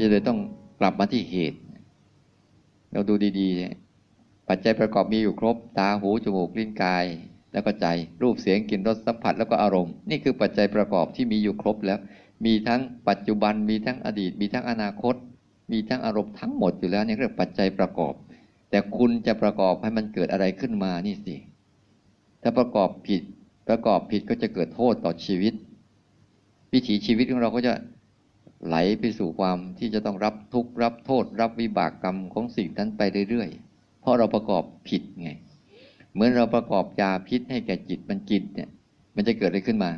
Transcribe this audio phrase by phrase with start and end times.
[0.00, 0.38] จะเลยต้อง
[0.80, 1.58] กลับมาที่เหตุ
[2.92, 7.04] เราดูดีๆ ปัจจัยประกอบมีอยู่ครบ ตาหูจมูกลิ้นกาย
[7.52, 7.86] แล้วก็ใจ
[8.22, 11.98] รูปเสียงกลิ่นรสสัมผัสแล้วก็อารมณ์ นี่คือปัจจัยประกอบที่มีอยู่ครบแล้ว
[12.44, 15.14] มีทั้งปัจจุบันมีทั้งอดีต มีทั้งอนาคต
[15.72, 18.14] มีทั้งอารมณ์ทั้งหมดอยู่แล้วนี่เรียกปัจจัยประกอบ
[18.70, 21.36] แต่คุณจะประกอบให้มันเกิดอะไรขึ้นมานี่สิ
[22.42, 23.22] ถ้าประกอบผิด
[23.68, 25.54] ประกอบผิดก็จะเกิดโทษต่อชีวิต
[26.72, 27.72] วิถีชีวิตของเราก็จะ
[28.66, 35.30] ไหลไปสู่ความที่จะต้องรับทุกข์รับโทษ รับวิบากกรรมของสิ่งนั้นไปเรื่อยๆ เพราะเราประกอบผิดไง
[36.12, 38.68] เหมือนเราประกอบยาพิษให้แก่จิตมันกินเนี่ย
[39.14, 39.90] มันจะเกิดอะไรขึ้นมา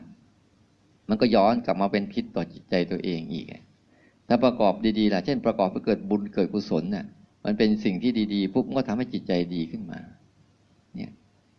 [1.08, 3.46] มันก็ย้อนกลับมาเป็นพิษต่อจิตใจตัวเองอีก
[4.28, 7.06] ถ้าประกอบดีๆล่ะ เช่น ประกอบเพื่อเกิดบุญเกิดกุศลน่ะ
[7.44, 10.00] มันเป็นสิ่งที่ดีๆปุ๊บมันก็ทำให้จิตใจดีขึ้นมา
[10.96, 11.10] เนี่ย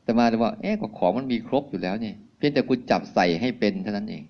[0.03, 4.23] แต่มาเลยว่า เอ๊ะของมันมีครบอยู่แล้วเนี่ย เพียงแต่คุณจับใส่ให้เป็นเท่านั้นเอง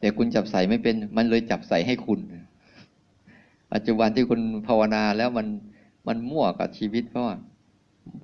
[0.00, 2.20] แต่คุณจับใส่ไม่เป็น มันเลยจับใส่ให้คุณ
[3.72, 5.46] ปัจจุบันที่คุณภาวนาแล้วมัน
[6.08, 7.36] มันมั่วกับชีวิตเพราะว่า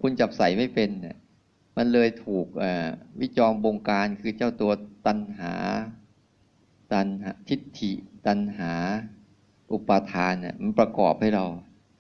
[0.01, 1.17] คุณจับใส่ไม่เป็นเนี่ย
[1.77, 2.47] มันเลยถูก
[3.21, 4.73] วิจอมบงการคือเจ้าตัว
[5.07, 5.55] ตันหา
[6.93, 7.93] ตันหาทิฏฐิ
[8.27, 8.73] ตันหา
[9.73, 11.45] อุปาทานเนี่ยมันประกอบให้เรา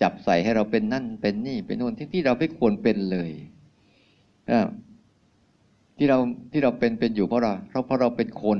[0.02, 3.30] จับใส่ให้เราเป็นนั่นเป็นนี่เป็นนู่นที่ที่เราไม่ควรเป็นเลย
[5.96, 6.18] ที่เรา
[6.52, 8.58] ที่เราเป็นเป็นอยู่เพราะเราเพราะเพราะเราเป็นคน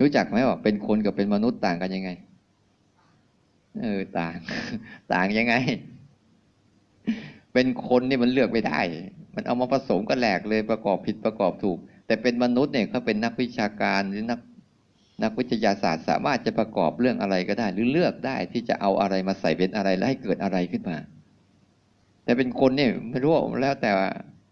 [0.00, 2.10] รู้จักไหมว่าเป็นคนกับเป็นมนุษย์ต่างกันยังไง
[3.80, 4.36] เออต่าง
[5.12, 5.54] ต่างยังไง
[7.52, 8.80] เป็นคนนี่มันเลือกไม่ได้
[9.34, 14.40] มันเอามาผสมก็แหลกเลยประกอบผิดประกอบถูก แต่เป็นมนุษย์เนี่ยเขาเป็นนักวิชาการหรือนัก
[15.22, 20.96] นักวิทยาศาสตร์สามารถจะประกอบเรื่องอะไรก็ได้ หรือเลือกได้ที่จะเอาอะไรมาใส่เป็นอะไรแล้วให้เกิดอะไรขึ้นมา
[22.24, 23.90] แต่เป็นคนเนี่ไม่รู้แล้วแต่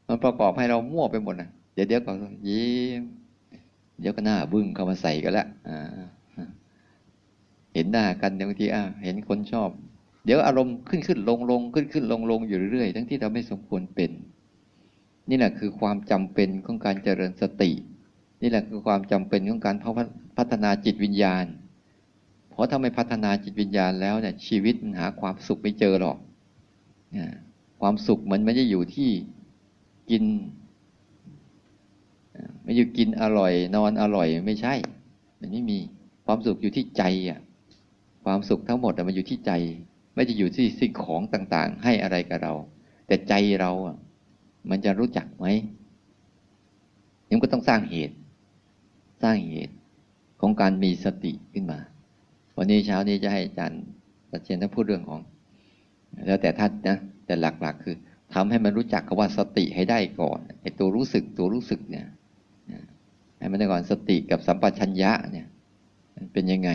[0.09, 2.17] มันประกอบให้เรามั่วไปหมดนะเดี๋ยวเดี๋ยวก่อน
[2.49, 2.67] ยิ้
[3.01, 3.03] ม
[4.01, 5.47] เดี๋ยวก็หน้าบึ้งเข้ามาใส่กันละ
[7.75, 9.71] เห็นหน้ากันบางทีอ่าเห็นคนชอบ
[10.25, 14.11] เดี๋ยวอารมณ์ขึ้นขึ้นลงลงขึ้นขึ้นลงลงอยู่เรื่อยๆทั้งที่เราไม่สมควรเป็น
[15.31, 17.71] นี่แหละคือความจำเป็นของการเจริญสติ
[18.43, 19.77] นี่แหละคือความจำเป็นของการ
[20.39, 21.45] พัฒนาจิตวิญญาณ
[22.51, 26.19] เพราะถ้าไม่พัฒนาจิตวิญญาณแล้วเนี่ยชีวิตมันหาความสุขไม่เจอหรอก
[27.81, 29.11] ความสุขมันไม่ได้อยู่ที่
[30.11, 30.25] กิน
[32.63, 34.75] ไม่อยู่กินอร่อย นอนอร่อยไม่ใช่
[35.41, 35.79] มันไม่มี
[36.27, 37.41] ความสุขอยู่ที่ใจอะ
[38.25, 39.53] ความสุขทั้งหมดมันอยู่ที่ใจ
[40.15, 42.55] ไม่จะอยู่ที่สิ่งของต่าง ๆ ให้อะไรกับเรา
[43.07, 43.97] แต่ใจเราอะ
[44.71, 45.47] มันจะรู้จักไหม
[47.31, 48.17] ยังก็ต้องสร้างเหตุ
[49.23, 49.75] สร้างเหตุ
[50.41, 51.81] ของการมีสติขึ้นมา
[52.57, 53.83] วันนี้เช้านี้จะให้อาจารย์
[54.31, 55.21] ประเชนท่านพูดเรื่องของ
[56.27, 57.97] แล้วแต่ท่านนะแต่หลักๆ คือ
[58.35, 62.07] ทำให้มันรู้จักคำว่าสติให้ได้ก่อนไอ้ตัวรู้สึกตัวรู้สึกเนี่ย
[63.51, 65.47] มันได้ก่อนสติกับสัมปชัญญะเนี่ย
[66.17, 66.71] มันเป็นยังไง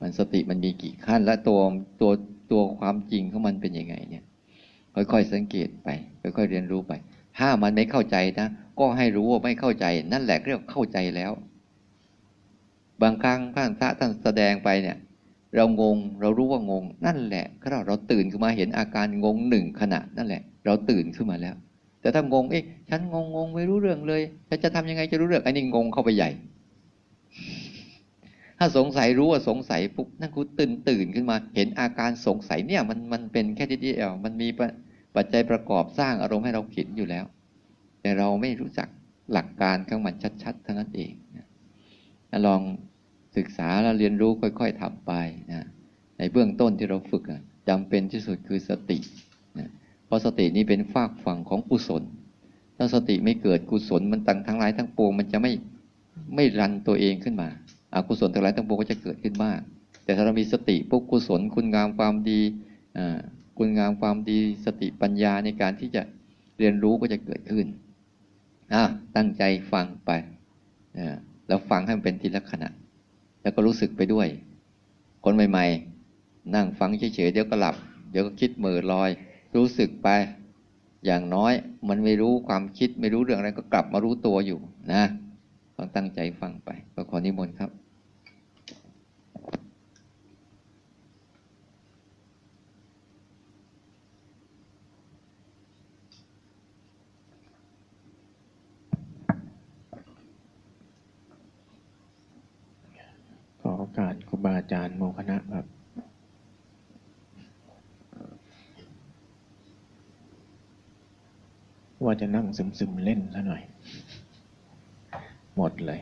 [0.00, 1.60] มันสติมันมีกี่ขั้น และตัว
[2.00, 2.10] ตัว
[2.50, 4.24] ตัวความจริงของมันเป็นยังไงเนี่ย
[4.94, 5.88] ค่อยๆสังเกตไป
[6.36, 6.92] ค่อยๆเรียนรู้ไป
[7.38, 8.48] ถ้ามันไม่เข้าใจนะ
[8.78, 11.32] ก็ให้รู้ว่าไม่เข้าใจ นั่นแหละเรียกเข้าใจแล้ว
[13.02, 14.96] บางครั้งพระพระท่านแสดงไปเนี่ย
[15.56, 21.54] เรางง เรารู้ว่างง นั่นแหละเราเราตื่นขึ้นมาเห็นอาการงงหนึ่งขณะ นั่นแหละ เราตื่นขึ้นมาแล้ว
[22.00, 26.30] แต่ถ้างงเอ๊ะฉันงงงงไม่รู้เรื่องเลยฉันจะทำยังไงจะรู้เรื่องอ้นี่งงเข้าไปใหญ่
[28.58, 34.48] ถ้าสงสัยรู้ว่าสงสัยปุ๊บนั่นกูตื่นตื่นขึ้นมา เห็นอาการสงสัยเนี่ยมันมันเป็นแค่ทีเดียวมันมี
[35.16, 37.24] ปัจจัยประกอบสร้างอารมณ์ให้เราขิดอยู่แล้ว
[38.00, 38.88] แต่เราไม่รู้จัก
[39.32, 41.46] หลักการของมันชัดๆเท่านั้นเองนะ
[42.46, 42.60] ลอง
[43.36, 45.12] ศึกษาแล้วเรียนรู้ค่อย ๆทำไป
[45.50, 45.66] นะ
[46.18, 47.22] ในเบื้องต้นที่เราฝึก
[47.68, 48.98] จำเป็นที่สุดคือสติ
[50.10, 52.02] เพราะสตินี้เป็นฝากฝั่งของกุศล
[52.76, 55.52] ถ้าสติไม่เกิดกุศลมันตั้งทั้งหลายทั้งปวงมันจะไม่
[56.34, 57.48] ไม่รันตัวเองขึ้นมา
[57.94, 59.60] อากุศลทั้งหลายทั้งปวงก็จะเกิดขึ้นมาก
[60.04, 62.40] แต่ถ้าเรามีสติปุ๊บกุศลคุณงามความดี
[63.58, 66.02] คุณงามความดีสติปัญญาในการที่จะ
[66.58, 67.66] เรียนรู้ก็จะเกิดขึ้น
[69.16, 69.42] ตั้งใจ
[69.72, 70.10] ฟังไป
[71.48, 72.68] แล้วฟังให้มันเป็นทีละขณะ
[73.42, 74.28] แล้วก็รู้สึกไปด้วย
[75.24, 75.64] คนใหม่
[76.08, 77.76] ๆ นั่งฟังเฉยๆเดี๋ยวก็หลับ
[78.10, 79.10] เดี๋ยวก็คิดมือลอย
[79.56, 80.08] รู้สึกไป
[81.06, 81.52] อย่างน้อย
[81.88, 84.60] มันไม่รู้ความคิดไม่รู้เรื่องอะไรก็กลับมารู้ตัวอยู่
[84.92, 85.02] นะ
[85.76, 87.70] ต้องตั้งใจฟังไปก็ขอนิมนต์ครับ
[103.60, 105.79] ขอโอกาสครูบาอาจารย์โมคณะครับ
[112.04, 112.46] ว่าจะนั่ง
[112.78, 113.62] ซึมๆเล่นซะหน่อย
[115.56, 116.00] หมดเลย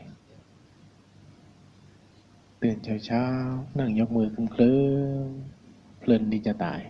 [2.61, 4.77] ตื่นตื่นเช้าๆนั่งยกมือเคลิ้
[5.27, 5.29] ม
[5.99, 6.81] เพลินดีจะตาย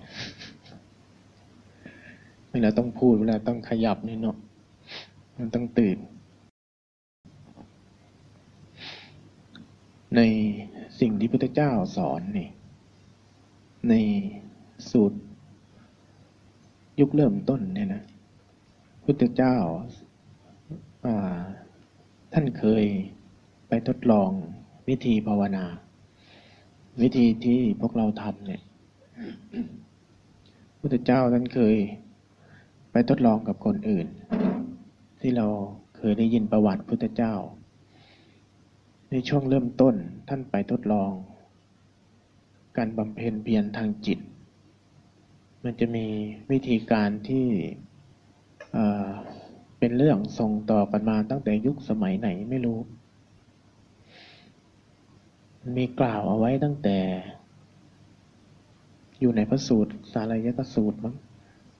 [2.52, 4.38] เวลาต้องพูดเวลาต้องขยับนี่เนาะ
[5.38, 5.98] มันต้องตื่น
[10.16, 10.22] ใน
[11.00, 12.50] สิ่งที่พุทธเจ้าสอนนี่
[13.90, 13.94] ใน
[14.90, 15.20] สูตร
[17.00, 18.02] ยุคเริ่มต้นเนี่ยนะ
[19.12, 19.58] พุทธเจ้า
[22.34, 22.86] ท่านเคย
[23.68, 24.30] ไปทดลอง
[24.90, 25.66] วิธีภาวนา
[27.02, 28.62] วิธีที่พวกเราทำเนี่ย
[30.80, 31.76] พุทธเจ้าท่านเคย
[32.92, 34.08] ไปทดลองกับคนอื่น
[35.22, 35.48] ที่เรา
[35.98, 37.34] เคยได้ยินประวัติพุทธเจ้า
[39.12, 39.96] ในช่วงเริ่มต้น
[40.30, 41.12] ท่านไปทดลอง
[42.78, 44.20] การบำเพ็ญเพียรทางจิต
[45.64, 46.06] มันจะมี
[46.52, 47.48] วิธีการที่
[49.80, 52.80] เป็นเรื่องส่งต่อกันมาตั้งแต่ยุคสมัยไหนไม่รู้
[55.78, 56.98] มีกล่าวเอาไว้ตั้งแต่
[59.20, 61.16] อยู่ในพระสูตรสาลายกสูตรมั้ง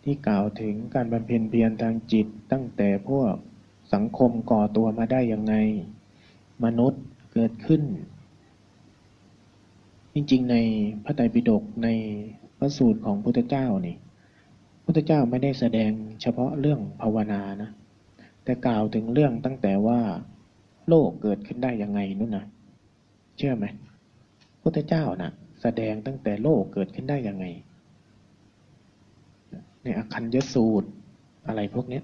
[0.04, 3.34] ที่กล่าวถึงการบำเพ็ญเพียรทางจิตตั้งแต่พวก
[3.94, 5.54] สังคมก่อตัวมาได้ยังไง
[6.66, 7.02] มนุษย์
[7.34, 7.82] เกิดขึ้น
[10.14, 10.58] จริงๆ ใน
[11.04, 11.90] พระไตรปิฎกใน
[12.58, 13.96] พระสูตรของพุทธเจ้านี่
[14.92, 15.92] พุทธเจ้าไม่ได้แสดง
[16.22, 17.70] เฉพาะเรื่องภาวนานะ
[18.44, 20.00] แต่กล่าวถึงเรื่องตั้งแต่ว่า
[20.90, 22.46] โลกเกิดขึ้นได้ยังไงนู่นนะ
[23.38, 23.66] เชื่อไหม
[24.62, 25.32] พุทธเจ้านะ่ะ
[25.62, 27.46] แสดงตั้งแต่โลกเกิดขึ้นได้ยังไง
[29.84, 30.90] ในอคัญยสูตร
[31.48, 32.04] อะไรพวกเนี้ย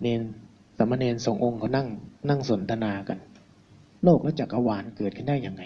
[0.00, 0.20] เนน
[0.76, 1.88] สามเณรสององค์เขานั่ง
[2.28, 3.18] นั่งสนทนากัน
[4.04, 5.62] โลกและจักรวาลเกิดขึ้นได้ยังไง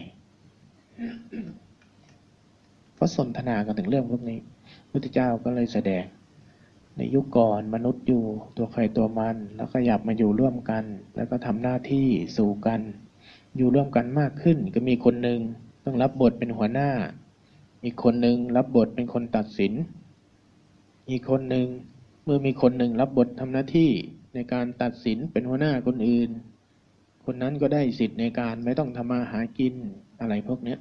[2.94, 4.40] เพราะสนทนากันถึงเรื่องพวกนี้
[4.90, 6.04] พุทธเจ้าก็เลยแสดง
[6.96, 8.22] ในยุคก่อนมนุษย์อยู่
[8.56, 10.84] ตัวใครตัวมัน แล้วขยับมาอยู่ร่วมกัน
[11.16, 12.06] แล้วก็ทำหน้าที่
[12.36, 12.80] สู่กัน
[13.56, 15.40] อยู่ร่วมกันมากขึ้นก็มีคนหนึ่ง
[15.84, 16.90] ต้องรับบทเป็นหัวหน้า
[17.84, 19.72] อีกคนหนึ่งรับบทเป็นคนตัดสิน
[21.10, 21.66] อีกคนหนึ่ง
[22.24, 23.90] เมื่อมีคนหนึ่งรับบททำหน้าที่
[24.34, 26.30] ในการตัดสินเป็นหัวหน้าคนอื่น
[27.24, 29.74] คนนั้นก็ได้สิทธิ์ในการไม่ต้องทำมาหากิน
[30.20, 30.78] อะไรพวกเนี้ย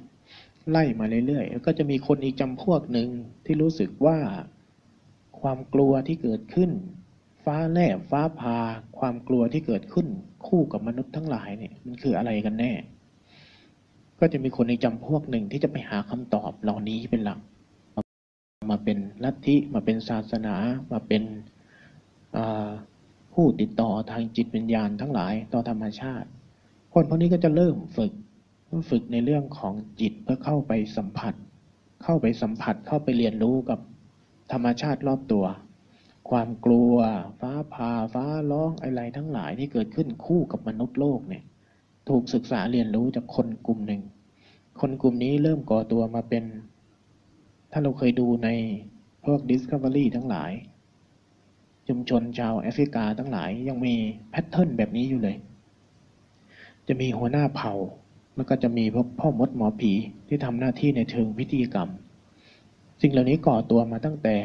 [0.70, 3.08] ไล่มาเรื่อยๆแล้วก็จะมีคนอีกจำพวกหนึ่ง
[3.44, 4.18] ที่รู้สึกว่า
[5.40, 6.70] ความกลัวที่เกิดขึ้น
[7.44, 8.58] ฟ้าแลบฟ้าพา
[8.98, 10.06] ความกลัวที่เกิดขึ้น
[10.46, 12.72] คู่กับมนุษย์ทั้งหลายเนี่ยมันคืออะไรกันแน่
[14.20, 17.38] ก็จะมีคนอีกจำพวกหนึ่งที่จะไปหาคำตอบเหล่านี้เป็นหลัก
[18.70, 20.54] มาเป็นลัทธิมาเป็นศาสนา
[20.92, 21.22] มาเป็น
[23.32, 26.28] ผู้ติดต่อทางจิตวิญญาณทั้งหลายต่อธรรมชาติ
[26.92, 28.12] คนพวกนี้ก็จะเริ่มฝึก
[28.90, 31.34] ฝึกในเรื่องของจิตเพื่อเข้าไปสัมผัส
[32.04, 33.80] เข้าไปสัมผัสเข้าไปเรียนรู้กับ
[34.52, 35.44] ธรรมชาติรอบตัว
[36.30, 36.94] ความกลัว
[37.40, 41.44] ฟ้าผ่าฟ้าร้องอะไรทั้งหลายที่เกิดขึ้นคู่กับมนุษย์โลกเนี่ย
[42.08, 44.02] ถูกศึกษาเรียนรู้จากคนกลุ่มหนึ่ง
[44.80, 46.44] คนกลุ่มนี้เริ่มก่อตัวมาเป็น
[47.72, 48.48] ถ้าเราเคยดูใน
[49.24, 50.52] พวก Discovery ทั้งหลาย
[51.88, 53.94] ชุมชนชาวแอฟริกาทั้งหลายยังมี
[54.30, 55.36] แพทเทิร์นแบบนี้อยู่เลย
[56.88, 57.72] จะมีหัวหน้าเผ่า
[58.36, 59.92] แล้วก็จะมีพวกพ่อมดหมอผี
[60.28, 61.88] ที่ทำหน้าที่ในเชิงพิธีกรรม
[63.00, 64.36] สิ่งเหล่านี้ก่อตัวมาตั้งแต่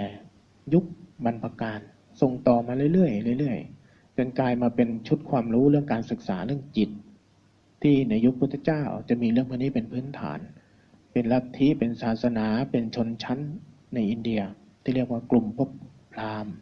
[0.73, 0.83] ยุค
[1.25, 1.79] บรรพกาล
[2.21, 6.89] ส่งต่อมาเรื่อยๆเรื่อยๆจนกลายมาเป็นชุดความรู้เรื่องการศึกษาเรื่องจิต
[7.81, 10.39] ที่ในยุคพุทธเจ้าจะมีเรื่องพวกนี้เป็นพื้นฐาน
[11.11, 13.39] เป็นลัทธิเป็นศาสนา เป็นชนชั้น
[13.93, 14.41] ในอินเดีย
[14.83, 15.69] ที่เรียกว่ากลุ่มพวก
[16.13, 16.53] พราหมณ์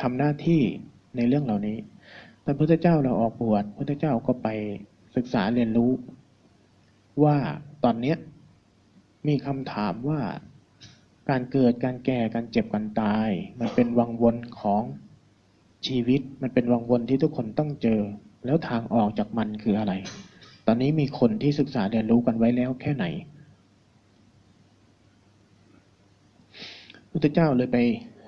[0.00, 0.62] ทำหน้าที่
[1.16, 1.78] ในเรื่องเหล่านี้
[2.44, 4.48] ตอนพุทธเจ้าเราออกบวชพุทธเจ้าก็ไป
[5.16, 5.90] ศึกษาเรียนรู้
[7.24, 7.36] ว่า
[7.84, 8.14] ตอนเนี้
[9.28, 10.20] มีคำถามว่า
[11.30, 13.28] การเกิดการแก่การเจ็บการตาย
[13.60, 14.82] มันเป็นวังวนของ
[15.86, 18.00] ชีวิตมันเป็นวังวนที่ทุกคนต้องเจอ
[18.44, 19.92] แล้วทางออกจากมันคืออะไร
[20.66, 23.04] ตอนนี้มีคนที่ศึกษาเรียนรู้กันไว้แล้วแค่ไหน
[27.10, 27.78] พุทธเจ้าเลยไป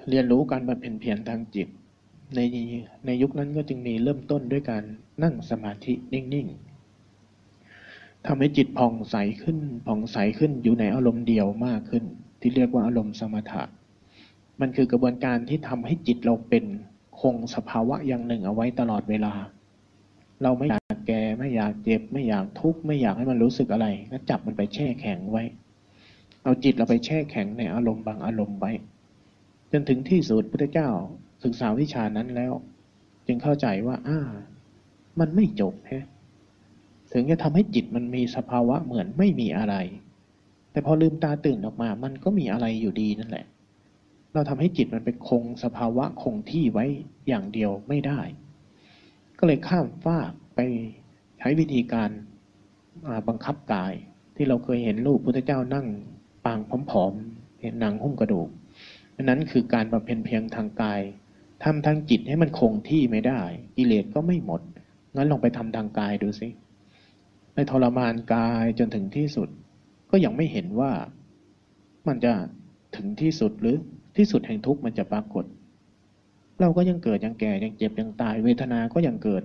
[0.08, 1.68] เรียนรู้การบำเพ็ญเพียรทางจิต
[2.36, 2.40] ใน
[3.06, 4.82] ในยุคนั้นก็จึงมีเริ่มต้นด้วยการ
[5.22, 6.63] นั่งสมาธินิ่งๆ
[8.26, 12.04] ทำให้จิตผ่องใสขึ้นผ่องใสขึ้นอยู่ในอารมณ์เดียวมากขึ้น
[12.40, 13.62] ที่เรียกว่าอารมณ์สมถะ
[14.60, 16.64] มันคือกระบวนการที่ทำให้จิตเราเป็น
[17.20, 19.32] คงสภาวะอย่างหนึ่งเอาไว้ตลอดเวลา
[20.42, 25.44] เราไม่อยากแก่ไม่อยากเจ็บ ไม่อยากทุกข์ไม่อยากให้มันรู้สึกอะไรก็จับมันไปแช่แข็งไว้
[26.42, 28.72] เอาจิตเราไปแช่แข็งในอารมณ์บางอารมณ์ไว้
[29.72, 30.88] จนถึงที่สุดพุทธเจ้า
[31.44, 32.52] ศึกษาวิชานั้นแล้ว
[33.26, 34.18] จึงเข้าใจว่าอ่า
[35.20, 36.06] มันไม่จบแฮะ
[37.16, 39.74] ถึงจะทำให้จิตมันมีสภาวะเหมือนไม่มีอะไร
[40.72, 43.46] แต่พอลืมตาตื่นออกมา มันก็มีอะไรอยู่ดีนั่นแหละ
[44.32, 46.84] เราทำให้จิตมันไปคงสภาวะคงที่ไว้
[47.28, 48.20] อย่างเดียวไม่ได้
[49.38, 50.60] ก็เลยข้ามฟากไป
[51.38, 52.10] ใช้วิธีการ
[53.28, 53.92] บังคับกาย
[54.36, 55.86] ที่เราเคยเห็นรูปพุทธเจ้านั่ง
[56.44, 58.48] ปางผอมๆเห็นหนังหุ้มกระดูก
[59.16, 61.00] อันนั้นคือการบำเพ็ญเพียงทางกาย
[61.64, 63.40] ทำทางจิตให้มันคงที่ไม่ได้
[63.76, 64.60] กิเลสก็ไม่หมด
[65.14, 66.48] งั้นลองไปทำทางกายดูสิ
[67.54, 69.48] ไปทรมานกายจนถึงที่สุด
[70.10, 70.92] ก็ยังไม่เห็นว่า
[72.06, 72.32] มันจะ
[72.96, 73.76] ถึงที่สุดหรือ
[74.16, 75.44] ที่สุดแห่งทุกข์มันจะปรากฏ
[76.60, 79.42] เราก็ยังเกิดยังแก่ยังเจ็บยังตายเวทนาก็ยังเกิด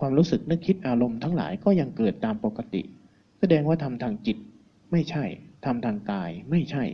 [0.00, 2.82] ความรู้สึกนึกคิดอารมณ์ทั้งหลายก็ยังเกิดตามปกติ
[3.38, 4.36] แสดงว่าทำทางจิต
[4.92, 5.24] ไม่ใช่
[5.64, 6.84] ทำทางกายไม่ใช่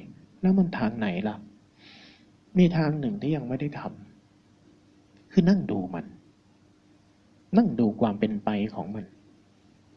[0.42, 1.37] แล้วมันทางไหนล่ะ
[2.58, 6.04] มีทางหนึ่งที่ยังไม่ได้ทำคือนั่งดูมัน
[7.56, 9.04] นั่งดูความเป็นไปของมัน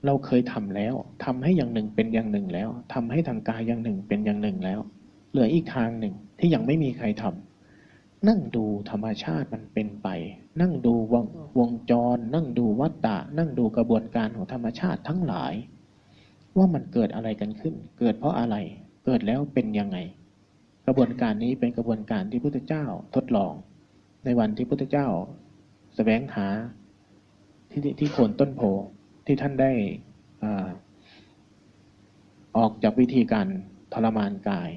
[0.05, 4.79] เราเคยทำแล้วทำให้อย่างหนึ่งเป็นอย่างหนึ่งแล้วทำให้ทางกายอย่างหนึ่งเป็นอย่างหนึ่งแล้ว
[5.31, 10.07] เหลืออีกทางหนึ่งที่ยังไม่มีใครทำนั่งดูธรรมชาติมันเป็นไป
[10.61, 11.25] นั่งดูวง
[11.59, 15.53] วงจร นั่งดูวัฏฏะนั่งดูกระบวนการของธรรมชาติทั้งหลาย
[16.57, 18.55] ว่ามันเกิดอะไรกันขึ้น เกิดเพราะอะไร
[19.05, 19.97] เกิดแล้วเป็นยังไง
[20.85, 23.53] กระบวนการนี้เป็นกระบวนการที่พุทธเจ้าทดลอง
[24.25, 25.13] ในวันที่พุทธเจ้าส
[25.95, 26.47] แสวงหา
[27.71, 28.61] ที่ที่โคนต้นโพ
[29.25, 29.71] ที่ท่านได้
[30.43, 30.45] อ
[32.57, 33.47] ออกจากวิธีการ
[33.93, 34.69] ทรมานกาย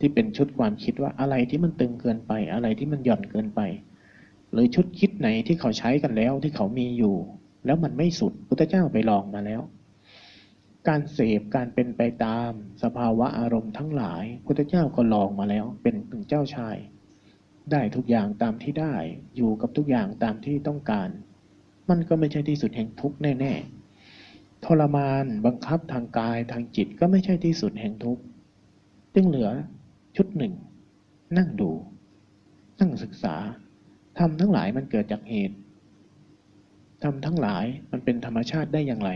[0.00, 3.60] ที่เป็นชุดความคิดว่าอะไรที่มันตึงเกินไป อะไรที่มันหย่อนเกินไป
[4.52, 7.16] หรือชุดคิดไหนที่เขาใช้กันแล้วที่เขามีอยู่
[7.66, 9.62] แล้วมันไม่สุดพุทธเจ้าไปลองมาแล้ว
[10.88, 12.50] การเสพการเป็นไปตาม
[12.82, 16.76] สภาวะอารมณ์ทั้งหลาย พุทธเจ้าก็ลองมาแล้ว เป็นถึงเจ้าชาย
[17.70, 18.94] ได้ทุกอย่างตามที่ได้
[19.36, 21.08] อยู่กับทุกอย่างตามที่ต้องการ
[21.90, 23.77] มันก็ไม่ใช่ที่สุดแห่งทุกข์แน่ ๆ
[24.64, 28.22] ทรมานบังคับทางกายทางจิตก็ไม่ใช่ที่สุดแห่งทุกข์
[29.14, 29.50] จึงเหลือ
[30.16, 30.52] ชุดหนึ่ง
[31.38, 31.70] นั่งดู
[32.80, 33.34] นั่งศึกษา
[34.18, 35.56] ทำทั้งหลายมันเกิดจากเหตุ
[37.02, 39.10] ทำทั้งหลายมันเป็นธรรมชาติได้อย่างไร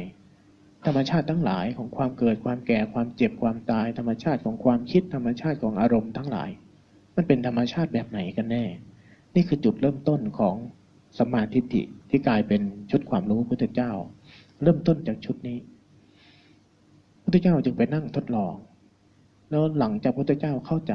[0.86, 6.50] ธรรมชาติทั้งหลายของความเกิดความแก่ความเจ็บความตาย ธรรมชาติของความคิดธรรมชาติของอารมณ์ทั้งหลาย
[7.16, 8.64] มันเป็นธรรมชาติแบบไหนกันแน่
[9.34, 10.56] นี่คือจุดเริ่มต้นของ
[11.18, 13.92] สมาทิฏฐิที่กลายเป็นชุดความรู้พุทธเจ้า
[14.62, 15.58] เริ่มต้นจากชุดนี้
[17.22, 18.54] พุทธเจ้าจึงไปนั่งทดลอง
[19.50, 20.94] แล้วหลังจากพุทธเจ้าเข้าใจ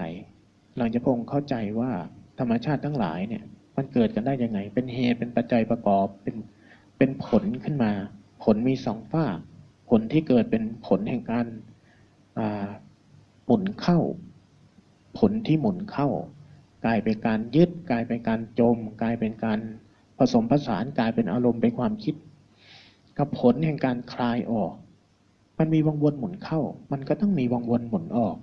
[0.77, 1.91] หลังจากพระองค์เข้าใจว่า
[2.39, 3.43] ธรรมชาติทั้งหลายเนี่ย
[3.75, 6.35] มันเกิดกันได้ยังไง เป็นเหตุเป็นปัจจัยประกอบเป็น
[6.97, 7.91] เป็นผลขึ้นมา
[8.43, 9.25] ผลมีสองฝ้า
[9.89, 11.45] ผลที่เกิดเป็นผลแห่งการ
[13.45, 13.99] หมุนเข้า
[15.17, 16.09] ผลที่หมุนเข้า
[16.85, 19.59] กลายเป็นการยึด กลายเป็นการจม กลายเป็นการ
[20.17, 22.15] ผสมผสานกลายเป็นอารมณ์เป็นความคิด
[23.17, 24.73] กับผลแห่งการคลายออก
[25.57, 26.59] มันมีวงวนหมุนเข้า
[26.91, 28.35] มันก็ต้องมีวงวนหมุนออก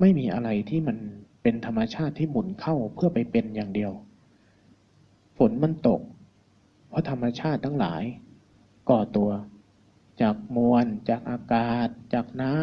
[0.00, 0.96] ไม่มีอะไรที่มัน
[1.42, 3.92] เป็นธรรมชาติที่หมุนเข้าเพื่อไปเป็นอย่างเดียว
[5.36, 6.00] ฝนมันตก
[6.88, 8.02] เพราะธรรมชาติทั้งหลาย
[8.90, 9.30] ก่อตัว
[10.20, 12.54] จากมวล จากอากาศ จากน้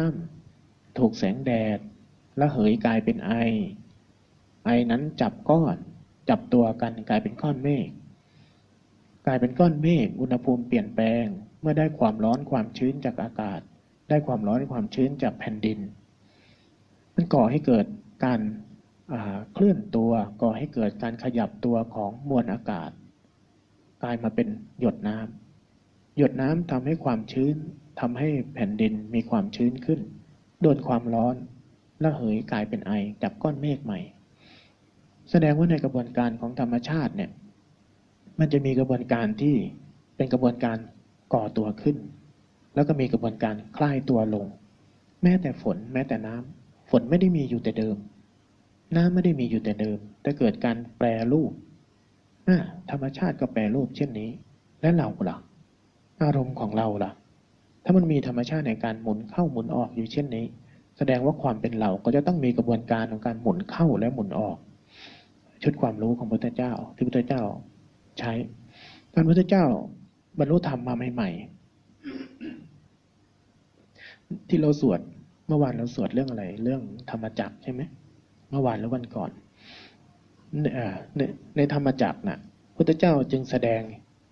[0.44, 1.78] ำถูกแสงแดด
[2.36, 3.32] แล้เหยกลายเป็นไอ
[4.64, 5.76] ไอนั้นจับก้อน
[6.28, 7.88] จับตัวกันกลายเป็นก้อนเมฆ
[9.26, 11.26] กลายเป็นก้อนเมฆอุณหภูมิเปลี่ยนแปลง
[11.60, 13.60] เมื่อได้ความร้อนความชื้นจากอากาศ
[14.08, 15.78] ได้ความร้อนความชื้นจากแผ่นดิน
[17.14, 17.86] มันก่อให้เกิด
[18.24, 18.40] การ
[19.52, 20.12] เคลื่อนตัว
[20.42, 22.90] ก่อให้เกิดการขยับตัวของมวลอากาศ
[24.02, 24.48] กลายมาเป็น
[24.80, 27.54] หยดน้ำหยดน้ำทำให้ความชื้น
[28.00, 30.00] ทำให้แผ่นดินมีความชื้นขึ้น
[30.62, 31.36] โดนความร้อน
[32.00, 34.00] และเหยกลายเป็นไอจากก้อนเมฆใหม่
[35.30, 37.30] แสดงว่าในกระบวนการของธรรมชาติเนี่ย
[38.42, 39.56] มันจะมีกระบวนการที่
[40.16, 40.78] เป็นกระบวนการ
[41.34, 41.96] ก่อตัวขึ้น
[42.74, 44.46] แล้วก็มีกระบวนการคลายตัวลง
[45.22, 47.96] แม้แต่ฝนแม้แต่น้ำฝนไม่ได้มีอยู่แต่เดิม
[48.96, 51.52] น้ำไม่ได้มีอยู่แต่เดิม แต่เกิดการแปรรูป
[52.90, 54.30] ธรรมชาติก็แปรรูปเช่นนี้
[54.80, 55.36] และเราล่ะ
[56.22, 57.10] อารมณ์ของเราล่ะ
[57.84, 60.46] ถ้ามันมีธรรมชาติในการหมุนเข้าหมุนออกอยู่เช่นนี้
[60.98, 64.56] แสดงว่าความเป็นเราก็จะต้องมีกระบวนการของการหมุนเข้าและหมุนออก
[65.62, 67.42] ชุดความรู้ของพระพุทธเจ้าที่พระพุทธเจ้า
[68.18, 68.32] ใช้
[69.12, 69.64] ตอนพระพุทธเจ้า
[70.38, 71.52] บรรลุธรรมมาใหม่ ๆ
[74.48, 75.00] ที่เราสวด
[75.46, 77.80] เมื่อวานเราสวดเรื่องอะไร เรื่องธรรมจักรใช่ไหม
[78.50, 79.30] เมื่อวานหรือวันก่อน
[81.16, 81.20] ใน
[81.56, 82.38] ในธรรมจักรนะ่ะ
[82.76, 83.82] พุทธเจ้าจึงแสดง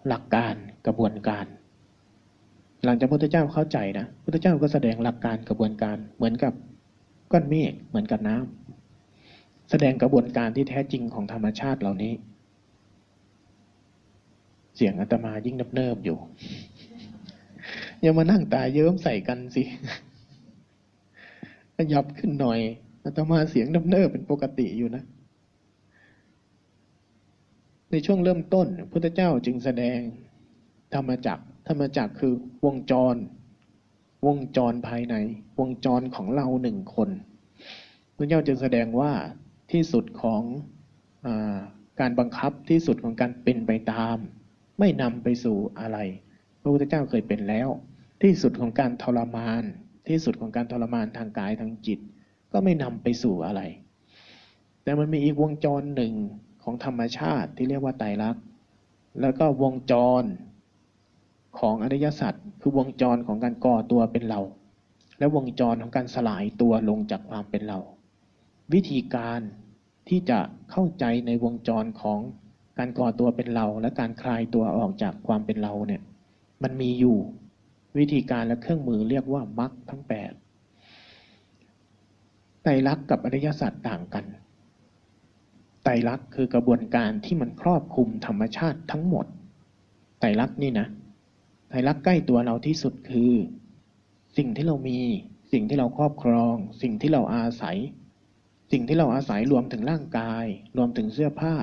[0.09, 0.55] หลักการ
[0.87, 1.47] กระบวนการ
[2.85, 6.53] หลังจากพุทธเจ้าเข้าใจนะพุทธเจ้าก็แสดงหลักการกระบวนการ เหมือนกับ
[7.33, 12.13] ก้อนเมฆเหมือนกับน้ำแสดงกระบวนการที่แท้จริงของธรรมชาติเหล่านี้
[14.81, 16.19] สียงอาตมายิ่งนับเนิบอยู่
[18.01, 19.63] อย่ามานั่งตาเยิ้มใส่กันสิ
[21.77, 22.61] ขยับขึ้นหน่อย
[23.05, 25.05] อาตมาเสียงดับเนิบเป็นปกติอยู่นะ
[27.91, 29.99] ในช่วงเริ่มต้นพุทธเจ้าจึงแสดง
[30.95, 32.33] ธรรมจักรธรรมจักรคือ
[32.65, 33.17] วงจร
[34.27, 35.15] วงจรภายใน
[35.59, 37.11] วงจรของเราหนึ่งคน
[38.17, 39.13] พระเจ้าจะแสดงว่า
[39.73, 40.43] ที่สุดของ
[41.27, 41.29] อ
[42.01, 44.19] การบังคับที่สุดของการเป็นไปตาม
[44.81, 45.99] ไม่นำไปสู่อะไร
[46.61, 47.69] พระพุทธเจ้าเคยเป็นแล้ว
[48.23, 49.63] ที่สุดของการทรมาน
[50.09, 51.99] ที่สุดของการทรมานทางกายทางจิต
[52.53, 53.63] ก็ไม่นำไปสู่อะไร
[54.83, 56.15] แต่มันมีอีกวงจรหนึ่ง
[56.63, 58.43] ของธรรมชาติที่เรียกว่าไตรลักษณ์
[59.21, 60.23] แล้วก็วงจร
[61.59, 64.41] ของอริยสัจคือวงจรของการก่อตัวเป็นเรา
[65.19, 67.79] และวงจรของการสลายตัวลงจากความเป็นเรา
[68.73, 69.41] วิธีการ
[70.09, 70.39] ที่จะ
[70.71, 72.21] เข้าใจในวงจรของ
[72.81, 76.03] การก่อตัวเป็นเรา และการคลายตัวออกจากความเป็นเราเนี่ย
[76.63, 77.19] มันมีอยู่
[77.99, 80.33] วิธีการและเครื่องมือเรียกว่ามรรคทั้งแปด
[82.63, 84.25] ไตรลักษณ์กับอริยสัจต่างกัน
[85.85, 89.27] ไตรลักษณ์คือกระบวนการที่มันครอบคลุมธรรมชาติทั้งหมด
[90.21, 90.87] ไตรลักษณ์นี่นะ
[91.69, 93.33] ไตรลักษณ์ใกล้ตัวเราที่สุดคือ
[94.37, 94.99] สิ่งที่เรามี
[95.53, 97.77] สิ่งที่เราครอบครอง สิ่งที่เราอาศัย
[98.73, 100.45] สิ่งที่เราอาศัยรวมถึงร่างกาย
[100.77, 101.55] รวมถึงเสื้อผ้า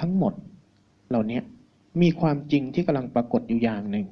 [0.00, 0.32] ทั้งหมด
[1.08, 1.40] เหล่านี้
[2.02, 4.06] มีความจริงที่กำลังปรากฏอยู่อย่างหนึ่ง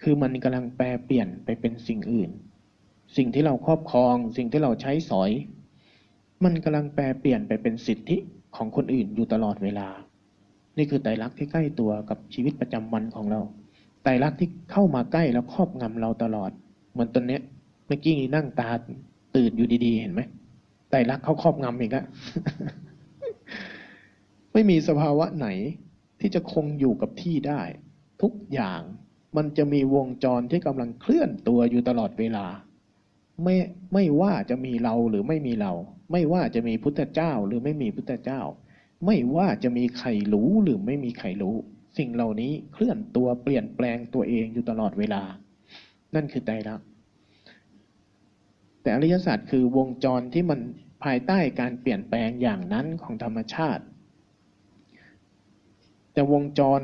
[0.00, 2.30] คือมันกำลังแปลเปลี่ยนไปเป็นสิ่งอื่น
[3.16, 5.30] สิ่งที่เราครอบครอง สิ่งที่เราใช้สอย
[6.44, 8.16] มันกำลังแปลเปลี่ยนไปเป็นสิทธิ
[8.56, 9.88] ของคนอื่นอยู่ตลอดเวลา
[10.76, 13.40] นี่คือไตรลักษณ์ที่ใกล้ตัวกับชีวิตประจำวันของเรา
[14.02, 16.50] ไตรลักษณ์ที่เข้ามาใกล้แล้วครอบงำเราตลอด
[16.92, 17.38] เหมือนตอนนี้
[17.86, 18.68] เมื่อกี้นั่งตา
[19.36, 20.22] ตื่นอยู่ดีๆ เห็นไหม
[20.90, 22.04] ไตรลักษณ์เขาครอบงำอีกอะ
[24.52, 25.48] ไม่มีสภาวะไหน
[26.20, 27.62] ที่จะคงอยู่กับที่ได้
[28.22, 28.80] ทุกอย่าง
[29.36, 32.46] มันจะมีวงจรที่กำลังเคลื่อนตัวอยู่ตลอดเวลา
[33.42, 33.56] ไม่
[33.94, 35.72] ไม่ว่าจะมีเราหรือไม่มีเรา
[36.12, 38.40] ไม่ว่าจะมีพุทธเจ้าหรือไม่มีพุทธเจ้า
[39.06, 41.56] ไม่ว่าจะมีใครรู้หรือไม่มีใครรู้
[41.98, 45.22] สิ่งเหล่านี้เคลื่อนตัวเปลี่ยนแปลงตัวเองอยู่ตลอดเวลา
[46.14, 46.86] นั่นคือไตรลักษณ์
[48.82, 50.60] แต่อริยสัจคือวงจรที่มัน
[51.04, 53.82] ภายใต้การเปลี่ยนแปลงอย่างนั้นของธรรมชาติ
[56.12, 56.80] แต่วงจร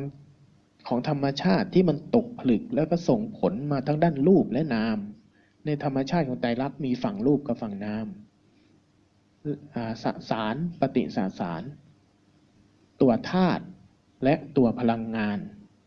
[0.88, 4.98] ของธรรมชาติที่มันตกผลึกแล้วก็ส่งผลมาทั้งด้านรูปและนาม
[5.64, 8.06] ในธรรมชาติของไตรลักษณ์มีฝั่งรูปกับฝั่งนาม
[10.02, 11.62] สสารปฏิสสาร
[13.00, 13.64] ตัวธาตุ
[14.24, 15.38] และตัวพลังงาน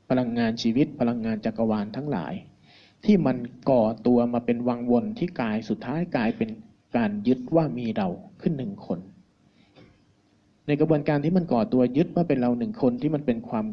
[0.09, 2.33] พลังงานชีวิตพลังงานจักรวาลทั้งหลาย
[3.05, 3.37] ที่มัน
[3.69, 6.49] ก่อตัวมาเป็นวังวนที่กายสุดท้ายกลายเป็น
[6.95, 8.09] การยึดว่ามีเรา
[8.41, 8.99] ขึ้นหนึ่งคน
[10.67, 13.65] ในกระบวนการที่มันก่อตัวยึดว่าเป็นเราหนึ่งคนที่มันเป็นความ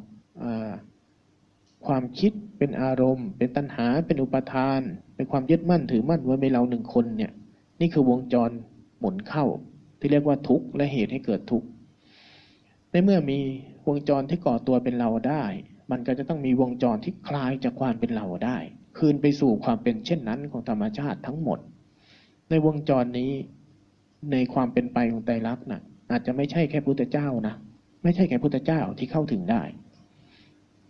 [1.86, 4.80] ความคิดเป็นอารมณ์ เป็นตัณหาเป็นอุปทาน
[5.16, 7.32] เป็นความยึดมั่นถือมั่นว่าเป็นเราหนึ่งคนเนี่ย
[7.80, 8.50] นี่คือวงจร
[8.98, 9.44] หมุนเข้า
[9.98, 11.66] ที่เรียกว่าทุกข์และเหตุให้เกิดทุกข์
[12.90, 13.38] ในเมื่อมี
[13.86, 15.44] วงจรที่ก่อตัวเป็นเราได้
[15.90, 18.58] มันก็จะต้องมีวงจรที่คลายจากความเป็นเราได้
[18.98, 21.58] คืนไปสู่ความเป็นเช่นนั้นของธรรมชาติทั้งหมด
[22.50, 23.32] ในวงจรนี้
[24.32, 27.54] ในความเป็นไปของไตรลักษณ์นะ อาจจะไม่ใช่แค่พุทธเจ้านะ
[28.02, 29.62] ไม่ใช่แค่พุทธเจ้าที่เข้าถึงได้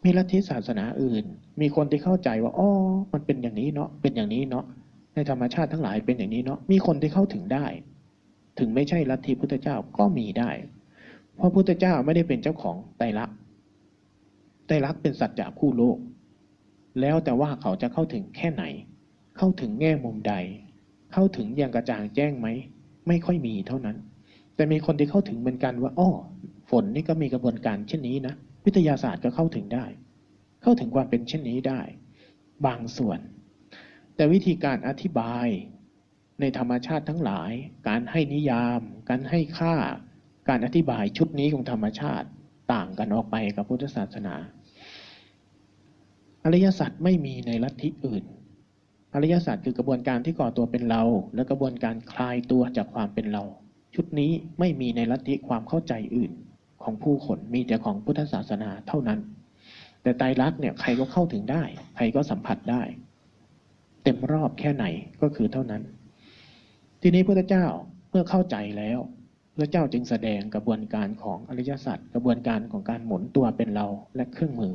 [0.04, 1.24] มีลัทธิศาสนาอื่น
[1.60, 2.68] มีคนที่เข้าใจว่าอ๋อ
[3.12, 4.64] มันเป็นอย่างนี้เนาะเป็นอย่างนี้เนาะ
[5.14, 7.66] ในธรรมชาติทั้งหลายเป็นอย่างนี้เนาะมีคนที่เข้าถึงได้
[8.58, 10.50] ถึงไม่ใช่ลัทธิพุทธเจ้าก็มีได้
[11.36, 13.36] เพราะพุทธเจ้าไม่ได้เป็นเจ้าของไตรลักษณ์
[14.66, 15.98] ไตรลักษณ์เป็นสัจจะคู่โลก
[17.00, 18.64] แล้วแต่ว่าเขาจะเข้าถึงแค่ไหน
[19.36, 20.34] เข้าถึงแง่มุมใด
[21.12, 22.48] เข้าถึงอย่างกระจ่างแจ้งไหม
[23.08, 23.96] ไม่ค่อยมีเท่านั้น
[24.58, 26.10] แต่มีคนที่เข้าถึงเหมือนกันว่าอ้อ
[26.70, 29.86] ฝนนี่ก็มีกระบวนการเช่นนี้นะ วิทยาศาสตร์ก็เข้าถึงได้
[30.62, 31.80] เข้าถึงความเป็นเช่นนี้ได้
[32.66, 33.18] บางส่วน
[34.16, 35.46] แต่วิธีการอธิบาย
[36.40, 37.52] ในธรรมชาติทั้งหลาย
[37.88, 39.74] การให้นิยาม การให้ค่า
[40.48, 42.28] การอธิบายชุดนี้ของธรรมชาติ
[42.72, 44.34] ต่างกันออกไปกับพุทธศาสนา
[46.44, 48.24] อริยสัจไม่มีในลัทธิอื่น
[49.14, 51.02] อริยสัจคือกระบวนการที่ก่อตัวเป็นเรา
[51.34, 53.44] และกระบวนการคลายตัวจากความเป็นเรา
[54.00, 56.32] ชุดนี้ไม่มีในลัทธิความเข้าใจอื่น
[56.82, 59.20] ของผู้คนมีแต่ของพุทธศาสนาเท่านั้น
[60.02, 61.62] แต่ไตรลักษณ์เนี่ยใครก็เข้าถึงได้
[61.96, 62.82] ใครก็สัมผัสได้
[64.02, 64.86] เต็มรอบแค่ไหน
[65.22, 65.82] ก็คือเท่านั้น
[67.02, 67.66] ทีนี้พระเจ้า
[68.10, 68.98] เมื่อเข้าใจแล้ว
[69.56, 74.74] พระเจ้าจึงแสดงกระบวนการของอริยสัจกระบวนการของการหมุนตัวเป็นเราและเครื่องมือ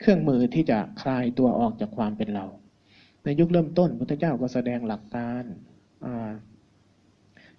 [0.00, 2.46] เครื่องมือที่จะคลายตัวออกจากความเป็นเรา
[3.24, 5.44] ในยุคเริ่มต้นพระเจ้าก็แสดงหลักการ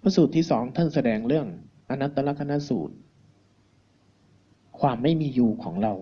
[0.02, 1.46] พระสูตรที่สองท่านแสดงเรื่อง
[1.90, 2.94] อนัตตลกนสูตร
[4.80, 5.94] ความไม่มีอยู่ของเรา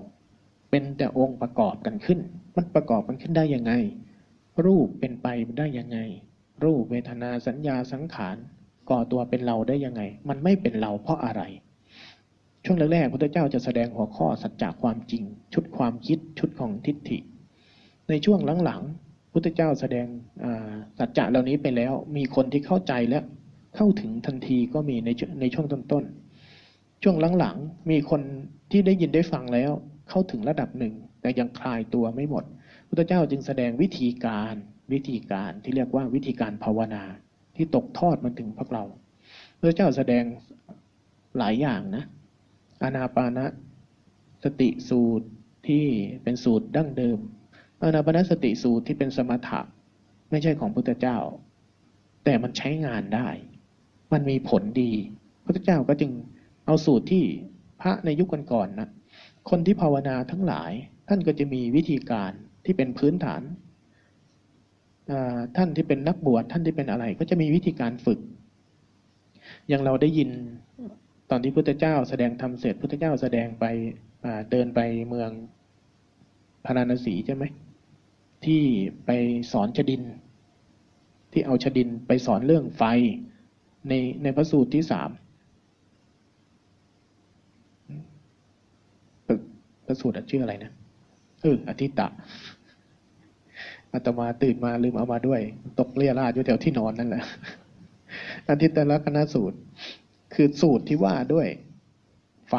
[0.71, 2.21] เป็นแต่องค์ประกอบกันขึ้น
[2.57, 3.73] มันประกอบกันขึ้นได้ยังไง
[4.67, 5.27] รูปเป็นไป
[5.59, 5.99] ได้ยังไง
[6.65, 8.37] รูปเวทนาสัญญาสังขาร
[8.91, 11.43] ก่อตัวเป็นเราได้ยังไง มันไม่เป็นเราเพราะอะไร
[12.65, 15.23] ช่วงแรกๆพระเจ้าจะแสดงหัวข้อสัจจะความจริง
[15.55, 17.19] ชุดความคิดชุดของทิฏฐิ
[18.09, 20.07] ในช่วงหลังๆพพุทธเจ้าแสดง
[20.99, 23.25] สัจจะเหล่านี้ไปแล้ว มีคนที่เข้าใจแล้ว
[23.77, 25.11] เข้าถึงทันทีก็มีใน
[25.41, 28.23] ในช่วงต้นๆ ช่วงหลังๆ มีคน
[28.71, 29.71] ที่ได้ยินได้ฟังแล้ว
[30.11, 32.45] เข้าถึงระดับหนึ่ง แต่ยังคลายตัวไม่หมด
[32.89, 34.55] พุทธเจ้าจึงแสดงวิธีการ
[34.93, 37.05] วิธีการที่เรียกว่าวิธีการภาวนา
[37.57, 38.85] ที่ตกทอดมาถึงพวกเรา
[39.59, 40.25] พระเจ้าแสดง
[41.39, 42.05] หลายอย่างนะ
[42.83, 43.47] อานาปานะ
[44.45, 45.27] สติสูตร
[45.67, 45.85] ที่
[46.23, 47.19] เป็นสูตรดั้งเดิม
[47.83, 49.61] อานาปานสติสูตรที่เป็นสมถะ
[50.31, 51.19] ไม่ใช่ของพุทธเจ้า
[52.25, 53.29] แต่มันใช้งานได้
[54.13, 54.91] มันมีผลดี
[55.45, 56.11] พุทธเจ้าก็จึง
[56.67, 57.25] เอาสูตรที่
[57.81, 58.91] พระในยุคก่อนๆนนะ
[59.51, 60.73] คนที่ภาวนาทั้งหลาย
[61.09, 62.33] ท่านก็จะมีวิธีการ
[62.65, 63.43] ที่เป็นพื้นฐาน
[65.57, 68.21] ท่านที่เป็นนักบวชท่านที่เป็นอะไรก็จะมีวิธีการฝึก
[69.69, 70.31] อย่างเราได้ยิน
[71.31, 73.65] ตอนที่พุทธเจ้าแสดงธรรมเสร็จพุทธเจ้าแสดงไป
[74.51, 75.31] เดินไปเมือง
[76.65, 77.45] พาราณสีใช่ไหม
[78.45, 78.63] ที่
[79.07, 79.11] ไป
[79.53, 80.03] สอนชดิน
[81.33, 82.83] ที่เอาชดินไปสอนเรื่องไฟ
[83.89, 85.11] ในในพระสูตรที่สาม
[89.87, 90.73] พระสูตรชื่ออะไรนะ
[91.43, 92.09] เอออธิตะ
[93.93, 95.41] อาตมาตื่นมาลืมเอามาด้วย
[95.81, 97.25] ตกเรียราดอยู่แถวที่นอนนั่นแหละ
[98.49, 99.59] อธิตลักษณสูตร
[100.35, 101.49] คือสูตรที่ว่าด้วย
[102.49, 102.55] ไฟ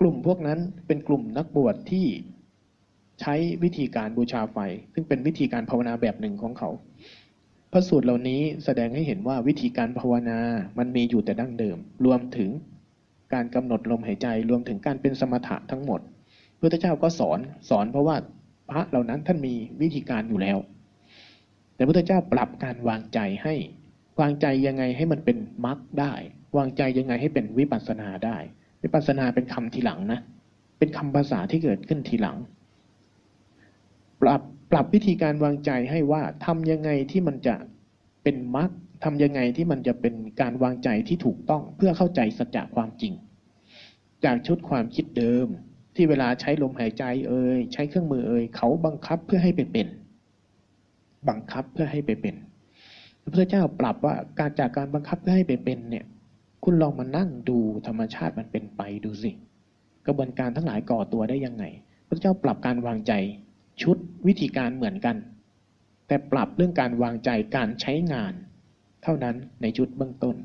[0.00, 2.06] กลุ่มพวกนั้นเป็นกลุ่มนักบวชที่
[3.20, 4.58] ใช้วิธีการบูชาไฟ
[4.94, 6.70] ซึ่งเป็นวิธีการภาวนาแบบหนึ่งของเขา
[7.72, 10.38] พระสูตรเหล่านี้แสดงให้เห็นว่าวิธีการภาวนา
[10.78, 12.50] มันมีอยู่แต่ดั้งเดิม รวมถึง
[13.34, 16.00] การกำหนดลมหายใจ รวมถึงการเป็นสมถะทั้งหมด
[16.58, 18.16] พระเจ้าก็สอนสอนเพราะว่า
[18.70, 20.58] พระเหล่านั้นท่านมีวิธีการอยู่แล้ว
[21.74, 23.54] แต่พระเจ้าปรับการวางใจให้
[24.20, 26.12] วางใจยังไงให้มันเป็นมรรคได้
[26.56, 28.36] วางใจยังไงให้เป็นวิปัสสนาได้
[28.82, 30.20] วิปัสสนาเป็นคำทีหลังนะ
[30.78, 32.36] เป็นคำภาษาที่เกิดขึ้นทีหลัง
[34.22, 37.54] ปรับ ปรับวิธีการวางใจให้ว่าทำยังไงที่มันจะ
[38.22, 38.70] เป็นมรรค
[39.04, 43.12] ทำยังไงที่มันจะเป็นการวางใจที่ถูกต้องเพื่อเข้าใจสัจจะความจริง
[44.24, 45.46] จากชุดความคิดเดิม
[45.94, 49.86] ที่เวลาใช้ลมหายใจเอ่ยใช้เครื่องมือเอ่ยเขาบังคับเพื่อให้ไปเป็น
[51.28, 52.34] บังคับเพื่อให้ไปเป็น
[53.22, 56.04] พระพุทธเจ้าปรับว่าการจากการบังคับเพื่อให้ไปเป็นเนี่ย
[56.64, 59.30] คุณลองมานั่งดูธรรมชาติมันเป็นไปดูสิ
[60.06, 61.64] กระบวนการทั้งหลายก่อตัวได้ยังไง
[62.06, 63.12] พระเจ้าปรับการวางใจ
[63.82, 65.16] ชุดวิธีการเหมือนกัน
[66.06, 68.32] แต่ปรับเรื่องการวางใจการใช้งาน
[69.02, 70.36] เท่านั้นในชุดเบื้องต้น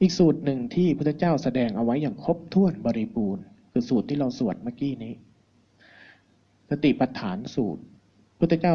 [0.00, 5.14] อีกสูตรหนึ่งที่พระเจ้าแสดงเอาไว้อย่างครบถ้วนบริบูรณ์ คือสูตรที่เราสวดเมื่อกี้นี้
[6.70, 7.82] สติปัฏฐานสูตร
[8.38, 8.74] พุทธเจ้า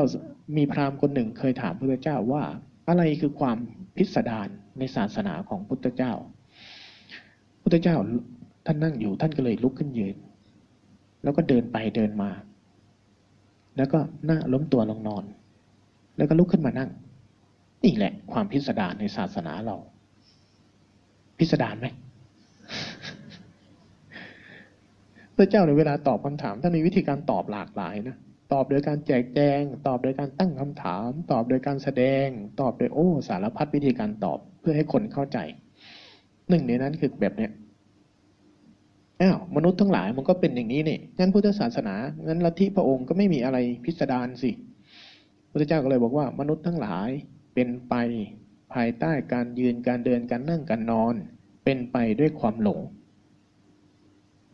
[0.58, 2.44] มีพราหมณ์คนหนึ่งเคยถามพุทธเจ้าว่า
[2.88, 3.58] อะไรคือความ
[3.98, 4.48] พิสดาร
[4.80, 6.14] ในศาสนาของพุทธเจ้า
[7.62, 7.96] พุทธเจ้า
[8.66, 10.16] ท่านนั่งอยู่ท่านก็เลยลุกขึ้นยืน
[11.24, 12.32] แล้วก็เดินไปเดินมา
[13.78, 15.24] แล้วก็หน้าล้มตัวลงนอน
[16.18, 16.90] แล้วก็ลุกขึ้นมานั่ง
[17.84, 19.78] นี่แหละ ความพิสดารในศาสนาเรา
[21.38, 21.88] พิสดารไหม
[25.36, 28.18] พระเจ้าในเวลาตอบคำถามท่านมีวิธีการตอบหลากหลายนะ
[28.54, 32.28] ตอบโดยการแจกแจง ตอบโดยการตั้งคำถาม ตอบโดยการแสดง
[32.62, 35.38] ตอบโดยโอ้ สารพัดวิธีการตอบเพื่อให้คนเข้าใจ
[36.50, 37.52] หนึ่งในนั้นคือแบบเนี้ย
[39.22, 41.96] อ้าวมนุษย์ทั้งหลายมันก็เป็นอย่างนี้นี่งั้นพุทธศาสนา
[42.28, 44.52] งั้นลัทธิพระองค์ก็ไม่มีอะไรพิสดารสิ
[45.52, 47.10] พระเจ้าก็เลยบอกว่ามนุษย์ทั้งหลาย
[47.54, 47.94] เป็นไป
[48.74, 51.14] ภายใต้การยืนการเดินการนั่งการนอน
[51.66, 52.80] เป็นไปด้วยความหลง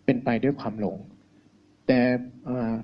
[0.05, 0.97] เป็นไปด้วยความหลง
[1.87, 1.99] แต่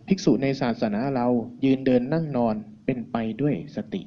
[0.07, 1.27] ภิกษุในศาสนาเรา
[1.65, 4.01] ยืนเดินนั่งนอนเป็นไปด้วยสติ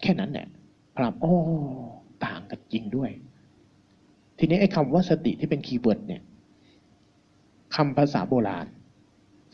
[0.00, 0.46] แค่นั้นแหละ
[0.96, 1.34] พระโอ้
[2.24, 3.10] ต่างกันจริงด้วย
[4.38, 6.22] ทีนี้ไอ้คำว่าสติที่เป็น keyword เนี่ย
[7.76, 8.66] คำภาษาโบราณ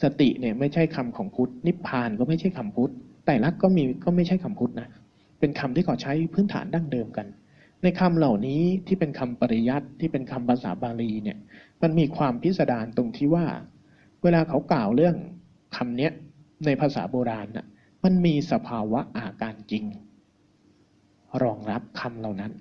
[0.03, 2.93] สติเนี่ยไม่ใช่คำของพุทธนิพพานก็ไม่ใช่คำพุทธ
[3.27, 4.89] แต่ลักก็มีก็ไม่ใช่คำพุทธนะ
[5.41, 7.27] เป็นคำที่เขาใช้พื้นฐานดั้งเดิมกัน
[7.83, 11.39] ในคำเหล่านี้ที่เป็นคำปริยัติที่เป็นคำภาษาบาลีเนี่ย
[11.83, 13.47] มันมีความพิสดารตรงที่ว่า
[14.23, 15.17] เวลาเขากล่าวเรื่อง
[15.77, 16.13] คำเนี้ย
[16.67, 17.67] ในภาษาโบราณน่ะ
[18.05, 19.85] มันมีสภาวะอาการจริง
[21.43, 22.53] รองรับคำเหล่านั้น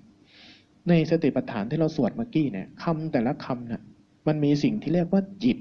[0.90, 3.82] ในสติปัฏฐานที่เราสวดเมื่อกี้เนี่ยคำแต่ละคำน่ะ
[4.28, 5.58] มันมีสิ่งที่เรียกว่าจิต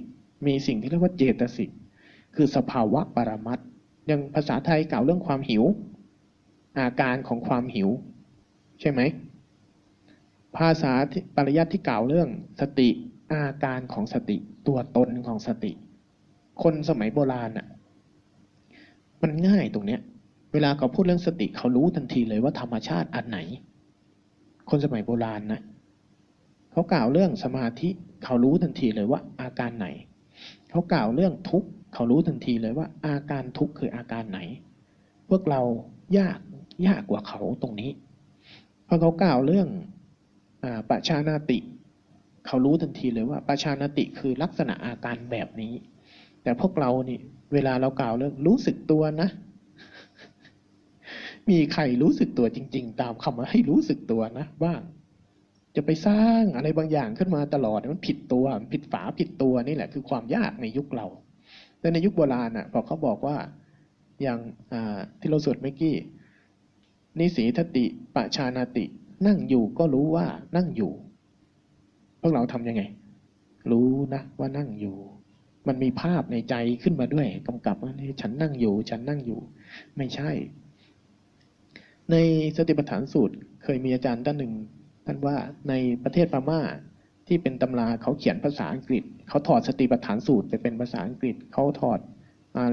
[0.46, 1.70] มีสิ่งที่เรียกว่าเจตสิก
[2.34, 3.58] คือสภาวะปรมัต
[4.06, 5.64] อย่างภาษาไทยกล่าวเรื่องความหิว
[6.78, 7.88] อาการของความหิว
[8.80, 9.00] ใช่ไหม
[10.56, 10.92] ภาษา
[11.36, 12.28] ปริยัติที่กล่าวเรื่อง
[12.60, 12.88] สติ
[13.32, 15.72] อาการของสติตัวตนของสติ
[16.62, 17.66] คนสมัยโบราณอะ
[19.22, 20.00] มันง่ายตรงเนี้ย
[20.52, 23.38] เวลาเขาพูดเรื่องสติเขารู้ทันทีเลยว่าธรรมชาติอันไหน
[24.74, 25.60] คนสมัยโบราณนะ
[26.72, 27.88] เขากล่าวเรื่องสมาธิ
[28.24, 29.86] เขารู้ทันทีเลยว่าอาการไหน
[30.70, 34.40] เขากล่าวเรื่องทุกข์เขารู้ทันทีเลยว่าอาการทุกข์คืออาการไหน
[35.28, 35.60] พวกเรา
[36.18, 36.38] ยาก
[36.86, 37.90] ยากกว่าเขาตรงนี้
[38.86, 39.68] พอเขากล่าวเรื่อง
[40.62, 41.58] อปชานาติ
[42.46, 45.72] เขารู้ทันทีเลยว่าปชานาติคือลักษณะอาการแบบนี้
[46.42, 47.18] แต่พวกเรานี่
[47.52, 49.28] เวลาเรากล่าวเรื่องรู้สึกตัวนะ
[51.50, 54.80] มีใครรู้สึกตัวจริง ๆ ตามคำว่าให้รู้สึกตัวนะบ้าง
[55.76, 61.06] จะไปสร้างอะไรบางอย่างขึ้นมาตลอดมันผิดตัวผิดฝาผิดตัวนี่แหละคือความยากในยุคเรา
[61.80, 63.36] แต่ในยุคโบราณอะพอเขาบอกว่า
[64.22, 64.38] อย่าง
[65.20, 65.94] ที่เราสวดเมื่อกี้
[67.18, 68.84] นิสีทติปชานาติ
[69.26, 70.26] นั่งอยู่ก็รู้ว่า
[70.56, 70.92] นั่งอยู่
[72.20, 72.82] พวกเราทำยังไง
[73.70, 74.96] รู้นะว่านั่งอยู่
[75.68, 79.40] มันมีภาพในใจขึ้นมาด้วยกำกับว่าฉันนั่งอยู่ ฉันนั่งอยู่
[79.96, 80.30] ไม่ใช่
[82.12, 82.16] ใน
[82.56, 84.52] สติปัฏฐานสูตร เคยมีอาจารย์ท่านหนึ่ง
[85.06, 85.36] ท่านว่า
[85.68, 86.60] ในประเทศพม่า
[87.26, 92.00] ที่เป็นตำราเขาเขียนภาษาอังกฤษ เขาถอดสติปัฏฐานสูตรไปเป็นภาษาอังกฤษ เขาถอด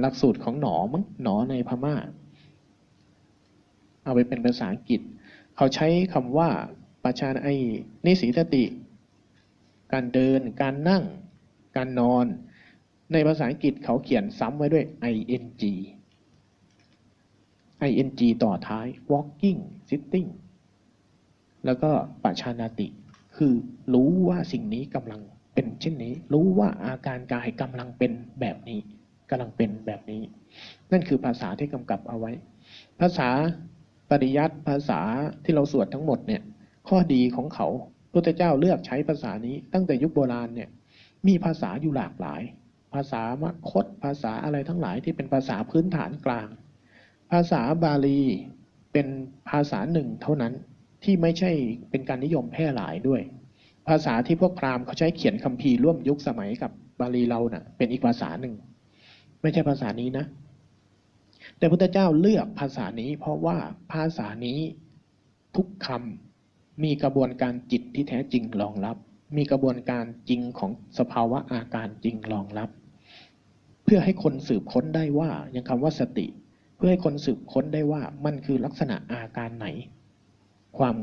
[0.01, 1.95] หลักสูตรของหนอมั้งหนอในพม่า
[4.03, 5.01] เอาไปเป็นภาษาอังกฤษ
[5.55, 6.49] เขาใช้คำว่า
[7.03, 7.53] ประชานไอ้
[8.05, 8.63] นิสีสติ
[9.93, 11.03] การเดิน การนั่ง
[11.77, 12.25] การนอน
[13.13, 14.85] ในภาษาอังกฤษเขาเขียนซ้ำไว้ด้วย
[15.35, 15.45] ing
[17.87, 18.09] ing
[18.43, 20.29] ต่อท้าย walking sitting
[21.65, 21.91] แล้วก็
[22.23, 22.87] ปัจชานาติ
[23.37, 23.53] คือ
[23.93, 25.21] รู้ว่าสิ่งนี้กำลัง
[25.53, 28.79] เป็นเช่นนี้ รู้ว่าอาการกายกำลังเป็นแบบนี้
[29.29, 30.21] กำลังเป็นแบบนี้
[30.91, 32.31] นั่นคือภาษาที่กำกับเอาไว้
[32.99, 33.29] ภาษา
[34.09, 34.99] ปริยัติภาษา
[35.43, 36.41] ที่เราสวดทั้งหมดเนี่ย
[36.89, 37.67] ข้อดีของเขา
[38.11, 40.69] พระเจ้าเลือกใช้ภาษานี้ตั้งแต่ยุคโบราณเนี่ย
[41.27, 42.41] มีภาษาอยู่หลากหลาย
[42.93, 46.47] ภาษามคตภาษาอะไรทั้งหลายที่เป็นภาษาพื้นฐานกลาง
[47.31, 48.21] ภาษาบาลี
[48.93, 49.07] เป็น
[49.49, 50.53] ภาษาหนึ่งเท่านั้น
[51.03, 51.51] ที่ไม่ใช่
[51.89, 53.21] เป็นการนิยมแพร่หลายด้วย
[53.87, 58.53] ภาษาที่พวกพราหมณ์เขาใช้เขียนคัมภีร์ร่วมยุคสมัยกับบาลีเรานะ่ะ เป็นอีกภาษาหนึ่ง
[59.41, 60.25] ไม่ใช่ภาษานี้นะ
[61.57, 63.57] แต่พระเจ้าเลือกภาษานี้เพราะว่า
[63.93, 64.59] ภาษานี้
[65.55, 68.97] ทุกคำมีกระบวนการจิตที่แท้จริงรองรับ
[69.37, 72.69] มีกระบวนการจริงของสภาวะอาการจริงรองรับ
[73.83, 76.27] เพื่อให้คนสืบค้นได้ว่าอย่างคำว่าสติ
[76.79, 79.67] พื่อให้คนสืบค้นได้ว่ามันคือลักษณะอาการไหน
[80.77, 80.95] ความ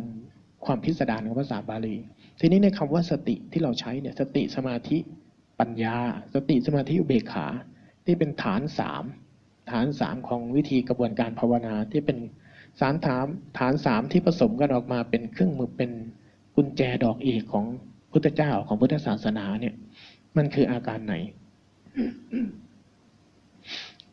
[0.64, 1.96] ความพิสดารของภาษาบาลี
[2.40, 4.98] ทีนี้ในคำว่าสติที่เราใช้เนี่ยสติสมาธิ
[5.60, 5.96] ปัญญา
[6.34, 7.46] สติสมาธิอุเบกขา
[8.04, 9.04] ที่เป็นฐานสาม
[9.70, 12.18] ฐานสามของวิธีกระบวนการภาวนาที่เป็น
[12.80, 13.26] สารฐาน
[13.58, 15.90] ฐานสามที่ผสมกันออกมาเป็นเครื่องมือเป็น
[16.56, 17.64] กุญแจดอกเอกของ
[18.12, 19.74] พุทธเจ้าของพุทธศาสนาเนี่ย
[20.36, 21.14] มันคืออาการไหน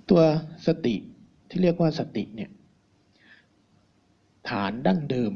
[0.09, 0.21] ตัว
[0.67, 0.95] สติ
[1.53, 2.51] ที่เรียกว่าสติเนี่ย
[4.49, 5.33] ฐานดั้งเดิม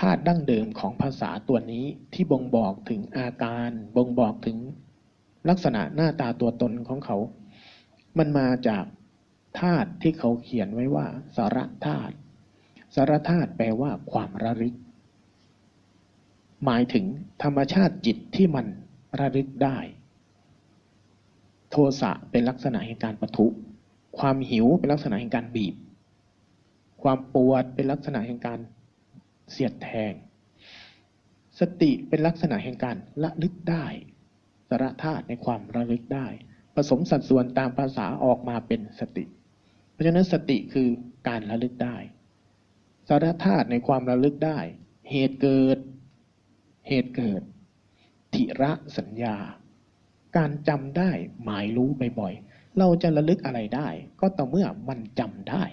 [0.00, 4.58] ธาตุดั้งเดิมของภาษาตัวนี้ที่บ่งบอกถึงอาการ บ่งบอกถึง
[5.48, 7.16] ลักษณะหน้าตาตัวตนของเขา
[8.18, 8.84] มันมาจาก
[9.60, 11.06] ธาตุที่เขาเขียนไว้ว่า
[11.36, 12.14] สารธาตุ
[12.94, 14.74] สารธาตุแปลว่าความระลึก
[16.64, 17.04] หมายถึง
[17.42, 18.66] ธรรมชาติจิตที่มัน
[19.20, 19.78] ระลึกได้
[21.70, 23.46] โทสะเป็นลักษณะแห่งการปะทุ
[24.20, 25.74] ความหิวเป็นลักษณะแห่งการบีบ
[27.02, 28.58] ความปวดเป็นลักษณะแห่งการ
[29.50, 30.12] เสียดแทง
[31.60, 33.86] สติเป็นลักษณะแห่งการละลึกได้
[34.68, 36.26] สารธาตุในความระลึกได้
[36.74, 39.24] ผสมสัดส่วนตามภาษาออกมาเป็นสติ
[39.90, 40.88] เพราะฉะนั้นสติคือ
[41.28, 41.96] การระลึกได้
[43.08, 44.58] สารธาตุในความระลึกได้
[45.10, 45.78] เหตุเกิด
[46.88, 47.42] เหตุเกิด
[48.34, 49.36] ทิระสัญญา
[50.36, 51.10] การจำได้
[51.42, 53.88] หมายรู้บ่อยๆ เราจะระลึกอะไรได้
[54.20, 55.64] ก็ต่อเมื่อมันจำได้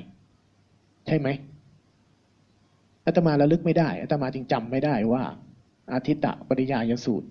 [1.07, 1.27] ใช่ไหม
[3.05, 5.23] อาตมาระลึกไม่ได้อาตมาจึงจำไม่ได้ว่า
[5.93, 7.27] อาทิตตะปริยายสูตร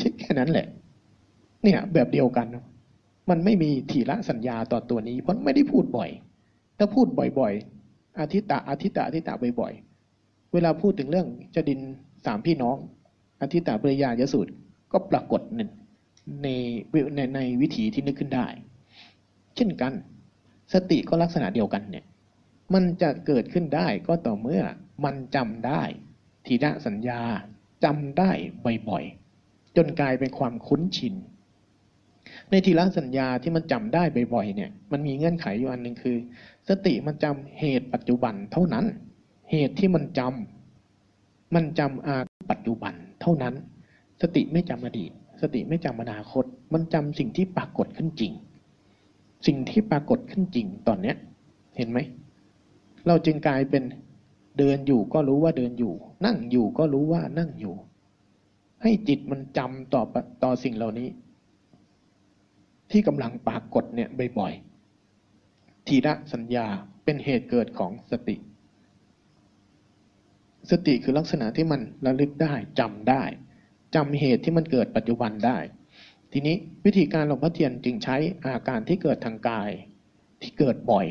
[0.00, 0.66] ชิดแค่นั้นแหละ
[1.62, 2.46] เนี่ย แบบเดียวกัน
[3.30, 6.10] มันไม่มีทีละสัญญาต่อตัวนี้ เพราะไม่ได้พูดบ่อย
[6.78, 7.06] ถ้าพูด
[7.38, 11.80] บ่อยๆอาทิตตะอาทิตตะอาทิตตะบ่อยๆเวลาพูดถึงเรื่องจดิน
[12.26, 12.76] สามพี่น้อง
[13.40, 14.52] อาทิตตะปริยายสูตร
[14.92, 15.70] ก็ปรากฏหนึ่ง
[16.42, 16.48] ใน
[17.16, 18.46] ในในวิถีที่นึกขึ้นได้
[19.56, 19.92] เช่นกัน
[20.72, 22.04] สติก็ลักษณะเดียวกันเนี่ย
[22.74, 24.62] มันจะเกิดขึ้นได้ก็ต่อเมื่อ
[25.04, 25.82] มันจำได้
[26.46, 27.22] ทีละสัญญา
[27.84, 28.30] จำได้
[28.88, 31.14] บ่อยๆจนกลายเป็นความคุ้นชิน
[32.50, 34.02] ในทีละสัญญาที่มันจำได้
[34.34, 36.16] บ่อยๆเนี่ย มันมีเงื่อนไขอยู่อันหนึ่งคือ
[36.68, 38.84] สติมันจำเหตุปัจจุบันเท่านั้น
[39.50, 42.16] เหตุที่มันจำมันจำอา
[42.50, 43.54] ปัจจุบันเท่านั้น
[44.22, 45.12] สติไม่จำอดีต
[45.44, 48.32] สติไม่จำอนาคต มันจำสิ่งที่ปรากฏขึ้นจริง
[49.46, 51.16] สิ่งที่ปรากฏขึ้นจริงตอนเนี้ย
[51.76, 51.98] เห็นไหม
[53.06, 53.82] เราจึงกลายเป็น
[54.58, 55.94] เดินอยู่ก็รู้ว่าเดินอยู่
[56.26, 57.74] นั่งอยู่ก็รู้ว่านั่งอยู่
[58.82, 60.02] ให้จิตมันจำต่อ
[60.42, 61.08] ต่อสิ่งเหล่านี้
[62.90, 66.66] ที่กำลังปรากฏเนี่ยบ่อยๆทีละสัญญา
[67.04, 68.36] เป็นเหตุเกิดของสติ
[70.70, 73.22] สติคือลักษณะที่มันระลึกได้จำได้
[73.94, 75.58] จำเหตุที่มันเกิดปัจจุบันได้
[76.32, 79.70] ทีนี้วิธีการหลวงพ่อเทียนจึงใช้อาการที่เกิดทางกาย
[80.42, 81.06] ที่เกิดบ่อย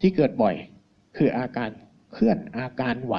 [0.00, 0.54] ที่เกิดบ่อย
[1.16, 1.70] คืออาการ
[2.12, 3.16] เคลื่อนอาการไหว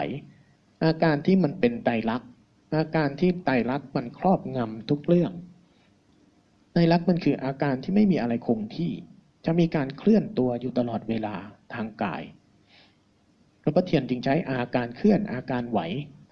[0.84, 2.30] อาการที่มันเป็นไตรลักษณ์
[2.76, 5.32] อาการที่ไตรลักษณ์มันครอบงำทุกเรื่อง
[6.74, 8.92] ไตรลักษณ์มันคืออาการที่ไม่มีอะไรคงที่
[9.46, 11.36] จะมีการเคลื่อนตัวอยู่ตลอดเวลา
[11.74, 12.24] ทางกาย
[13.62, 15.80] หลวงพ่อเทียนจึงใช้อาการเคลื่อนอาการไหว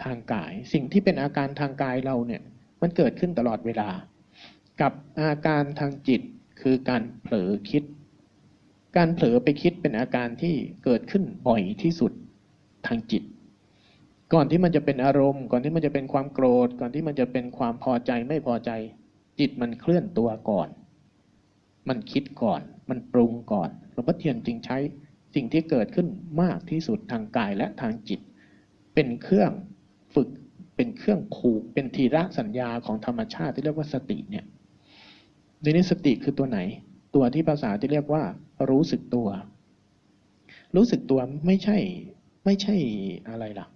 [0.03, 2.41] ทางกาย สิ่งที่เป็นอาการทางกายเราเนี่ย
[2.81, 3.89] มันเกิดขึ้นตลอดเวลา
[4.81, 6.21] กับอาการทางจิต
[6.61, 7.83] คือการเผลอคิด
[8.97, 12.11] การเผลอไปคิดเป็นอาการที่เกิดขึ้นบ่อยที่สุด
[12.87, 13.23] ทางจิต
[14.33, 18.71] ก่อนที่มันจะเป็นอารมณ์ ก่อนที่มันจะเป็นความโกรธ ก่อนที่มันจะเป็นความพอใจไม่พอใจ
[19.39, 20.69] จิตมันเคลื่อนตัวก่อน
[21.89, 24.77] มันคิดก่อน มันปรุงก่อนหลวงพ่อเทียนจึงใช้
[25.35, 26.07] สิ่งที่เกิดขึ้น
[26.41, 28.19] มากที่สุดทางกายและทางจิต
[28.93, 29.51] เป็นเครื่อง
[30.15, 30.29] ฝึก
[30.75, 34.45] เป็นเครื่องผูกเป็นทีระสัญญาของธรรมชาติที่เรียกว่าสติเนี่ย
[35.61, 36.59] ในนี้สติคือตัวไหน
[37.15, 38.23] ตัวที่ภาษาที่เรียกว่า
[38.69, 39.27] รู้สึกตัว
[40.75, 41.77] รู้สึกตัวไม่ใช่
[42.45, 42.75] ไม่ใช่
[43.29, 43.67] อะไรล่ะ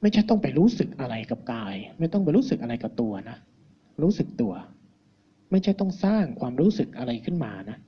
[0.00, 3.36] ไม่ใช่ต้องไปรู้สึกอะไรกับกาย ไม่ต้องไปรู้สึกอะไรกับตัวนะ
[4.02, 4.52] รู้สึกตัว
[5.50, 7.78] ไม่ใช่ต้องสร้างความรู้สึกอะไรขึ้นมานะ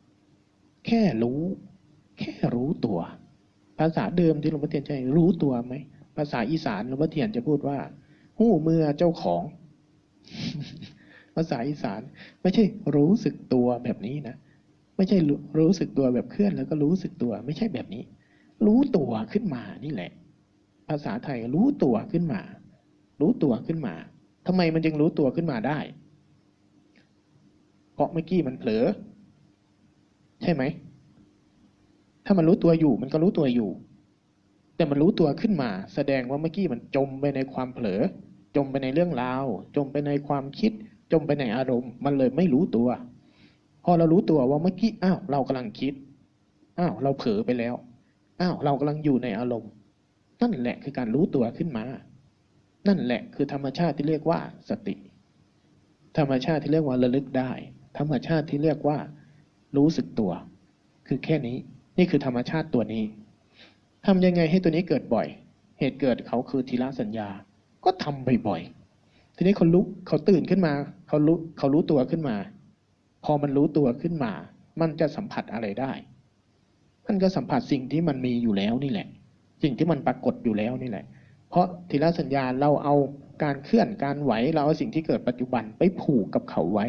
[0.87, 1.41] แค่รู้
[2.19, 2.99] แค่รู้ตัว
[3.79, 5.75] ภาษาเดิมที่หลวงพ่อเทียนใช้รู้ตัวไหม
[6.17, 7.79] ภาษาอีสานหลวงพ่อเทียนจะพูดว่า
[8.39, 9.43] หู้เมื่อเจ้าของ
[11.37, 12.01] ภาษาอีสาน
[12.43, 12.65] ไม่ใช่
[12.97, 14.37] รู้สึกตัวแบบนี้นะ
[14.97, 15.19] ไม่ใช่
[15.59, 18.03] รู้สึกตัวแบบเคลื่อนแล้วก็รู้สึกตัว ไม่ใช่แบบนี้
[18.67, 20.11] รู้ตัวขึ้นมานี่แหละ
[20.89, 22.41] ภาษาไทยรู้ตัวขึ้นมา
[23.21, 23.95] รู้ตัวขึ้นมา
[24.47, 25.79] ทำไมมันจึงรู้ตัวขึ้นมาได้
[27.95, 28.85] เพราะเมื่อกี้มันเผลอ
[30.43, 30.63] ใช่ไหม
[32.25, 33.71] ถ้ามันรู้ตัวอยู่ มันก็รู้ตัวอยู่
[34.77, 38.03] แต่มันรู้ตัวขึ้นมา แสดงว่าเมื่อกี้มันจมไปในความเผลอ
[38.57, 39.45] จมไปในเรื่องราว
[39.77, 40.73] จมไปในความคิด
[41.13, 42.89] จมไปในอารมณ์ มันเลยไม่รู้ตัว
[43.85, 45.95] พอเรารู้ตัวว่าเมื่อกี้อ้าวเรากำลังคิด
[46.79, 47.75] อ้าวเราเผลอไปแล้ว
[48.41, 49.71] อ้าวเรากำลังอยู่ในอารมณ์
[50.41, 51.85] นั่นแหละคือการรู้ตัวขึ้นมา
[52.89, 54.95] นั่นแหละคือธรรมชาติที่เรียกว่าสติ
[56.19, 57.53] ธรรมชาติที่เรียกว่าระลึกได้
[57.99, 58.99] ธรรมชาติที่เรียกว่า
[59.77, 60.33] รู้สึกตัว
[61.09, 61.57] คือแค่นี้
[61.99, 63.05] นี่คือธรรมชาติตัวนี้
[64.07, 65.27] ทำยังไงให้ตัวนี้เกิดบ่อย
[65.79, 67.29] เหตุเกิดเขาคือทีละสัญญา
[67.85, 70.73] ก็ทำบ่อยๆ ทีนี้เขาลุกเขาตื่นขึ้นมา
[71.09, 72.37] เขารู้เขารู้ตัวขึ้นมา
[73.25, 74.33] พอมันรู้ตัวขึ้นมา
[74.81, 75.93] มันจะสัมผัสอะไรได้
[77.07, 79.09] มันก็สัมผัสสิ่งที่มันมีอยู่แล้วนี่แหละ
[79.63, 81.05] สิ่งที่มันปรากฏอยู่แล้วนี่แหละ
[81.51, 82.95] เพราะทีละสัญญาเราเอา
[83.43, 86.87] การเคลื่อนการไหวเราเอาสิ่งที่เกิดปัจจุบันไปผูกกับเขาไว้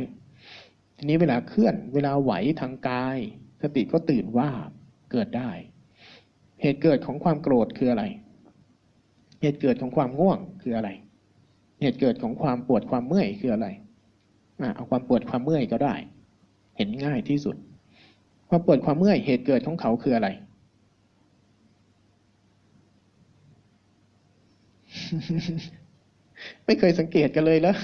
[0.97, 3.17] ทีนี้เวลาเคลื่อนเวลาไหวทางกาย
[3.61, 4.49] สติก็ตื่นว่า
[5.11, 5.51] เกิดได้
[6.61, 8.03] เหตุเกิดของความโกรธคืออะไร
[9.41, 10.89] เหตุเกิดของความง่วงคืออะไร
[11.81, 13.67] เหตุเกิดของความปวดความเมื่อยคืออะไร
[14.75, 15.95] เอาความปวดความเมื่อยก็ได้
[16.77, 17.55] เห็นง่ายที่สุด
[18.49, 20.29] ความปวดความเมื่อยเหตุเกิดของเขาคืออะไร
[26.65, 27.77] ไม่เคยสังเกตกันเลยแล้ว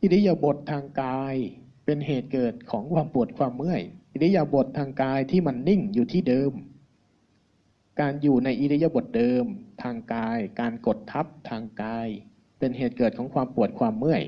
[0.00, 1.36] อิริยาบถทางกาย
[1.84, 6.52] เป็นเหตุเกิดของความปวดความเมื่อยอิริยาบถทางกายที่มันนิ่งอยู่ที่เดิม
[8.00, 9.44] การอยู่ในอิริยาบถเดิม
[9.82, 12.08] ทางกาย การกดทับทางกาย
[12.58, 14.22] เป็นเหตุเกิดของความปวดความเมื่อย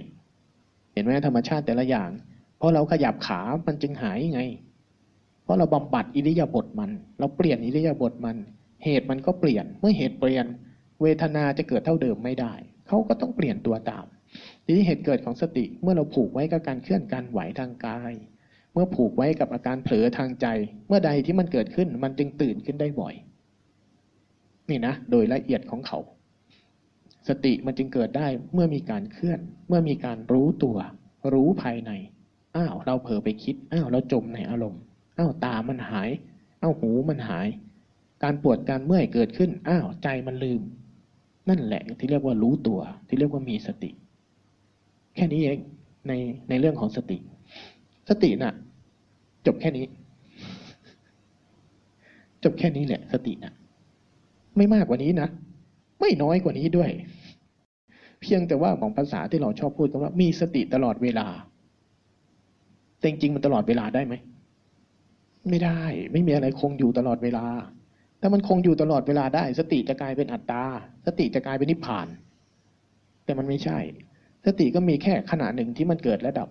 [0.92, 2.10] เห็นไหมธรรมชาติแต่ละอย่าง
[2.58, 4.42] เพราะเราขยับขามันจึงหายไง
[5.44, 8.36] เพราะเราบำบัดอิริยาบถมัน เราเปลี่ยนอิริยาบถมัน
[8.84, 10.46] เหตุมันก็เปลี่ยน เมื่อเหตุเปลี่ยน
[11.02, 12.54] เวทนาจะเกิดเท่าเดิมไม่ได้
[12.86, 14.04] เขาก็ต้องเปลี่ยนตัวตาม
[14.64, 18.12] ทีนี้เหตุเกิดของสติเมื่อเราผูกไว้กับการเคลื่อนการไหวทางกาย
[18.72, 20.46] เมื่อผูกไว้กับอาการเผลอทางใจ
[20.88, 23.14] เมื่อใดที่มันเกิดขึ้น มันจึงตื่นขึ้นได้บ่อย
[24.70, 25.98] นี่นะ โดยละเอียดของเขา
[27.28, 30.76] สติมันจึงเกิดได้เมื่อมีการเคลื่อน เมื่อมีการรู้ตัว
[31.32, 31.90] รู้ภายใน
[32.56, 34.80] อ้าว เราเผลอไปคิด อ้าว เราจมในอารมณ์
[35.18, 36.10] อ้าว ตามันหาย
[36.62, 37.48] อ้าว หูมันหาย
[38.22, 40.60] การปวดการเมื่อยเกิดขึ้น อ้าว ใจมันลืม
[41.48, 43.90] นั่นแหละที่เรียกว่ารู้ตัว ที่เรียกว่ามีสติ
[45.14, 45.58] แค่นี้เอง
[46.08, 46.12] ใน
[46.48, 47.18] ในเรื่องของสติ
[48.10, 48.54] สตินะ่ะ
[49.46, 49.86] จบแค่นี้
[52.44, 53.52] จบแค่นี้แหละ สตินะ่ะ
[54.56, 55.28] ไม่มากกว่านี้นะ
[56.00, 56.90] ไม่น้อยกว่านี้ด้วย
[58.20, 61.26] เพียงแต่ว่าของภาษาที่เราชอบพูดกันว่ามีสติตลอดเวลา
[62.98, 64.14] แต่จริงมันตลอดเวลาได้ไหม
[65.48, 65.80] ไม่ได้
[66.12, 67.46] ไม่มีอะไรคงอยู่ตลอดเวลา
[68.20, 70.64] ถ้ามันคงอยู่ตลอดเวลาได้ สติจะกลายเป็นอัตตา
[71.06, 72.06] สติจะกลายเป็นนิพพาน
[73.24, 73.78] แต่มันไม่ใช่
[74.46, 76.48] สติก็มีแค่ขณะหนึ่งที่มันเกิดและดับ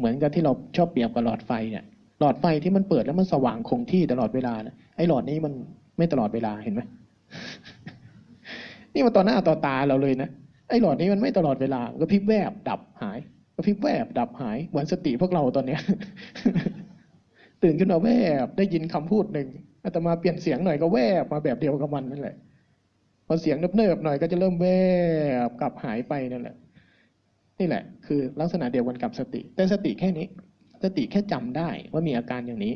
[0.00, 1.84] เหมือนกับที่เราชอบเปรียบกับหลอดไฟเนี่ย
[2.20, 5.52] หลอดไฟที่มันเปิดแล้วมันสว่างคงที่ตลอดเวลานะไอ้หลอดนี้มัน
[5.98, 6.80] ไม่ตลอดเวลาเห็นไหม
[8.94, 10.28] นี่มันต่อหน้าต่อตาเราเลยนะ
[10.68, 13.18] ไอ้หลอดนี้มันไม่ตลอดเวลาก็พริบแวบดับหาย
[13.54, 15.80] ก็พริบแวบดับหายเหมือนสติพวกเราตอนเนี้ย
[17.62, 18.08] ตื่นขึ้นมาแว
[18.44, 19.48] บได้ยินคำพูดหนึ่ง
[19.84, 22.36] อาตมาเปลี่ยนเสียงหน่อยก็แวบมาแบบเดียวกับมันนั่นแหละ
[23.26, 24.66] พอเสียงเนิบๆหน่อยก็จะเริ่มแว
[25.46, 26.56] บกลับหายไปนั่นแหละ
[27.60, 30.26] นี่แหละ คือลักษณะเดียวกันกับสติ แต่สติแค่นี้
[30.82, 32.74] สติแค่จำได้ว่ามีอาการอย่างนี้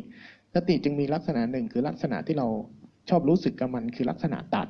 [0.54, 2.46] สติจึงมีลักษณะหนึ่งคือลักษณะที่เรา
[3.08, 4.68] ชอบรู้สึกกับมันคือลักษณะตัด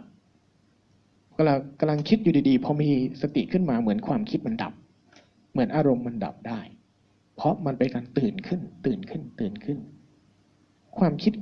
[1.36, 2.90] กำลังกำลังคิดอยู่ดีๆ พอมี
[3.22, 4.72] สติขึ้นมาเหมือนความคิดมันดับ
[5.52, 6.60] เหมือนอารมณ์มันดับได้
[7.36, 9.78] เพราะมันเป็นการตื่นขึ้น ตื่นขึ้น ตื่นขึ้น
[10.98, 11.32] ความคิด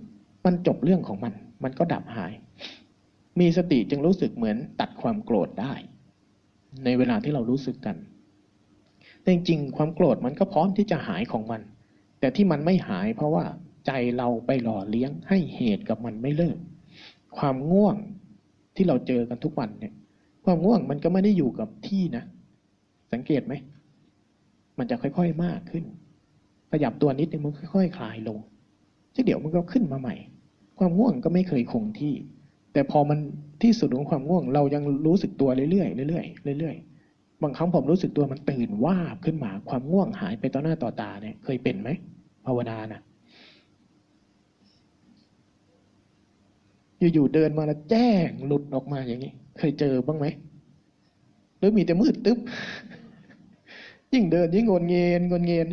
[0.44, 1.32] มันจบเรื่องของมัน
[1.64, 2.32] มันก็ดับหาย
[3.40, 5.72] มีสติจึงรู้สึกเหมือนตัดความโกรธได้
[6.84, 7.96] ในเวลาที่เรารู้สึกกัน
[9.22, 11.60] แต่จริงๆความโกรธมันก็พร้อมที่จะหายของมัน
[12.20, 13.44] แต่ที่มันไม่หายเพราะว่า
[13.86, 16.58] ใจเราไปหล่อเลี้ยงให้เหตุกับมันไม่เลิก
[17.38, 17.96] ความง่วง
[18.76, 19.92] ที่เราเจอกันทุกวันเนี่ย
[20.44, 22.24] ความง่วงมันก็ไม่ได้อยู่กับที่นะ
[23.12, 23.54] สังเกตไหม
[24.78, 25.84] มันจะค่อยๆมากขึ้น
[26.70, 28.38] ขยับตัวนิดนึงมันค่อยๆคลายลง
[29.26, 30.14] เดี๋ยวมันก็ขึ้นมาใหม่
[30.78, 32.14] ความง่วงก็ไม่เคยคงที่
[32.72, 33.18] แต่พอมัน
[33.62, 36.22] ที่สุดของความง่วงเรายังรู้สึกตัวเรื่อยๆเรื่อ
[36.54, 36.91] ยๆเรื่อยๆ
[37.42, 41.90] บางครั้งผมรู้สึกตัวมันตื่นว่าบขึ้นมาความง่วงหายไปต่อหน้าต่อตาเนี่ยเคยเป็นไหม
[42.46, 43.00] ภาวนานะ
[47.12, 50.26] อยู่ๆเดินมาแล้วแจ้งหลุดออกมาอย่างนี้ เคยเจอบ้างไหม
[51.58, 52.38] หรือมีแต่มืดตึ๊บ
[54.12, 55.68] ยิ่งเดินยิ่งงนเงียนงนเงียน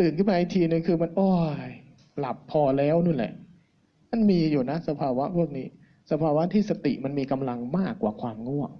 [0.00, 1.36] ตื่นขึ้นมาอีกทีนึงคือมันอ้อ
[1.66, 1.70] ย
[2.18, 3.32] หลับพอแล้วนู่นแหละ
[4.10, 5.66] มันมีอยู่นะ สภาวะพวกนี้
[6.10, 8.70] สภาวะที่สติมันมีกำลังมากกว่าความง่วง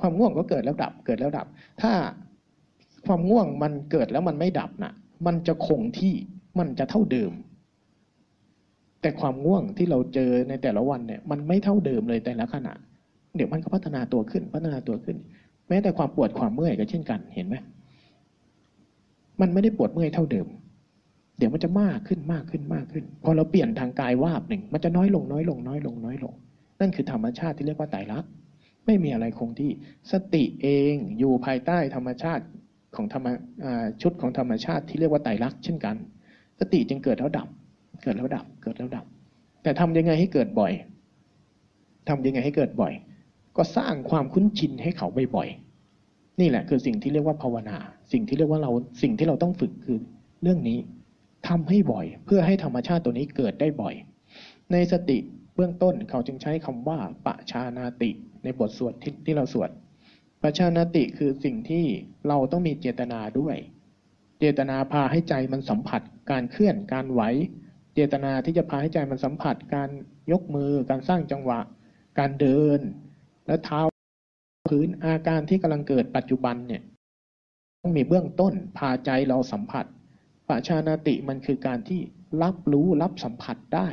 [0.00, 1.46] ความง่วงก็เกิดแล้วดับ เกิดแล้วดับ
[1.82, 1.92] ถ้า
[3.06, 4.92] ความง่วงมันเกิดแล้วมันไม่ดับนะ่ะ
[5.26, 6.14] มันจะคงที่
[6.58, 7.32] มันจะเท่าเดิม
[9.00, 12.72] แต่ความง่วงที่เราเจอในแต่ละวันเนี่ย มันไม่เท่าเดิมเลยแต่ละขณะ
[13.36, 15.16] เดี๋ยวมันก็พัฒนาตัวขึ้น พัฒนาตัวขึ้น
[15.68, 17.56] แม้แต่ความปวดความเมื่อยก็เช่นกันเห็นไหม
[19.40, 20.46] มันไม่ได้ปวดเมื่อยเท่าเดิม
[21.38, 26.34] เดี๋ยวมันจะมากขึ้นมากขึ้นมากขึ้น พอเราเปลี่ยนทางกายวาบหนึ่ง มันจะน้อยลงน้อยลงน้อยลงน้อยลง
[26.80, 28.30] นั่นคือธรรมชาติที่เรียกว่าไตรลักษณ์
[28.86, 29.70] ไม่มีอะไรคงที่
[30.12, 32.44] สติเองอยู่ภายใต้ธรรมชาติ
[32.96, 33.26] ของธรรม
[34.02, 35.96] ชุดของธรรมชาติที่เรียกว่าไตรลักษณ์เช่นกัน
[36.60, 37.48] สติจึงเกิดแล้วดับ
[38.02, 39.04] เกิดแล้วดับ เกิดแล้วดับ
[39.62, 40.72] แต่ทำยังไงให้เกิดบ่อย
[42.08, 42.92] ทำยังไงให้เกิดบ่อย
[43.56, 47.76] ก็สร้างความคุ้นชินให้เขาบ่อยๆนี่แหละคือสิ่งที่เรียกว่าภาวนา
[48.12, 48.70] สิ่งที่เรียกว่าเรา
[49.02, 49.98] สิ่งที่เราต้องฝึกคือ
[50.42, 50.78] เรื่องนี้
[51.48, 53.94] ทำให้บ่อย เพื่อให้ธรรมชาติตัวนี้เกิดได้บ่อย
[54.72, 55.18] ในสติ
[55.54, 58.10] เบื้องต้นเขาจึงใช้คำว่าปะชานาติ
[58.44, 59.70] ในบทสวดทที่เราสวด
[60.42, 61.84] ปะชานาติคือสิ่งที่
[62.28, 63.56] เราต้องมีเจตนาด้วย
[64.38, 67.22] เจตนาพาให้ใจมันสัมผัส การเคลื่อนการไหว
[67.94, 69.90] เจตนาที่จะพาให้ใจมันสัมผัส การ
[70.32, 71.60] ยกมือ การสร้างจังหวะ
[72.18, 72.80] การเดิน
[73.46, 73.80] และเท้า
[74.68, 76.82] พื้นอาการที่กำลังเกิดปัจจุบันเนี่ย
[77.82, 79.86] ต้องมีเบื้องต้นพาใจเราสัมผัส
[80.48, 82.00] ปัชานาติมันคือการที่
[82.42, 83.88] รับรู้รับสัมผัสได้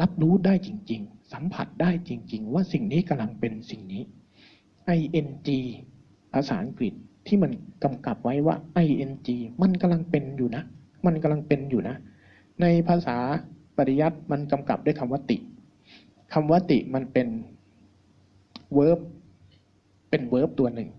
[0.00, 4.02] รับรู้ได้จริง ๆ สัมผัสได้จริง ๆ ว่าสิ่งนี้กำลังเป็นสิ่งนี้
[4.94, 5.28] ing
[6.32, 6.92] ภาษาอังกฤษ
[7.26, 7.50] ที่มัน
[7.84, 9.12] กำกับไว้ว่า ing
[9.62, 10.62] มันกำลังเป็นอยู่นะ
[11.06, 11.96] มันกำลังเป็นอยู่นะ
[12.60, 13.16] ในภาษา
[13.76, 15.36] ปริยัติมันกำกับด้วยคำว่าติ
[16.32, 17.28] คำว่าติมันเป็น
[18.76, 19.00] verb
[20.10, 20.90] เป็น verb ตัวหนึ่ง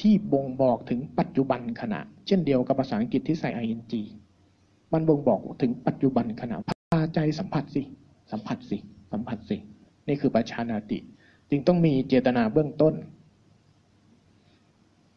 [0.00, 3.82] ที่บ่งบอกถึงปัจจุบันขณะ เช่นเดียวกับภาษาอังกฤษที่ใส่ ing
[4.92, 6.56] มันบ่งบอกถึงปัจจุบันขณะ
[6.92, 7.82] พาใจสัมผัสสิ
[8.32, 8.78] สัมผัสสิ
[9.12, 9.56] สัมผัสสิ
[10.08, 10.98] นี่คือปัจชานาติ
[11.50, 12.94] จึงต้องมีเจตนาเบื้องต้น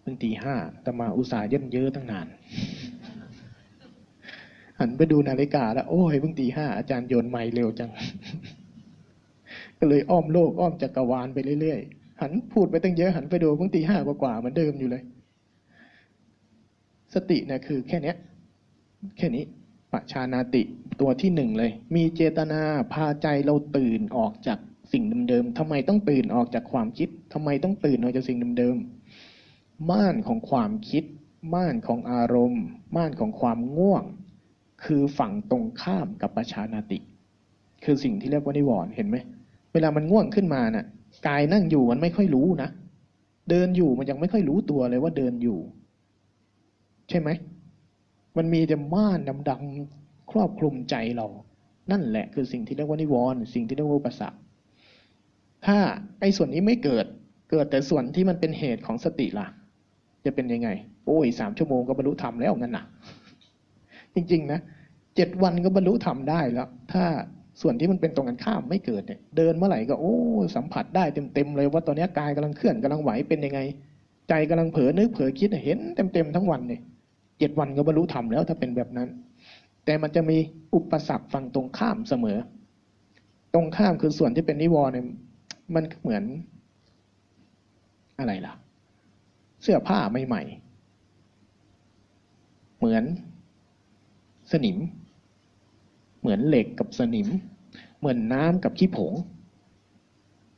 [0.01, 2.27] เพิ่งตีห้าแต่มาอุตส่าห์เย็นเยอะตั้งนาน
[4.79, 7.91] หันไปดูนาฬิกาแล้ว โอ้ยเพิ่งตีห้าอาจารย์โยนไม้เร็วจัง
[9.79, 15.03] ก็เลยอ้อมโลกอ้อมจักรวาลไปเรื่อยๆ หันพูดไปตั้งเยอะหันไปดูพุ่งตีห้ากว่าๆเหมือนเดิมอยู่เลย
[17.13, 18.13] สตินะคือแค่นี้
[19.17, 19.43] แค่นี้
[19.93, 20.63] ปัจชานาติ
[20.99, 22.61] ตัวที่หนึ่งเลย มีเจตนา
[22.93, 24.59] พาใจเราตื่นออกจาก
[24.91, 31.03] สิ่งเดิมๆทำไมต้องตื่นออกจากความคิดทำไมต้องตื่นออกจากสิ่งเดิมๆม่านของความคิด
[31.53, 32.63] ม่านของอารมณ์
[32.95, 34.03] ม่านของความง่วง
[34.85, 36.99] คือฝั่งตรงข้ามกับปัจชานาติ
[37.83, 39.17] คือสิ่งที่เรียกว่านิวรณ์เห็นไหม
[39.73, 40.85] เวลามันง่วงขึ้นมานะ่ะ
[41.27, 42.69] กายนั่งอยู่มันไม่ค่อยรู้นะ
[43.49, 45.59] เดินอยู่มันยังไม่ค่อยรู้ตัวเลยว่าเดินอยู่
[47.09, 47.29] ใช่ไหม
[48.37, 49.19] มันมีแต่ม่าน
[49.49, 51.27] ดำๆครอบคลุมใจเรา
[51.91, 54.39] นั่นแหละคือสิ่งที่เรียกว่านิวรณ์สิ่งที่เรียกว่าอุปสรรค
[55.65, 55.77] ถ้า
[56.19, 57.05] ไอ้ส่วนนี้ไม่เกิด
[57.51, 59.47] เกิดแต่ส่วนที่มันเป็นเหตุของสติล่ะ
[60.25, 60.69] จะเป็นยังไง
[61.05, 62.85] โอ้ยสามชั่วโมงก็บรรลุธรรมแล้วงั้นนะ
[64.15, 64.59] จริงๆนะ
[65.15, 67.03] เจ็ดวันก็บรรลุธรรมได้แล้ว ถ้า
[67.61, 70.15] ส่วนที่มันเป็นตรงกันข้ามไม่เกิดเนี่ย เดินเมื่อไหร่ก็โอ้
[70.55, 73.59] สัมผัสได้เต็มๆเลยว่าตอนนี้กายกำลังเคลื่อนกำลังไหวเป็นยังไง
[74.29, 75.79] ใจกำลังเผลอนึกเผลอคิดเห็น
[76.13, 76.81] เต็มๆทั้งวันเนี่ย
[77.39, 79.09] เจ็ดวันก็บรรลุธรรมแล้วถ้าเป็นแบบนั้น
[79.85, 80.37] แต่มันจะมี
[80.75, 82.37] อุปสรรคฝั่งตรงข้ามเสมอ
[83.53, 85.05] ตรงข้ามคือส่วนที่เป็นนิวรณ์เนี่ย
[85.75, 86.23] มันเหมือน
[88.19, 88.53] อะไรล่ะ
[89.61, 93.03] เสื้อผ้าใหม่ๆเหมือน
[94.51, 94.77] สนิม
[96.21, 97.27] เหมือนเหล็กกับสนิม
[97.99, 99.13] เหมือนน้ำกับขี้ผง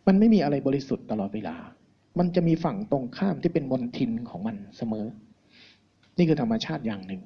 [0.08, 1.56] มันไม่มีอะไรบริสุทธิ์ตลอดเวลา
[2.20, 5.06] มันจะมีฝั่งตรงข้ามที่เป็นมนทินของมันเสมอ
[6.18, 7.22] นี่คือธรรมชาติอย่างหนึ่ง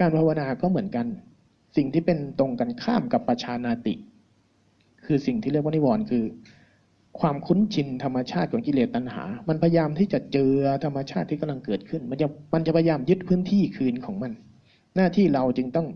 [0.00, 1.06] การภาวนาก็เหมือนกัน
[1.76, 3.94] สิ่งที่เป็นตรงกันข้ามกับปัจชานาติ
[5.04, 6.24] คือสิ่งที่เรียกว่านิวรณ์คือ
[7.20, 10.52] ความคุ้นชินธรรมชาติของกิเลสตัณหา มันพยายามที่จะเจอ
[10.84, 14.32] ธรรมชาติที่กำลังเกิดขึ้น มันจะมันจะพยายามยึดพื้นที่คืนของมัน
[14.96, 15.86] หน้าที่เราจึงต้อง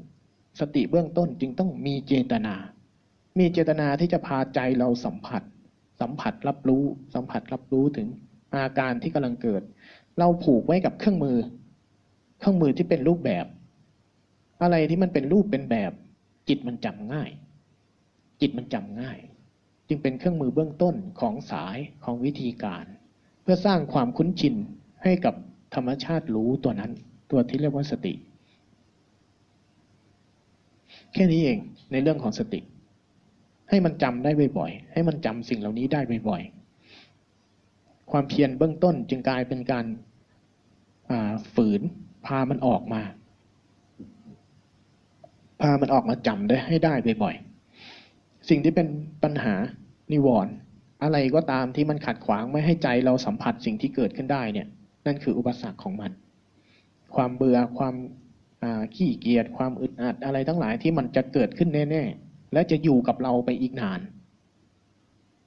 [0.61, 2.55] สติเบื้องต้นจึงต้องมีเจตนา
[3.39, 5.43] มีเจตนาที่จะพาใจเราสัมผัส
[6.01, 8.09] สัมผัสรับรู้ สัมผัสรับรู้ถึง
[8.55, 9.63] อาการที่กำลังเกิด
[10.19, 11.37] เราผูกไว้กับเครื่องมือ
[12.45, 13.47] เครื่องมือที่เป็นรูปแบบ
[14.63, 15.93] อะไรที่มันเป็นรูปเป็นแบบ
[16.49, 17.31] จิตมันจำง่าย
[18.41, 19.19] จิตมันจำง่าย
[19.89, 22.85] จึงเป็นเครื่องมือเบื้องต้นของสายของวิธีการ
[23.43, 24.55] เพื่อสร้างความคุ้นชิน
[25.03, 25.35] ให้กับ
[25.75, 26.93] ธรรมชาติรู้ตัวนั้น
[27.31, 28.13] ตัวที่เรียกว่าสติ
[31.13, 31.59] แค่นี้เอง
[31.93, 32.61] ในเรื่องของสติ
[33.69, 39.87] ให้มันจำได้บ่อยๆให้มันจำสิ่งเหล่านี้ได้บ่อยๆความเพียรเบื้องต้นจึงกลายเป็นการ
[41.55, 41.83] ฝืน
[42.27, 43.03] พามันออกมา
[45.61, 48.87] พามันออกมาจำได้ให้ได้บ่อยๆสิ่งที่เป็น
[49.25, 49.55] ปัญหา
[50.13, 50.53] นิวรณ์
[51.03, 54.67] อะไรก็ตามที่มันขัดขวางไม่ให้ใจเราสัมผัสสิ่งที่เกิดขึ้นได้เนี่ย
[55.07, 56.11] นั่นคืออุปสรรคของมัน
[57.15, 57.95] ความเบื่อความ
[58.95, 64.01] ขี้เกียจความอึดอัดอะไรทั้งหลายที่มันจะเกิดขึ้นแน่ๆและจะอยู่กับเราไปอีกนาน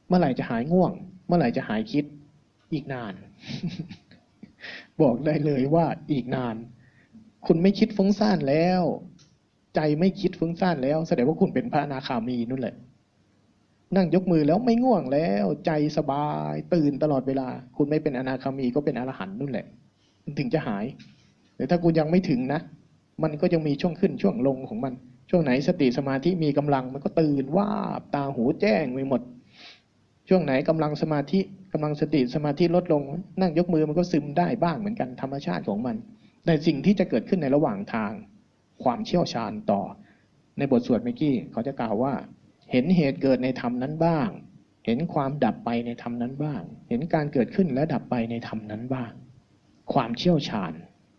[0.07, 0.91] เมื่อไหร่จะหายง่วง
[1.27, 2.05] เมื่อไหร่จะหายคิด
[2.73, 3.13] อีกนาน
[5.01, 6.55] บอกได้เลยว่าอีกนาน
[7.45, 8.81] คุณไม่คิดฟุ้งซ่านแล้ว
[9.75, 12.75] ใจไม่คิดฟุ้งซ่านแล้ว แสดงว่าคุณเป็นพระอนาคามีนั่นแหละ
[13.95, 19.65] นั่งยกมือแล้วไม่ง่วงแล้ว ใจสบาย ตื่นตลอดเวลา คุณไม่เป็นอนาคามีก็เป็นอรหันต์นั่นแหละ
[20.23, 20.85] มันถึงจะหาย
[21.55, 22.59] แต่ถ้าคุณยังไม่ถึงนะ
[23.23, 24.93] มันก็ยังมีช่วงขึ้นช่วงลงของมัน
[25.29, 27.67] ช่วงไหนสติสมาธิมีกำลังมันก็ตื่นว่า
[28.13, 29.21] ตาหูแจ้งไปหมด
[30.29, 31.39] ช่วงไหนกำลังสมาธิ
[31.73, 33.01] กำลังสติสมาธิลดลง
[33.41, 35.95] นั่งยกมือมันก็ซึมได้บ้างเหมือนกันธรรมชาติของมัน
[36.45, 38.11] แต่สิ่งที่จะเกิดขึ้นในระหว่างทาง
[38.83, 39.81] ความเชี่ยวชาญต่อ
[40.57, 42.13] ในบทสวดเมื่อกี้เขาจะกล่าวว่า
[42.71, 44.29] เห็นเหตุเกิดในธรรมนั้นบ้าง
[44.85, 49.11] เห็นความดับไปในธรรมนั้นบ้าง เห็นการเกิดขึ้นและดับไปในธรรมนั้นบ้าง
[49.93, 50.73] ความเชี่ยวชาญ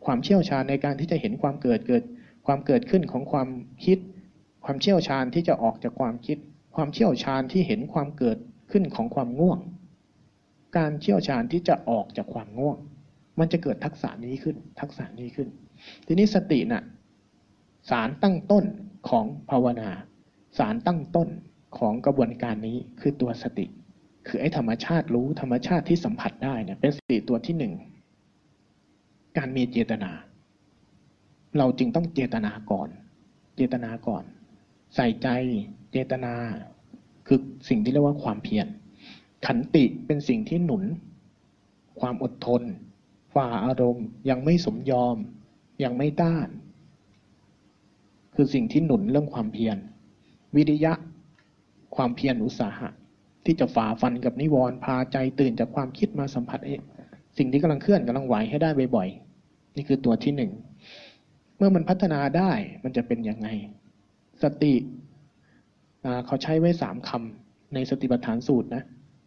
[0.05, 2.03] ความเชี่ยวชาญในการที่จะเห็นความเกิดเกิด
[2.47, 3.49] ความเกิดขึ้นของความ
[3.85, 3.99] คิด
[4.65, 6.39] ความเชี่ยวชาญที่จะออกจากความคิด
[6.77, 8.39] ความเชี่ยวชาญที่เห็นความเกิด
[8.71, 9.59] ขึ้นของความง่วง
[10.77, 12.79] การเชี่ยวชาญที่จะออกจากความง่วง
[13.39, 15.49] มันจะเกิดทักษะนี้ขึ้น ทักษะนี้ขึ้น
[16.07, 16.85] ทีนี้สตินะ่ะ
[17.91, 18.64] สารตั้งต้น
[19.09, 19.91] ของภาวนา
[20.59, 21.29] สารตั้งต้น
[21.79, 23.66] ของกระบวนการนี้คือตัวสติ
[24.27, 27.73] คือไอ้ธรรมชาติรู้ธรรมชาติที่สัมผัสได้เนี่ยเป็นสติตัวที่หนึ่ง
[29.37, 30.11] การมีเจตนา
[31.59, 32.89] เราจึงต้องเจตนาก่อน
[33.57, 34.25] เจตนาก่อน
[34.97, 35.29] ใส่ใจ
[35.93, 36.35] เจตนา
[37.29, 38.66] คือสิ่งที่เรียกว่าความเพียร
[39.47, 40.85] ขันติเป็นสิ่งที่หนุน
[42.01, 42.62] ความอดทน
[43.35, 45.16] ฝ่าอารมณ์ ยังไม่สมยอม
[45.85, 46.49] ยังไม่ต้าน
[48.35, 49.76] คือสิ่งที่หนุนเรื่องความเพียร
[50.57, 50.93] วิริยะ
[51.97, 52.89] ความเพียรอุตสาหะ
[53.45, 56.81] ที่จะฝ่าฟันกับนิวรณ์พาใจตื่นจากความคิดมาสัมผัสเอง
[57.39, 60.53] สิ่งที่กำลังเคลื่อนกำลังไหวให้ได้บ่อยๆ นี่คือตัวที่หนึ่ง
[61.57, 62.53] เมื่อมันพัฒนาได้
[62.85, 63.49] มันจะเป็นยังไง
[64.43, 64.74] สติ
[66.26, 68.82] เขาใช้ไว้สามคำในสติปัฏฐานสูตรนะ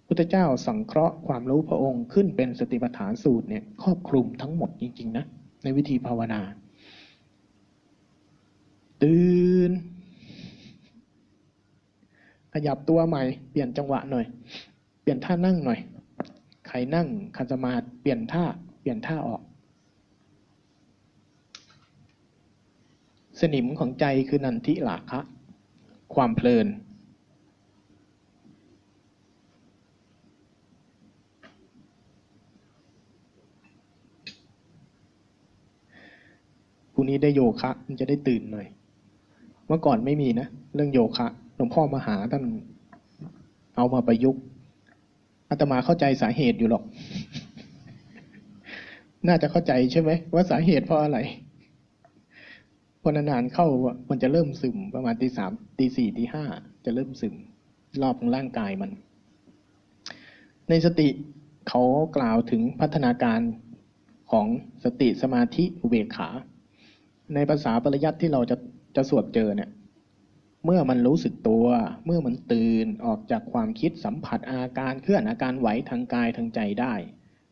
[0.07, 5.26] พุทธเจ้าสังเคราะห์ความรู้พระองค์ขึ้นเป็นสติปัฏฐานสูตรเนี่ยครอบคลุมทั้งหมดจริงๆนะ
[5.63, 6.41] ในวิธีภาวนา
[9.01, 9.72] ตื่น
[12.53, 14.26] ขยับตัวใหม่ เปลี่ยนจังหวะหน่อย
[15.01, 15.80] เปลี่ยนท่านั่งหน่อย
[16.67, 18.43] ใครนั่งคันสมาธิเปลี่ยนท่า
[18.82, 19.41] เปลี่ยนท่าออก
[23.39, 25.22] สนิมของใจคือนันทิหลาคะ
[26.16, 26.68] ความเพลิน
[36.93, 38.68] พรุ่งนี้ได้โยคะ มันจะได้ตื่นหน่อย
[39.68, 42.43] เมื่อก่อนไม่มีนะ เรื่องโยคะหลวงพ่อมาหาท่าน
[43.76, 44.41] เอามาประยุกต์
[45.49, 46.84] อาตมาเข้าใจสาเหตุอยู่หรอก
[49.28, 51.20] น่าจะเข้าใจใช่ไหมว่าสาเหตุเพราะอะไร
[53.02, 53.68] พอนานๆเข้า
[54.10, 56.43] มันจะเริ่มซึมประมาณตีสามตีสี่ตีห้า
[56.86, 57.36] จะเริ่มซึม
[58.02, 58.91] รอบของร่างกายมัน
[60.70, 61.10] ในสติ
[61.70, 61.84] เขา
[62.18, 63.39] กล่าวถึงพัฒนาการ
[64.32, 64.47] ของ
[64.84, 66.30] สติสมาธิอุเบกขา
[67.34, 68.56] ในภาษาปริยัติที่เราจะ
[68.95, 69.70] จะสวดเจอเนี่ย
[70.66, 71.66] เมื่อมันรู้สึกตัว
[72.06, 76.93] เมื่อมันตื่นออกจากความคิดสัมผัสอาการเคลื่อนอาการไหวทางกายทางใจได้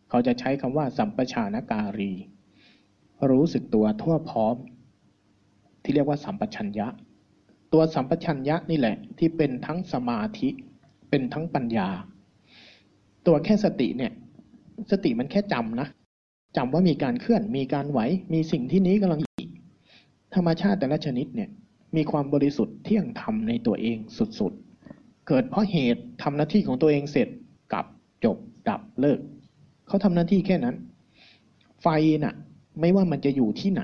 [0.10, 2.14] เขาจะใช้คำว่าสัมปชานการี
[3.32, 4.56] รู้สึกตัวทั่วพร้อม
[5.84, 6.88] ที่เรียกว่าสัมปชัญญะ
[7.74, 10.50] ตัวสัมปชัญญะนี่แหละ ที่เป็นทั้งสมาธิ
[11.10, 11.90] เป็นทั้งปัญญา
[13.28, 14.12] ตัวแค่สติเนี่ย
[14.92, 15.88] สติมันแค่จำนะ
[16.58, 18.00] จำว่ามีการเคลื่อนมีการไหว
[18.34, 19.22] มีสิ่งที่นี้กำลัง
[20.36, 21.50] ธรรมชาติแต่ละชนิดเนี่ย
[21.96, 23.98] มีความบริสุทธิ์เที่ยงธรรมในตัวเอง
[24.40, 27.28] สุดๆ เกิดเพราะเหตุทำหน้าที่ของตัวเองเสร็จ
[27.74, 27.86] กลับ
[28.26, 28.38] จบ
[28.70, 29.20] ดับเลิก
[29.88, 30.76] เขาทำหน้าที่แค่นั้น
[31.82, 31.88] ไฟ
[32.24, 32.36] น่ะ
[32.80, 33.84] ไม่ว่ามันจะอยู่ที่ไหน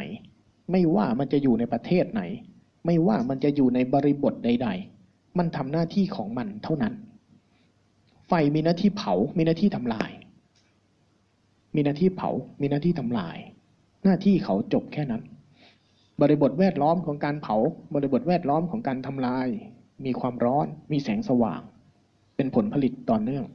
[0.71, 2.21] ไม่ว่ามันจะอยู่ในประเทศไหน
[2.85, 4.67] ไม่ว่ามันจะอยู่ในบริบทใด
[5.03, 6.93] ๆ มันทำหน้าที่ของมันเท่านั้น
[8.27, 10.11] ไฟมีหน้าที่เผา มีหน้าที่ทำลาย
[11.75, 12.29] มีหน้าที่เผา
[12.61, 13.37] มีหน้าที่ทำลาย
[14.03, 15.23] หน้าที่เขาจบแค่นั้น
[16.21, 17.55] บริบทแวดล้อมของการเผา
[17.93, 19.47] บริบทแวดล้อมของการทำลาย
[20.05, 21.61] มีความร้อน มีแสงสว่าง
[22.35, 23.45] เป็นผลผลิตต่อเนื่อง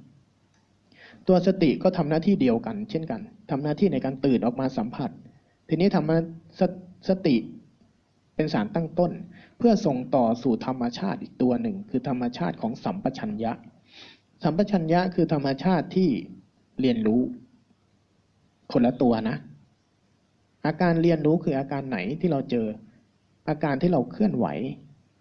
[1.28, 5.10] ตัวสติก็ทำหน้าที่เดียวกัน เช่นกันทำหน้าที่ในการตื่นออกมาสัมผัส
[5.68, 6.16] ทีนี้ทำมา
[6.60, 6.62] ส
[7.08, 7.36] สติ
[8.34, 9.12] เป็นสารตั้งต้น
[9.58, 13.52] เพื่อส่งต่อสู่ธรรมชาติอีกตัวหนึ่ง คือธรรมชาติของสัมปชัญญะ
[14.42, 16.08] สัมปชัญญะคือธรรมชาติที่
[16.80, 17.20] เรียนรู้
[18.72, 19.36] คนละตัวนะ
[20.66, 22.66] อาการเรียนรู้คืออาการไหนที่เราเจอ
[23.48, 24.46] อาการที่เราเคลื่อนไหว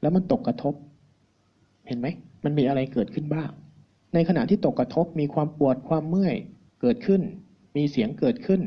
[0.02, 0.74] แล้วมันตกกระทบ
[1.88, 2.08] เห็นไหม
[2.44, 3.50] มันมีอะไรเกิดขึ้นบ้าง
[4.14, 6.36] ในขณะที่ตกกระทบมีความปวดความเมื่อย
[6.82, 7.22] เกิดขึ้น
[7.76, 8.62] มีเสียงเกิดขึ้น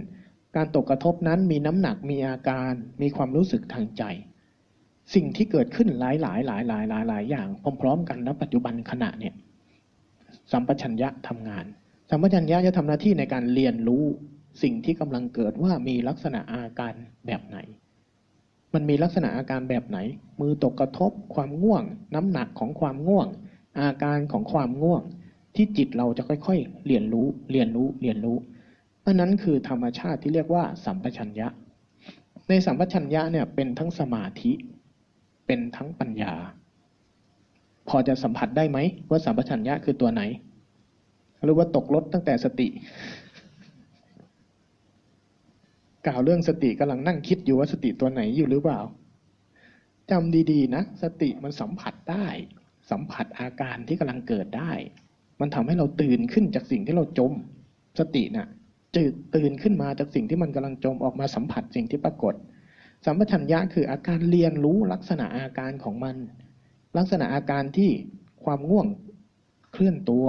[0.57, 2.73] การตกกระทบนั้นมีน้ำหนักมีอาการ
[3.03, 4.05] มีความรู้สึกทางใจ
[5.15, 7.49] สิ่งที่เกิดขึ้นหลายหลายหลายหลายหลายหลายอย่าง
[7.81, 9.35] พร้อมๆกันณปัจจุบันขณะเนี่ย
[10.53, 11.65] สัมปชัญญะทำงาน
[12.11, 14.05] สัมปชัญญะจะทำหน้าที่ในการเรียนรู้
[14.63, 16.95] สิ่งที่กำลังเกิดว่ามีลักษณะอาการ
[17.27, 17.59] แบบไหน
[18.75, 19.99] มันมีลักษณะอาการแบบไหน
[20.41, 21.85] มือตกกระทบ ความง่วง
[22.15, 23.29] น้ำหนักของความง่วง
[23.81, 25.03] อาการของความง่วง
[25.55, 28.37] ที่จิตเราจะค่อย ๆ เรียนรู้ เรียนรู้ เรียนรู้
[29.07, 31.49] อันนั้นคือธรรมชาติที่เรียกว่าสัมปชัญญะ
[32.49, 34.53] ในสัมปชัญญะเนี่ยเป็นทั้งสมาธิ
[35.47, 36.35] เป็นทั้งปัญญา
[37.89, 38.79] พอจะสัมผัสได้ไหม
[39.11, 40.23] ว่าสัมปชัญญะคือตัวไหน
[41.45, 42.69] หรือว่าตกรถตั้งแต่สติ
[46.07, 48.81] กล่าวเรื่องสติกำลังนั่งคิดอยู่ว่าสติตัวไหนอยู่หรือเปล่า
[50.11, 52.27] จำดีๆนะสติมันสัมผัสได้
[52.91, 54.73] สัมผัสอาการที่กำลังเกิดได้
[55.41, 57.33] มันทำให้เราตื่นขึ้นจากสิ่งที่เราจม
[57.99, 58.49] สตินะ่ะ
[58.97, 62.35] จืดตื่นขึ้นมาจากสิ่งที่มันกำลังจมออกมาสัมผัสสิ่งที่ปรากฏ
[63.07, 66.17] สัมปชัญญะคืออาการเรียนรู้ลักษณะอาการของมัน
[66.99, 67.91] ลักษณะอาการที่
[68.45, 68.87] ความง่วง
[69.73, 70.27] เคลื่อนตัว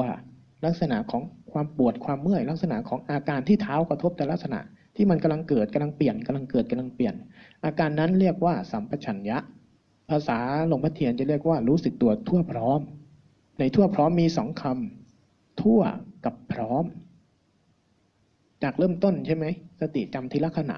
[0.66, 4.60] ลักษณะของความปวดความเมื่อย ลักษณะของอาการที่เท้ากระทบแต่ลักษณะ
[4.96, 7.16] ที่มันกำลังเกิดกำลังเปลี่ยนกำลังเกิดกำลังเปลี่ยน
[7.66, 9.38] อาการนั้นเรียกว่าสัมปชัญญะ
[10.10, 12.80] ภาษาหลวงพ่อเทียนจะเรียกว่ารู้สึกตัวทั่วพร้อม
[13.60, 15.82] ในทั่วพร้อมมีสองคำทั่ว
[16.26, 16.86] กับพร้อม
[18.64, 19.46] จากเริ่มต้นใช่ไหม
[19.82, 20.78] สติจำทีละขณะ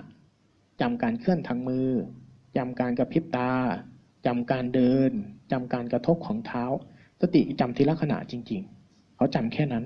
[0.82, 1.90] จำการเคลื่อนทางมือ
[2.58, 3.52] จำการกระพริบตา
[4.26, 5.12] จำการเดิน
[5.52, 6.64] จำการกระทบของเท้า
[7.22, 9.86] สติจำทีละขณะจริง ๆ เขาจำแค่นั้น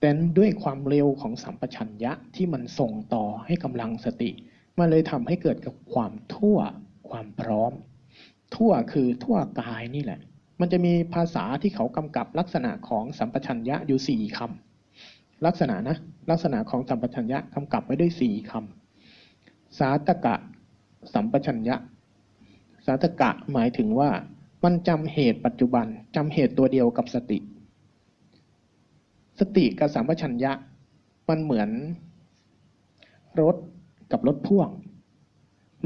[0.00, 0.08] แต่
[0.38, 4.30] ด้วยความเร็วของสัมปชัญญะที่มันส่งต่อให้กำลังสติ
[4.78, 6.58] มันเลยทำให้เกิดกับความทั่ว
[7.08, 7.72] ความพร้อม
[8.56, 10.20] ทั่วคือทั่วกายนี่แหละ
[10.60, 14.73] มันจะมีภาษาที่เขากำกับลักษณะของสัมปชัญญะอยู่สี่คำ
[15.46, 15.96] ลักษณะนะ
[16.30, 20.34] ลักษณะของสัมปชัญญะกำกับไว้ด้วยสี่คำสาตกะ
[21.14, 21.76] สัมปชัญญะ
[22.86, 24.10] สาตกะหมายถึงว่า
[24.64, 25.86] มันจำเหตุปัจจุบัน
[26.16, 27.38] จำเหตุตัวเดียวกับสติ
[29.40, 30.52] สติกับสัมปชัญญะ
[31.28, 31.70] มันเหมือน
[33.40, 33.56] รถ
[34.12, 34.68] กับรถพ่วง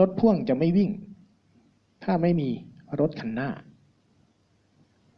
[0.01, 0.91] รถพ่วงจะไม่วิ่ง
[2.05, 2.49] ถ้าไม่มี
[3.01, 3.49] รถคันหน้า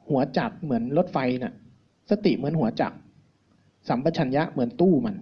[0.08, 1.54] หัวจักรเหมือนรถไฟนะ่ะ
[2.10, 2.96] สติเหมือนหัวจักร
[3.88, 5.16] สัมปชัญญะเหมือนตู้มัน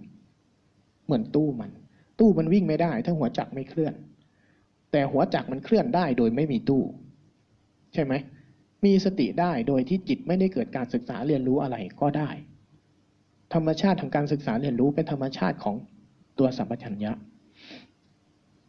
[1.05, 1.71] เหมือนตู้มัน
[2.19, 3.93] ตู้มันวิ่งไม่ได้ ถ้าหัวจักรไม่เคลื่อน
[4.91, 6.83] แต่หัวจักรมันเคลื่อนได้โดยไม่มีตู้
[7.93, 8.13] ใช่ไหม
[8.85, 12.29] มีสติได้โดยที่จิตไม่ได้เกิดการศึกษาเรียนรู้อะไรก็ได้
[13.53, 15.75] ธรรมชาติของการศึกษาเรียนรู้เป็นธรรมชาติของ
[16.39, 17.11] ตัวสัมปชัญญะ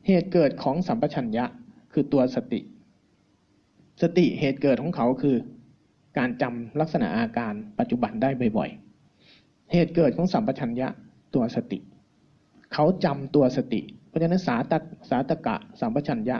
[0.06, 1.44] เหตุเกิดของสัมปชัญญะ
[1.92, 2.60] คือตัวสติ
[4.02, 5.36] สติเหตุเกิดของเขาคือ
[6.18, 8.89] การจำลักษณะอาการปัจจุบันได้บ่อยๆ
[9.72, 10.88] เหตุเกิดของสัมปชัญญะ
[11.34, 11.78] ตัวสติ
[12.72, 14.72] เขาจำตัวสติ เพราะฉะนั้นสาต
[15.10, 16.36] สาตกะสัมปชัญญะ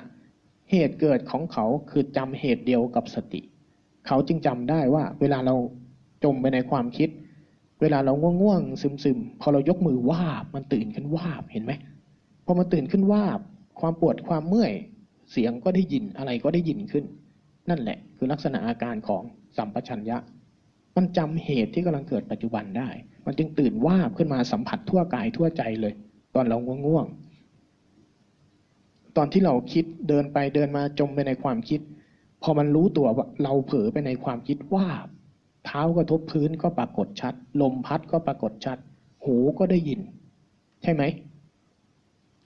[0.70, 3.40] เหตุเกิดของเขาคือจำเหตุเดียวกับสติ
[4.06, 5.54] เขาจึงจำได้ว่า เวลาเรา
[6.24, 7.08] จมไปในความคิด
[7.80, 8.12] เวลาเรา
[8.42, 11.72] ง่วงๆซึมๆพอเรายกมือวาบมันตื่นขึ้นวาบเห็นไหม
[12.46, 13.40] พอมันตื่นขึ้นวาบ
[13.80, 14.72] ความปวดความเมื่อย
[15.30, 17.04] เสียงก็ได้ยินอะไรก็ได้ยินขึ้น
[17.70, 19.22] นั่นแหละคือลักษณะอาการของ
[19.56, 20.18] สัมปชัญญะ
[20.96, 22.88] มันจำเหตุที่กำลังเกิดปัจจุบันได้
[23.26, 25.94] มันจึงตื่นว่าบขึ้นมาสัมผัสทั่วกายทั่วใจเลย
[26.34, 26.56] ตอนเรา
[26.86, 31.80] ง่วงๆตอนที่เราคิดเดินไปเดินมาจมไปในความคิด
[32.42, 35.06] พอมันรู้ตัวว่าเราเผลอไปในความคิดว่าบ
[35.66, 38.78] เท้ากระทบพื้นก็ปรากฏชัด ลมพัดก็ปรากฏชัด
[39.24, 40.00] หูก็ได้ยิน
[40.82, 41.02] ใช่ไหม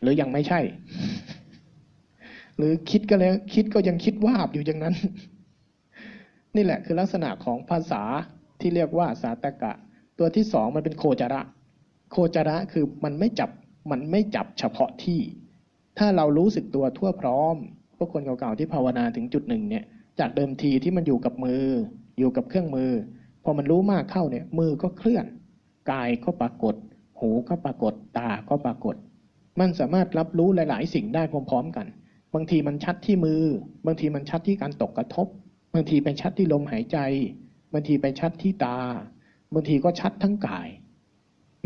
[0.01, 0.61] หรือยังไม่ใช่
[2.57, 4.95] หรือคิดก็แล้ว คิดก็ยังคิดว่าบอยู่อย่างนั้น
[6.57, 8.03] นี่แหละคือลักษณะของภาษา
[8.61, 9.73] ที่เรียกว่าสาตกะ
[10.19, 11.41] ตัวที่สองมันเป็นโคจระ
[12.11, 13.51] โคจระคือมันไม่จับ
[13.91, 15.21] มันไม่จับเฉพาะที่
[15.99, 17.57] ถ้าเรารู้สึกตัวทั่วพร้อม
[17.97, 19.85] พวกคนเก่าๆที่ภาวนาถึงจุดหนึ่งเนี่ย
[20.19, 21.65] จากเดิมทีที่มันอยู่กับมือ
[22.19, 22.91] อยู่กับเครื่องมือ
[23.45, 25.25] พอมันรู้มากเข้าเนี่ยมือก็เคลื่อน
[25.91, 26.75] กายก็ปรากฏ
[27.21, 28.95] หูก็ปรากฏ ตาก็ปรากฏ
[29.61, 31.87] มันสามารถรับรู้หลาย ๆ สิ่งได้พร้อมๆกัน
[32.35, 33.43] บางทีมันชัดที่มือ
[33.87, 35.27] บางทีมันชัดที่การตกกระทบ
[35.75, 36.99] บางทีเป็นชัดที่ลมหายใจ
[37.73, 38.79] บางทีไปชัดที่ตา
[39.55, 40.69] บางทีก็ชัดทั้งกาย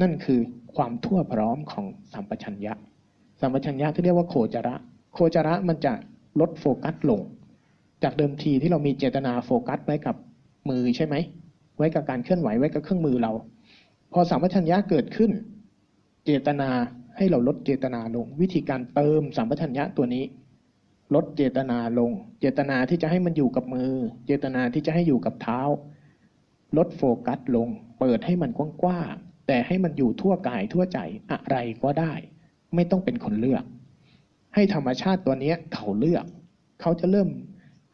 [0.01, 0.41] นั่นคือ
[0.77, 2.73] ความทั่วพร้อมของสัมปชัญญะ
[3.41, 4.75] สัมปชัญญะที่เรียกว่าโคจระ
[5.15, 5.93] โคจระมันจะ
[6.41, 7.21] ลดโฟกัสลง
[8.03, 10.17] จากเดิมทีที่เรามีเจตนาโฟกัสไว้กับ
[10.69, 11.15] มือใช่ไหม
[11.79, 13.33] ไว้กับการเคลื่อนไหวไว้กับเครื่องมือเรา
[14.13, 15.31] พอสัมปชัญญะเกิดขึ้น
[16.25, 16.71] เจตนา
[17.17, 20.25] ให้เราลดเจตนาลง วิธีการเติมสัมปชัญญะตัวนี้
[21.15, 22.11] ลดเจตนาลง
[22.41, 23.93] เจตนาที่จะให้มันอยู่กับมือ
[24.27, 25.61] เจตนาที่จะให้อยู่กับเท้า
[26.77, 27.69] ลดโฟกัสลง
[28.01, 28.51] เปิดให้มัน
[28.83, 30.99] กว้างๆแต่ให้มันอยู่ทั่วกายทั่วใจ
[31.33, 32.13] อะไรก็ได้
[32.75, 33.65] ไม่ต้องเป็นคนเลือก
[34.55, 36.25] ให้ธรรมชาติตัวนี้เขาเลือก
[36.81, 37.29] เขาจะเริ่ม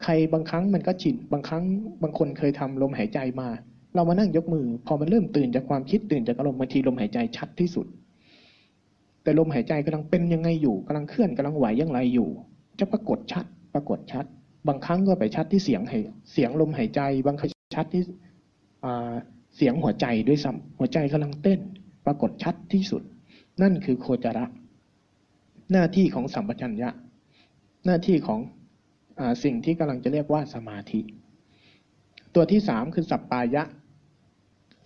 [0.03, 1.63] ใครบางครั้งมันก็จิตบางครั้ง
[2.03, 3.49] บางคนเคยทำลมหายใจมา
[3.95, 7.85] เรามานั่งยกมือ พอมันเริ่มตื่นจากความคิดตื่นจากอารมณ์บางทีลมหายใจชัดที่สุด
[9.23, 12.29] แต่ลมหายใจกำลังเป็นยังไงอยู่กำลังเคลื่อนกำลังไหวยังไงอยู่
[12.79, 14.25] จะปรากฏชัด ปรากฏชัด
[14.67, 15.81] บางครั้งก็ไปชัดที่เสียง
[16.31, 18.03] เสียงลมหายใจ บางครั้งชัดที่
[19.55, 21.59] เสียงหัวใจด้วยซ้ำหัวใจกำลังเต้น
[22.05, 23.01] ปรากฏชัดที่สุด
[23.61, 24.45] นั่นคือโคจระ
[25.71, 26.89] หน้าที่ของสัมปชัญญะ
[27.85, 28.39] หน้าที่ของ
[29.19, 30.99] อสิ่งที่กำลังจะเรียกว่าสมาธิ
[32.35, 33.63] ตัวที่สามคือสัปปายะ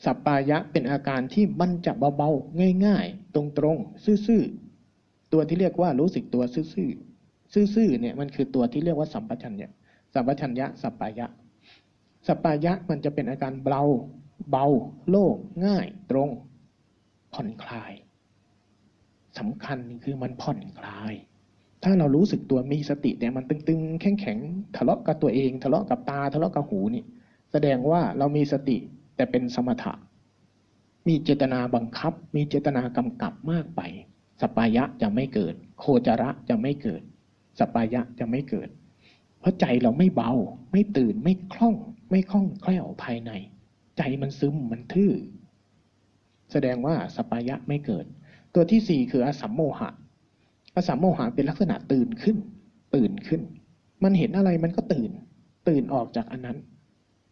[0.06, 9.70] สัปปายะเป็นอาการที่มันจะเบาๆ ง่ายๆ ตรงๆ ซื่อๆ ตัวที่เรียกว่ารู้สึกตัวซื่อๆ ซื่อๆ เนี่ยมันคือตัวที่เรียกว่าสัมปชัญญะ
[10.14, 11.28] สัมปชัญญะ สัปปายะ
[12.32, 13.84] สัปปายะมันจะเป็นอาการเบา
[14.52, 14.66] เบา
[15.10, 16.30] โล่ง ง่าย ตรง
[17.34, 17.94] ผ่อนคลาย
[19.40, 21.14] สำคัญคือมันผ่อนคลาย
[21.84, 27.04] ถ้าเรารู้สึกตัวมีสติแต่มันตึงๆ แข็งๆ ทะเลาะกับตัวเอง ทะเลาะกับตา ทะเลาะกับหูนี่
[27.52, 28.78] แสดงว่าเรามีสติ
[29.16, 29.94] แต่เป็นสมถะ
[31.08, 33.82] มีเจตนาบังคับ มีเจตนากำกับมากไป
[34.42, 37.02] สปายะจะไม่เกิด โคจระจะไม่เกิด
[37.60, 38.70] สปายะจะไม่เกิด
[39.40, 40.32] เพราะใจเราไม่เบา
[40.72, 41.76] ไม่ตื่น ไม่คล่อง
[42.10, 43.32] ไม่คล่องแคล่วภายใน
[43.98, 45.12] ใจมันซึมมันทื่อ
[46.52, 48.06] แสดงว่าสปายะไม่เกิด
[48.54, 49.90] ตัวที่สี่คืออสัมโมหะ
[50.76, 52.38] อสัมโมหะเป็นลักษณะตื่นขึ้น
[52.96, 53.42] ตื่นขึ้น
[54.04, 55.12] มันเห็นอะไรมันก็ตื่น
[55.68, 56.58] ตื่นออกจากอันนั้น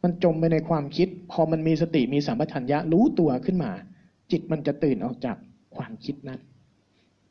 [0.03, 3.71] มันจมไปในความคิด พอมันมีสติมีสัมปชัญญะรู้ตัวขึ้นมา
[4.31, 5.37] จิตมันจะตื่นออกจาก
[5.75, 6.39] ความคิดนั้น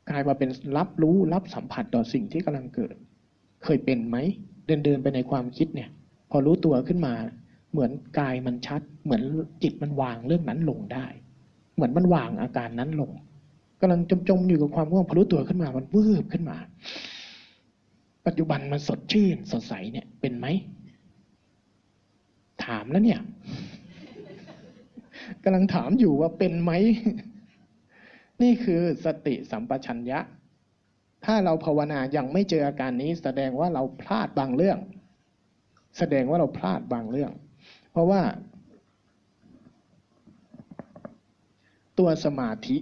[0.09, 2.95] กลายมาเป็นรับรู้รับสัมผัสต่อสิ่งที่กำลังเกิด
[3.63, 4.17] เคยเป็นไหม
[4.65, 5.89] เดินเดินไปในความคิดเนี่ย
[6.29, 7.13] พอรู้ตัวขึ้นมา
[7.71, 9.21] เหมือนกายมันชัด เหมือน
[9.63, 11.05] จิตมันวางเรื่องนั้นลงได้
[11.75, 13.11] เหมือนมันวางอาการนั้นลง
[13.81, 16.57] กำลังจมจมอยู่กับความง่วงพอรู้ตัวขึ้นมามันวืบขึ้นมา
[18.25, 20.45] ปัจจุบันมันสดชื่นสดใสเนี่ยเป็นไหม
[22.65, 23.21] ถามแล้วเนี่ย
[25.43, 26.71] กำลังถามอยู่ว่าเป็นไหม
[28.41, 30.19] นี่คือสติสัมปชัญญะ
[31.25, 34.77] ถ้าเราภาวนายังไม่เจออาการนี้แสดงว่าเราพลาดบางเรื่อง
[35.97, 37.31] แสดงว่าเราพลาดบางเรื่อง
[37.91, 38.21] เพราะว่า
[41.97, 42.77] ตัวสมาธิ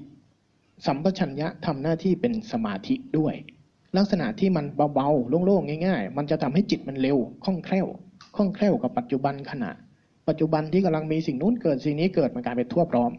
[0.86, 3.34] สัมปชัญญะทำหน้าที่เป็นสมาธิด้วย
[3.98, 7.88] ลักษณะที่มันเบาๆโล่งๆ ง่าย ๆ มันจะทำให้จิตมันเร็วคล่องแคล่ว
[8.36, 9.72] คล่องแคล่วกับปัจจุบันขณะ
[10.28, 13.12] ปัจจุบันที่กำลังมีสิ่งนู้นเกิดสิ่งนี้เกิดมันกลายเป็นทั่วพร้อม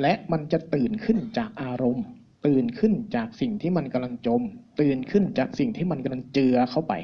[0.00, 2.04] และมันจะตื่นขึ้นจากอารมณ์
[2.46, 4.42] ตื่นขึ้นจากสิ่งที่มันกำลังจม
[4.80, 6.94] ตื่นขึ้นจากสิ่งที่มันกำลังเจือเข้าไป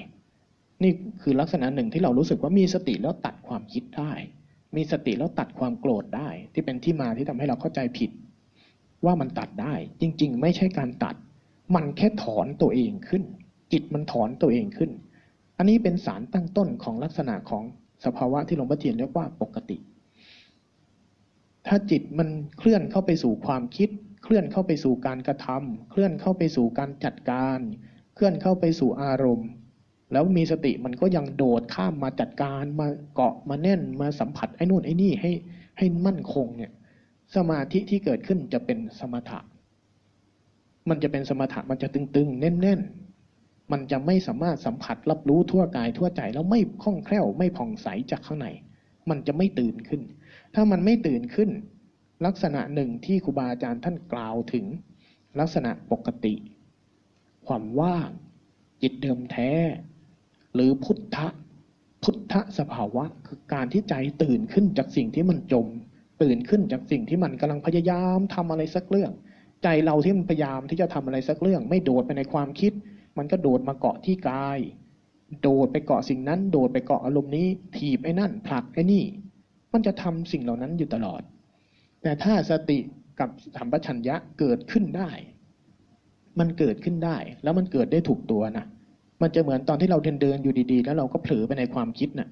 [0.83, 4.13] นี่คือลักษณะหนึ่งที่เรารู้สึกว่ามีสติแล้วตัดความคิดได้
[4.77, 8.11] มีสติแล้วตัดความโกรธได้ ที่เป็นที่มาที่ทำให้เราเข้าใจผิด
[9.05, 11.15] ว่ามันตัดได้ จริง ๆ ไม่ใช่การตัด
[11.75, 13.23] มันแค่ถอนตัวเองขึ้น
[13.73, 14.91] จิตมันถอนตัวเองขึ้น
[15.59, 17.63] อันนี้เป็นสารตั้งต้นของลักษณะของ
[18.05, 19.77] สภาวะที่หลวงพ่อเทียนเรียกว่าปกติ
[21.67, 22.29] ถ้าจิตมัน
[22.59, 23.89] เคลื่อนเข้าไปสู่ความคิด
[24.25, 27.59] เคลื่อนเข้าไปสู่การกระทำเคลื่อนเข้าไปสู่การจัดการ
[28.15, 29.49] เคลื่อนเข้าไปสู่อารมณ์
[30.13, 35.33] แล้วมีสติมันก็ยังโดดข้ามมาจัดการมาเกาะมาแน่นมาสัมผัสไอ้นู่นไอ้นี่ให้
[35.79, 36.73] ให้มั่นคงเนี่ย
[37.37, 39.39] สมาธิที่เกิดขึ้นจะเป็นสมถะ
[40.89, 48.49] มันจะเป็นสมถะมันจะตึงๆ แน่นๆ มันจะไม่สามารถสัมผัสรับรู้ทั่วกายทั่วใจแล้วไม่คล่องแคล่วไม่ผ่องใสจากข้างใน
[49.09, 50.03] มันจะไม่ตื่นขึ้น
[50.55, 51.51] ถ้ามันไม่ตื่นขึ้น
[52.27, 54.65] ลักษณะหนึ่งที่ครูบาอาจารย์ท่านกล่าวถึง
[55.41, 56.35] ลักษณะปกติ
[57.47, 58.11] ความว่าง
[58.83, 59.51] จิตเดิมแท้
[60.55, 61.29] หรือพุทธะ
[62.03, 65.67] พุทธสภาวะคือการที่ใจตื่นขึ้นจากสิ่งที่มันจม
[66.23, 69.13] ตื่นขึ้นจากสิ่งที่มันกำลังพยายามทำอะไรสักเรื่อง
[69.63, 72.73] ใจเราที่มันพยายามที่จะทำอะไรสักเรื่อง ไม่โดดไปในความคิด
[73.19, 74.59] มันก็โดดมาเกาะที่กาย
[75.43, 77.47] โดดไปเกาะสิ่งนั้น โดดไปเกาะอารมณ์นี้
[77.77, 79.05] ถีบไอ้นั่นผลักไอ้นี่
[79.73, 81.23] มันจะทำสิ่งเหล่านั้นอยู่ตลอด
[82.03, 82.79] แต่ถ้าสติ
[83.21, 85.11] กับสัมปชัญญะเกิดขึ้นได้
[86.39, 88.65] มันเกิดขึ้นได้ แล้วมันเกิดได้ถูกตัวนะ
[89.23, 92.29] มันจะเหมือนตอนที่เราเดินเดินอยู่ดีๆ แล้วเราก็เผลอไปในความคิดนะ่ะ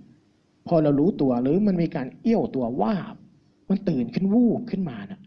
[0.69, 3.15] พอเรารู้ตัวหรือมันมีการเอี้ยวตัวว่าบ
[3.69, 5.21] มันตื่นขึ้นวูบขึ้นมานะ่ะ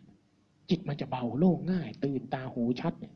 [0.70, 3.14] จิตมันจะเบาโล่งง่าย ตื่นตาหูชัดเนี่ย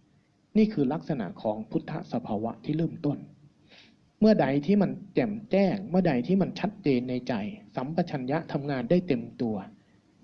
[0.57, 3.17] นี่คือลักษณะของพุทธสภาวะที่เริ่มต้น
[4.19, 7.33] เมื่อใดที่มันแจ่มแจ้ง เมื่อใดที่มันชัดเจนในใจ
[7.75, 9.55] สัมปชัญญะทำงานได้เต็มตัว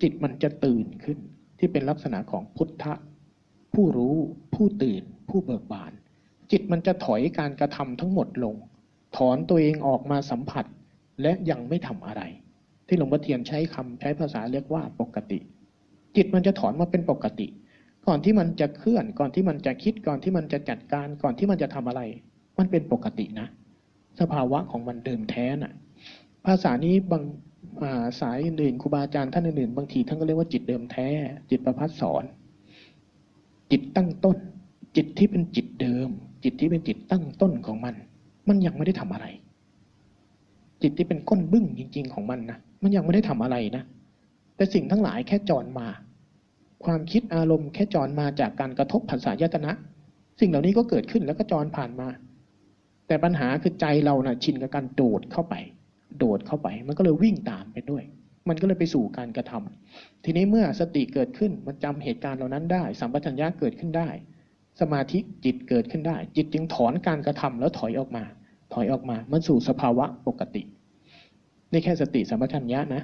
[0.02, 1.18] จิตมันจะตื่นขึ้น
[1.58, 2.84] ที่เป็นลักษณะของพุทธ
[3.74, 4.16] ผู้รู้
[4.54, 5.92] ผู้ตื่น ผู้เบิกบาน
[6.52, 8.54] จิตมันจะถอยการกระทำทั้งหมดลง
[9.16, 10.64] ถอนตัวเองออกมาสัมผัส
[11.22, 12.22] และยังไม่ทำอะไร
[12.86, 15.38] ที่หลวงพ่อเทียนใช้คำใช้ภาษาเรียกว่าปกติ
[16.16, 17.46] จิตมันจะถอนมาเป็นปกติ
[18.06, 22.02] ก่อนที่มันจะเคลื่อน ก่อนที่มันจะคิดก่อนที่มันจะจัดการก่อนที่มันจะทำอะไร
[22.58, 23.48] มันเป็นปกตินะ
[24.20, 25.72] สภาวะของมันเดิมแท้น่ะ
[26.46, 27.22] ภาษานี้บาง
[28.20, 31.08] สายอื่นครูบาอาจารย์ท่านอื่นๆบางทีท่านก็เรียกว่าจิตเดิมแท้
[31.50, 32.24] จิตประพัดสอน
[33.70, 34.36] จิตตั้งต้น
[34.96, 36.08] จิตที่เป็นจิตเดิม
[36.44, 37.94] จิตที่เป็นจิตตั้งต้นของมัน
[38.48, 39.26] มันยังไม่ได้ทำอะไร
[40.82, 43.82] จิตที่เป็นก้นบึ้งจริง ๆ ของมันนะมันยังไม่ได้ทำอะไรนะ
[44.56, 45.88] แต่สิ่งทั้งหลายแค่จรมา
[46.84, 49.72] ความคิดอารมณ์แค่จรมาจากการกระทบผัสสะยตนะ
[50.40, 52.08] สิ่งเหล่านี้ก็เกิดขึ้นแล้วก็จรผ่านมา
[53.06, 55.54] แต่ปัญหาคือใจเรานะ่ะชินกับการโดดเข้าไป
[56.18, 58.02] โดดเข้าไป มันก็เลยวิ่งตามไปด้วย
[58.48, 64.08] มันก็เลยไปสู่การกระทำทีนี้เมื่อสติเกิดขึ้นมันจำเหตุการณ์เหล่านั้นได้ สัมปชัญญะเกิดขึ้นได้
[64.80, 68.24] สมาธิจิตเกิดขึ้นได้ จิตจึงถอนการกระทำแล้วถอยออกมา
[68.74, 70.62] ถอยออกมา มันสู่สภาวะปกติ
[71.72, 73.02] นี่แค่สติสัมปชัญญะนะ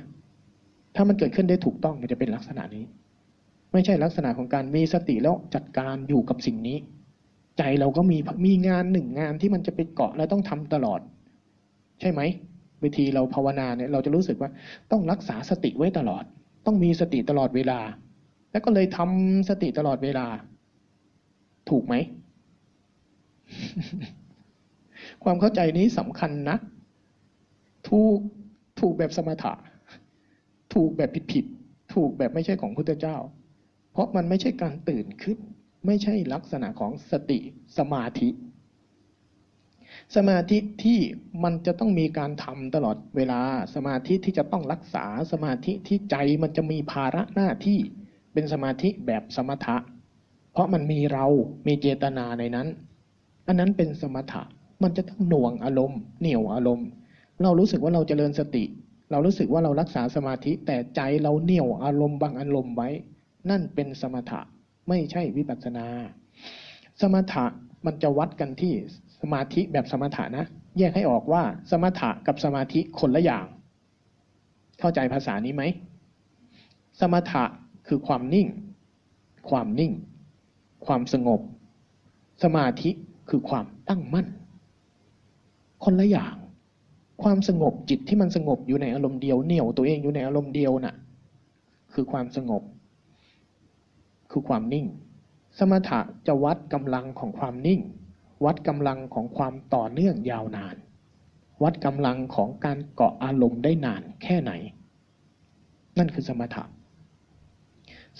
[0.94, 2.84] ถ้ามันเกิดขึ้นได้ถูกต้องมันจะเป็นลักษณะนี้
[3.72, 6.78] ไม่ใช่ลักษณะของการมีสติแล้วจัดการอยู่กับสิ่งนี้
[7.58, 11.00] ใจเราก็มีมีงานหนึ่งงานที่มันจะไปเกาะแล้วต้องทำตลอด
[12.00, 12.20] ใช่ไหม
[12.84, 14.50] วิธีเราภาวนาเนี่ยเราจะรู้สึกว่า
[14.90, 16.24] ต้องรักษาสติไว้ตลอด
[16.66, 17.80] ต้องมีสติตลอดเวลา
[18.52, 20.26] แล้วก็เลยทำสติตลอดเวลา
[21.68, 21.94] ถูกไหม
[25.24, 26.56] ความเข้าใจนี้สำคัญนะ
[27.88, 28.18] ถูก
[28.80, 29.52] ถูกแบบสมถะ
[30.74, 31.44] ถูกแบบผิดผิด
[31.94, 33.16] ถูกแบบไม่ใช่ของพุทธเจ้า
[33.92, 35.38] เพราะมันไม่ใช่การตื่นขึ้น
[35.86, 37.38] ไม่ใช่ลักษณะของสติ
[37.78, 38.28] สมาธิ
[40.16, 40.98] สมาธิที่
[41.44, 43.40] มันจะต้องมีการทำตลอดเวลา
[43.74, 47.78] สมาธิที่จะต้องรักษาสมาธิที่ใจมันจะมีภาระหน้าที่
[48.32, 49.76] เป็นสมาธิแบบสมถะ
[50.52, 51.26] เพราะมันมีเรา
[51.66, 52.66] มีเจตนาในนั้น
[53.46, 54.42] อันนั้นเป็นสมถะ
[54.82, 56.88] มันจะต้องหน่วงอารมณ์ เหนี่ยวอารมณ์
[57.42, 58.64] เรารู้สึกว่าเราจเจริญสติ
[59.10, 62.88] เรารู้สึกว่าเรารักษาสมาธิแต่ใจเราเหนี่ยวอารมณ์บางอารมณ์ไว้
[63.50, 64.40] นั่นเป็นสมถะ
[64.88, 65.86] ไม่ใช่วิปัสสนา
[67.00, 67.44] สมถะ
[67.86, 68.72] มันจะวัดกันที่
[69.20, 70.46] สมาธิแบบสมถะนะ
[70.78, 73.46] แยกให้ออกว่าสมถะกับสมาธิคนละอย่าง
[74.80, 75.62] เข้าใจภาษานี้ไหม
[77.00, 77.44] สมถะ
[77.86, 78.48] คือความนิ่ง
[79.50, 79.92] ความนิ่ง
[80.86, 81.40] ความสงบ
[82.42, 82.90] สมาธิ
[83.28, 84.26] คือความตั้งมั่น
[85.84, 86.34] คนละอย่าง
[87.22, 90.94] ความสงบจิตที่มันสงบอยู่ในอารมณ์เดียวเหนี่ยวตัวเองอยู่ในอารมณ์เดียวน่ะ
[91.92, 92.62] คือความสงบ
[94.30, 94.86] คือความนิ่ง
[95.58, 97.80] สมถะจะวัดกำลังของความนิ่ง
[98.44, 100.76] วัดกำลังของความต่อเนื่องยาวนาน
[101.62, 104.52] วัดกำลังของการเกาะอารมณ์ได้นานแค่ไหน
[105.98, 106.64] นั่นคือสมถะ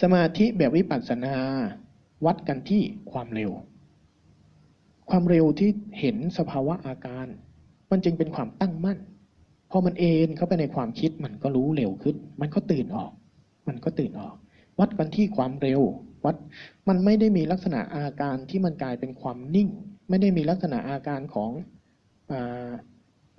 [0.01, 1.35] สมาธิแบบวิปัสสนา
[2.27, 3.51] วัดกันที่ความเร็ว
[5.11, 7.27] ความเร็วที่เห็นสภาวะอาการ
[7.91, 8.99] มันจึงเป็นความตั้งมั่น
[9.71, 13.13] พอมันเอนเข้าไปในความคิดมันก็รู้เร็วขึ้น มันก็ตื่นออก
[13.69, 14.35] มันก็ตื่นออก
[14.79, 15.81] วัดกันที่ความเร็ว
[16.25, 16.37] วัด
[16.89, 19.69] มันไม่ได้มีลักษณะอาการที่มันกลายเป็นความนิ่ง
[20.09, 21.51] ไม่ได้มีลักษณะอาการของ
[22.31, 22.33] อ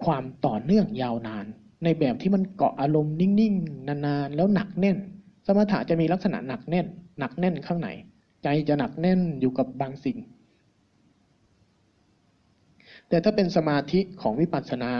[0.05, 1.45] ความต่อเนื่องยาวนาน
[1.83, 4.97] ในแบบที่มันเกาะอารมณ์นิ่งๆ นานๆ แล้วหนักแน่น
[5.45, 6.87] สมถะจะมีลักษณะหนักแน่น
[7.19, 7.89] หนักแน่นข้างใน
[8.43, 10.17] ใจจะหนักแน่นอยู่กับบางสิ่ง
[13.09, 14.91] แต่ถ้าเป็นสมาธิของวิปัสสนา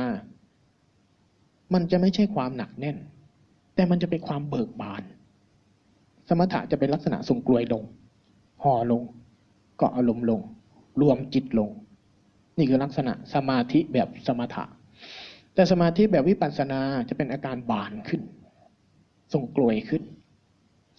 [1.74, 2.98] มันจะไม่ใช่ความหนักแน่น
[3.76, 5.04] แต่มันจะเป็นความเบิกบาน
[6.30, 7.84] สมถะจะเป็นลักษณะทรงกลวยลง
[8.64, 9.04] ห่อลง
[9.78, 10.42] เกาะอารมณ์ลง
[11.02, 11.70] รวมจิตลง
[12.58, 14.66] นี่คือลักษณะสมาธิแบบสมถะ
[15.54, 18.22] แต่สมาธิแบบวิปัสสนาจะเป็นอาการบานขึ้น
[19.34, 20.04] ทรงกลวยขึ้น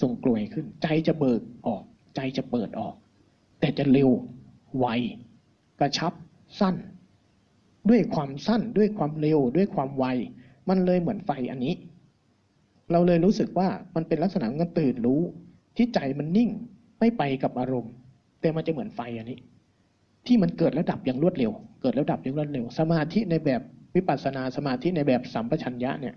[0.01, 1.82] ทรงกลวยขึ้น ใจจะเบิกออก
[2.16, 2.94] ใจจะเปิดออก
[3.60, 4.10] แต่จะเร็ว
[4.78, 4.86] ไว
[5.78, 6.12] กระชับ
[6.60, 6.76] สั้น
[7.90, 10.04] ด้วยความสั้นด้วยความเร็วด้วยความไว
[10.68, 11.74] มันเลยเหมือนไฟอันนี้
[12.92, 15.20] เราเลยรู้สึกว่ามันเป็นลักษณะของการตื่นรู้
[15.76, 16.50] ที่ใจมันนิ่ง
[17.00, 17.92] ไม่ไปกับอารมณ์
[18.40, 19.38] แต่มันจะเหมือนไฟอันนี้
[20.26, 21.52] ที่มันเกิดระดับอย่างรวดเร็ว
[21.82, 23.60] เกิดระดับอย่างรวดเร็ว สมาธิในแบบ
[23.94, 26.14] วิปัสสนาสมาธิในแบบสัมปชัญญะเนี่ย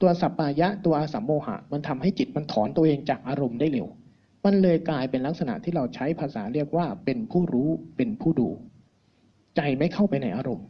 [0.00, 3.86] ตัวสัปปายะตัวอาสัมโมหะ มันทำให้จิตมันถอนตัวเองจากอารมณ์ได้เร็ว
[4.46, 8.48] มันเลยกลายเป็นลักษณะที่เราใช้ภาษาเรียกว่าเป็นผู้รู้เป็นผู้ดู
[9.56, 10.66] ใจไม่เข้าไปในอารมณ์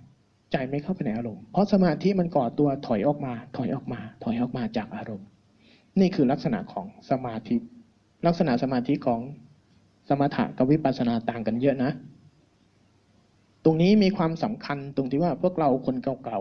[0.52, 5.28] ใจไม่เข้าไปในอารมณ์ เพราะสมาธิมันก่อตัวถอยออกมา ถอยออกมา ถอยออกมาจากอารมณ์
[6.00, 7.56] นี่คือลักษณะของสมาธิ
[8.26, 9.20] ลักษณะสมาธิของ
[10.08, 11.92] สมถะกับวิปัสสนาต่างกันเยอะนะ
[13.64, 16.40] ตรงนี้มีความสำคัญตรงที่ว่าพวกเราคนเก่า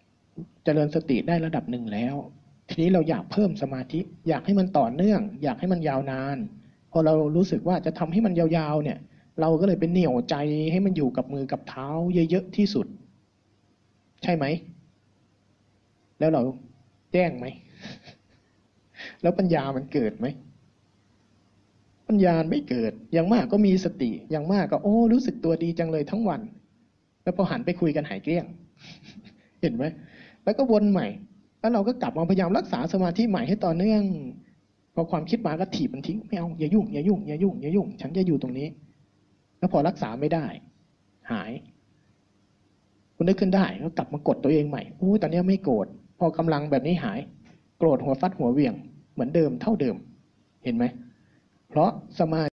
[0.00, 2.16] ๆเจริญสติได้ระดับหนึ่งแล้ว
[2.68, 6.36] ทีนี้เราอยากเพิ่มสมาธิ อยากให้มันต่อเนื่อง อยากให้มันยาวนาน
[6.92, 8.98] พอเรารู้สึกว่าจะทำให้มันยาวๆเนี่ย
[9.40, 10.34] เราก็เลยเป็นเหนี่ยวใจ
[10.72, 11.88] ให้มันอยู่กับมือกับเท้า
[12.30, 12.86] เยอะๆที่สุด
[14.22, 14.44] ใช่ไหม
[16.18, 16.42] แล้วเรา
[17.12, 17.46] แจ้งไหม
[19.22, 20.26] แล้วปัญญามันเกิดไหม
[22.08, 26.40] ปัญญาไม่เกิด อย่างมากก็มีสติ อย่างมากก็ โอ้ รู้สึกตัวดีจังเลยทั้งวัน
[27.22, 28.46] แล้วพอหันไปคุยกันหายเกลี้ยง
[29.60, 29.84] เห็นไหม
[30.44, 31.06] แล้วก็วนใหม่
[31.60, 34.02] แล้วเราก็กลับมาพยายามรักษาสมาธิใหม่ให้ต่อเนื่อง
[34.94, 38.68] พอความคิดมาก็ถีบมันทิ้งไม่เอาอย่ายุ่งอย่ายุ่งอย่ายุ่งอย่ายุ่ง ฉันจะอยู่ตรงนี้
[39.58, 40.46] แล้วพอรักษาไม่ได้
[41.32, 41.50] หาย
[43.16, 45.86] คุณนึกขึ้นได้ก็กลับมากดตัวเองใหม่โอ้ตอนนี้ไม่โกรธ
[46.18, 47.18] พอกำลังแบบนี้หาย
[47.78, 48.74] โกรธหัวฟัดหัวเวียง
[49.12, 49.96] เหมือนเดิมเท่าเดิม
[50.64, 50.84] เห็นไหม
[51.68, 51.90] เพราะ
[52.20, 52.56] สมาธิ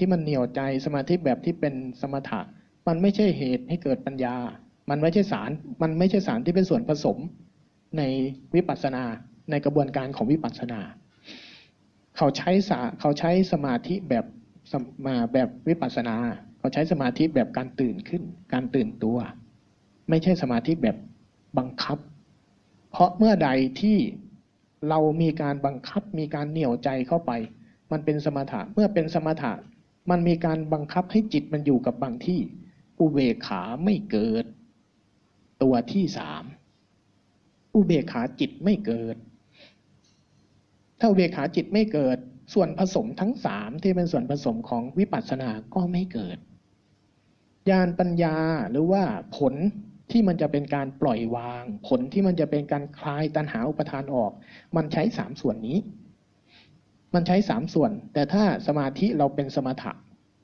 [0.00, 2.40] ที่มันเหนี่ยวใจสมาธิแบบที่เป็นสมถะ
[2.88, 4.36] มันไม่ใช่เหตุให้เกิดปัญญา
[4.90, 5.50] มันไม่ใช่สาร
[5.82, 7.18] มันไม่ใช่สารที่เป็นส่วนผสม
[7.98, 8.02] ใน
[8.54, 9.02] วิปัสสนา
[9.50, 10.80] ในกระบวนการของวิปัสสนา
[12.16, 14.24] เขาใช้สาเขาใช้สมาธิแบบ
[14.72, 14.74] ส
[15.06, 16.16] มาแบบวิปัสสนา
[16.58, 19.18] เขาใช้สมาธิแบบการตื่นขึ้น การตื่นตัว
[20.08, 20.96] ไม่ใช่สมาธิแบบ
[21.58, 21.98] บังคับ
[22.90, 23.50] เพราะเมื่อใด
[23.80, 23.98] ที่
[24.88, 27.32] เรามีการบังคับมีการเหนี่ยวใจเข้าไป
[27.92, 29.52] มันเป็นสมถะเมื่อเป็นสมถะ
[30.10, 32.40] มันมีการบังคับให้จิตมันอยู่กับบางที่
[33.00, 34.44] อุเบกขาไม่เกิด
[35.62, 36.44] ตัวที่สาม
[37.74, 39.16] อุเบกขาจิตไม่เกิด
[41.04, 42.18] ถ้าอุเบกขาจิตไม่เกิด
[42.54, 46.38] ส่วนผสมทั้งสามที่เป็นส่วนผสมของวิปัสสนาก็ไม่เกิด
[47.70, 48.36] ญาณปัญญา
[48.70, 49.02] หรือว่า
[49.36, 49.54] ผล
[50.10, 54.32] ที่มันจะเป็นการปล่อยวาง ผลที่มันจะเป็นการคลายตัณหาอุปทานออก
[54.76, 55.78] มันใช้สามส่วนนี้
[57.14, 59.92] มันใช้สามส่วน แต่ถ้าสมาธิเราเป็นสมถะ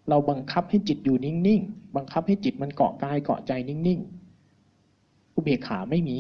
[0.09, 6.19] เราบังคับให้จิตอยู่นิ่งๆบังคับให้จิตมันเกาะกายเกาะใจนิ่งๆอุเบกขาไม่มี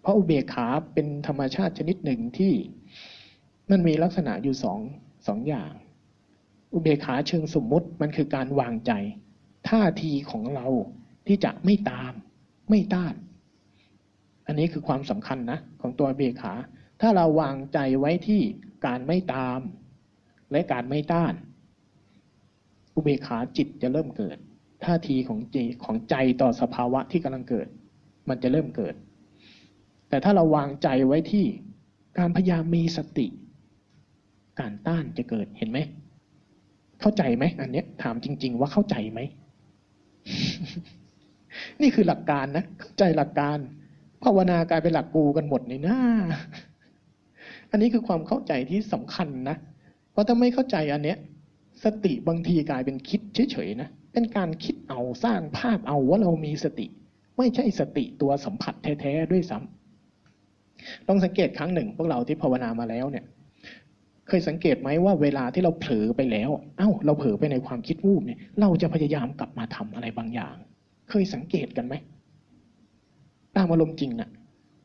[0.00, 2.52] เพราะอุเบกขาเป็นธรรมชาติชนิดหนึ่งที่
[3.72, 4.80] มันมีลักษณะอยู่สอง
[5.26, 5.72] สองอย่าง
[6.72, 8.92] อุเบกขาเชิงสมมุติมันคือการวางใจ
[9.68, 10.66] ท่าทีของเรา
[11.26, 12.12] ที่จะไม่ตาม
[12.70, 13.14] ไม่ต้าน
[14.46, 16.54] อันนี้คือความสำคัญนะ ของตัวอุเบกขา
[17.00, 18.40] ถ้าเราวางใจไว้ที่
[18.86, 19.60] การไม่ตาม
[20.52, 21.32] และการไม่ต้าน
[22.94, 24.36] อุเบกขาจิตจะเริ่มเกิด
[24.84, 27.68] ท่าทีของใจของใจต่อสภาวะที่กำลังเกิด
[28.28, 28.94] มันจะเริ่มเกิด
[30.08, 31.46] แต่ถ้าเราวางใจไว้ที่
[32.18, 33.26] การพยายามมีสติ
[34.60, 35.78] การต้านจะเกิดเห็นไหม
[37.00, 39.20] เข้าใจไหมอันเนี้ย ถามจริง ๆ ว่าเข้าใจไหม
[41.82, 43.58] นี่คือหลักการนะเข้าใจหลักการ
[44.22, 46.00] ภาวนากลายเป็นหลักกูกันหมดในหน้า
[47.70, 49.56] อันนี้คือความเข้าใจที่สำคัญนะ
[50.12, 51.18] เพราะถ้าไม่เข้าใจอันเนี้ย
[51.84, 53.20] สติบางทีกลายเป็นคิด
[53.52, 56.86] เฉยๆนะเป็นการคิดเอาสร้างภาพเอาว่าเรามีสติ
[57.38, 63.24] ไม่ใช่สติตัวสัมผัสแท้ๆด้วยซ้ำลองสังเกตครั้งหนึ่งพวกเราที่ภาวนามาแล้วเนี่ย
[64.32, 70.56] เคยสังเกตไหมว่าเวลาที่เราเผลอไปแล้ว เอ้า เราเผลอไปในความคิดวูบเนี่ย เราจะพยายามกลับมาทำอะไรบางอย่าง
[71.10, 71.94] เคยสังเกตกันไหม
[73.56, 74.30] ตามอารมณ์จริงนะ่ะ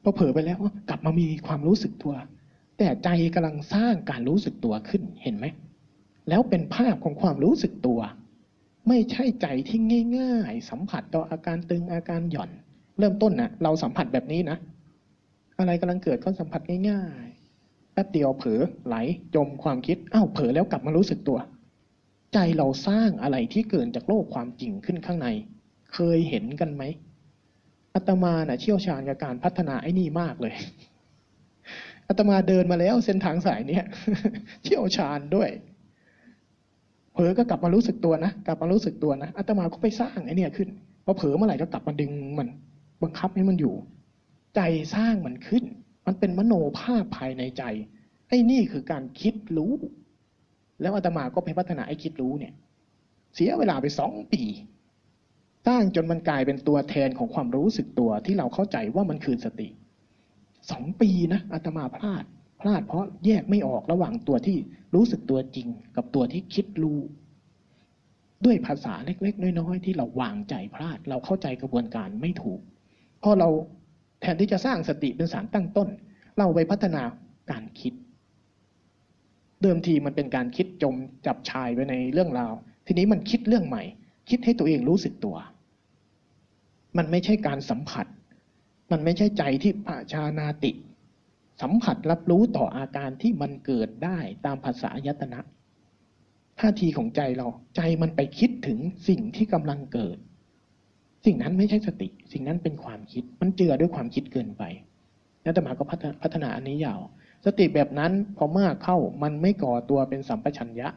[0.04, 2.14] พอเผลอไปแล้วกลับมามีความรู้สึกตัว
[2.78, 5.46] แต่ใจกำลังสร้างการรู้สึกตัวขึ้นเห็นไหม
[6.30, 8.00] แล้วเป็นภาพของความรู้สึกตัว
[8.88, 9.80] ไม่ใช่ใจที่
[10.18, 12.52] ง่าย ๆ สัมผัสต่ออาการตึงอาการหย่อน
[13.00, 14.58] เริ่มต้นนะเราสัมผัสแบบนี้นะ
[15.60, 17.37] อะไรกำลังเกิดก็สัมผัสง่ายๆ
[17.98, 18.96] ป๊บเดียวเผลอไหล
[19.36, 21.40] จมความคิดอ้าวเผลอแล้วกลับมารู้สึกตัว
[22.34, 25.28] ใจเราสร้างอะไรที่เกินจากโลกความจริงขึ้นข้างใน
[25.94, 26.84] เคยเห็นกันไหม
[27.96, 30.56] อาตมาน่ะเชี่ยวชาญกับการพัฒนาไอ้นี่มากเลย
[32.08, 33.86] อาตมาเดินมาแล้วเส้นทางสายเนี้ย
[34.64, 35.50] เชี่ยวชาญด้วย
[37.14, 40.70] เผลอก็กลับมารู้สึกตัวนะกลับมารู้สึกตัวนะอาตมาก็ไปสร้างไอ้นี่ขึ้น
[41.06, 42.48] พอเผลอเมื่อไหร่ก็กลับมาดึงมัน
[43.04, 43.74] บังคับให้มันอยู่
[44.56, 44.62] ใจ
[44.96, 45.64] สร้างมันขึ้น
[46.08, 47.64] มันเป็นมโนภาพภายในใจ
[48.28, 49.74] ไอ้นี่คือการคิดรู้
[50.82, 52.54] แล้วอาตมาก็ไปพัฒนาไอ้คิดรู้เนี่ย
[53.36, 54.44] เสียเวลาไปสองปี
[55.68, 59.70] สร้างจนมันกลายเป็นตัวแทนของความรู้สึกตัวที่เราเข้าใจว่ามันคือสติ
[60.72, 62.24] สองปีนะอาตมาพลาด
[62.62, 64.58] พลาดเพราะแยกไม่ออกระหว่างตัวที่
[64.96, 67.00] รู้สึกตัวจริง กับตัวที่คิดรู้
[68.46, 72.60] ด้วยภาษาเล็กๆ น้อยๆ ที่เราวางใจพลาด เราเข้าใจกระบวนการไม่ถูก
[73.24, 73.50] พอเรา
[74.22, 75.90] แทนที่จะสร้างสติเป็นสารตั้งต้น
[76.38, 77.04] เราไปพัฒนา
[77.52, 77.94] การคิด
[79.62, 80.96] เดิมทีมันเป็นการคิดจม
[81.26, 82.54] จับชายไปในเรื่องราว
[82.88, 83.84] ทีนี้มันคิดเรื่องใหม่
[84.30, 85.36] คิดให้ตัวเองรู้สึกตัว
[86.98, 88.06] มันไม่ใช่การสัมผัส
[88.92, 90.72] มันไม่ใช่ใจที่ปชานาติ
[91.62, 95.40] สัมผัสรับรู้ต่ออาการที่มันเกิดได้ตามภาษายตนะ
[96.60, 100.18] ท่าทีของใจเราใจมันไปคิดถึงสิ่งที่กำลังเกิด
[101.26, 104.64] สิ่งนั้นไม่ใช่สติ สิ่งนั้นเป็นความคิด มันเจือด้วยความคิดเกินไป
[105.46, 105.84] นัตมาก็
[106.22, 107.00] พัฒนาอันนี้ยาว
[107.46, 110.88] สติแบบนั้นพอมากเข้ามันไม่ก่อตัวเป็นสัมปชัญญะ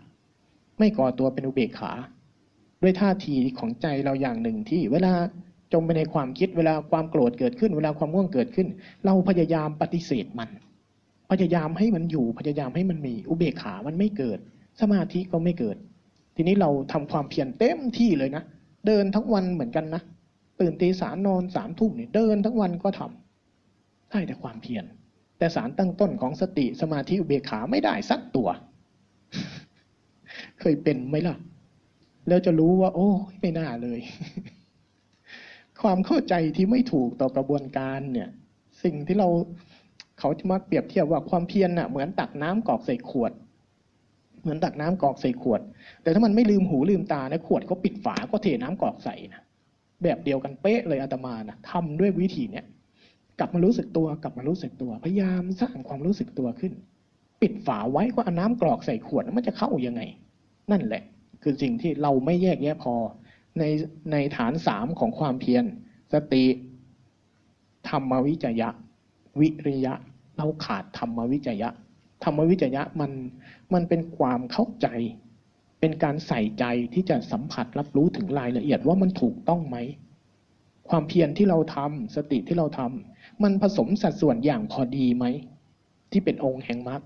[0.78, 1.92] ไม่ก่อตัวเป็นอุเบกขา
[2.82, 5.12] ด้วยท่าทีของใจเราอย่างหนึ่งที่เวลา
[5.72, 8.68] จมไปในความคิดเวลาความโกรธเกิดขึ้น เวลาความง่วงเกิดขึ้น
[9.04, 10.50] เราพยายามปฏิเสธมัน
[11.30, 14.38] พยายามให้มันอยู่พยายามให้มันมีอุเบกขามันไม่เกิด
[14.80, 15.76] สมาธิก็ไม่เกิด
[16.36, 18.42] ทีนี้เราทำความเพียรเต็มที่เลยนะ
[18.86, 20.02] เดินทั้งวันเหมือนกันนะ
[20.60, 24.84] ตื่นตีสามนอนสามทุ่มเนี่ยเดินทั้งวันก็ทำได้แต่ความเพียร
[25.38, 28.48] แต่สารตั้งต้นของสติสมาธิอุเบกขาไม่ได้สักตัว
[30.60, 31.36] เคยเป็นไหมล่ะ
[32.28, 33.08] แล้วจะรู้ว่า โอ้
[33.40, 34.00] ไม่น่าเลย
[35.82, 38.28] ความเข้าใจที่ไม่ถูกต่อกระบวนการเนี่ย
[38.82, 39.28] สิ่งที่เรา
[40.18, 43.32] เขาจะมาเปรียบเทียบว่าความเพียรน่ะ เหมือนตักน้ำกอกใส่ขวด
[44.42, 45.60] เหมือนตักน้ำกอกใส่ขวด
[46.02, 49.42] แต่ถ้ามันไม่ลืมหูลืมตานะขวดก็ปิดฝาก็เทน้ำกอกใส่นะ
[50.02, 52.64] แบบเดียวกันเป๊ะเลยอาตมานะทำด้วยวิธีเนี้ย
[53.38, 56.72] กลับมารู้สึกตัวกลับมารู้สึกตัว พยายามสร้างความรู้สึกตัวขึ้น
[57.42, 60.02] ปิดฝาไว้ก็เอาน้ำกรอกใส่ขวดมันจะเข้ายังไง
[60.70, 61.02] นั่นแหละ
[61.42, 62.94] คือสิ่งที่เราไม่แยกแยะพอ
[63.58, 63.64] ใน
[64.12, 65.64] ในฐานสามของความเพียร
[66.12, 66.44] สติ
[67.88, 68.68] ธรรมวิจยะ
[69.40, 69.94] วิริยะ
[70.36, 71.68] เราขาดธรรมวิจยะ
[72.24, 73.10] ธรรมวิจยะมัน
[73.74, 74.88] มันเป็นความเข้าใจ
[75.80, 76.64] เป็นการใส่ใจ
[76.94, 79.76] ที่จะสัมผัสรับรู้ถึงรายละเอียดว่ามันถูกต้องไหม
[80.88, 85.24] ความเพียรที่เราทำสติที่เราทำมันผสมสัดส่วนอย่างพอดีไหม
[86.10, 87.00] ที่เป็นองค์แห่งมรรค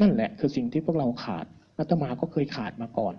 [0.00, 1.46] นั่นแหละคือสิ่งที่พวกเราขาด
[1.78, 3.14] อาตมาก็เคยขาดมาก่อน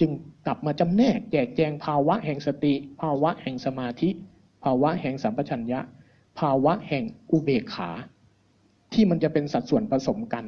[0.00, 0.10] จึง
[0.46, 4.10] กลับมาจำแนกแจกแจงภาวะแห่งสติ ภาวะแห่งสมาธิ
[4.64, 5.80] ภาวะแห่งสัมปชัญญะ
[6.40, 7.90] ภาวะแห่งอุเบกขา
[8.92, 10.44] ที่มันจะเป็นสัดส่วนผสมกัน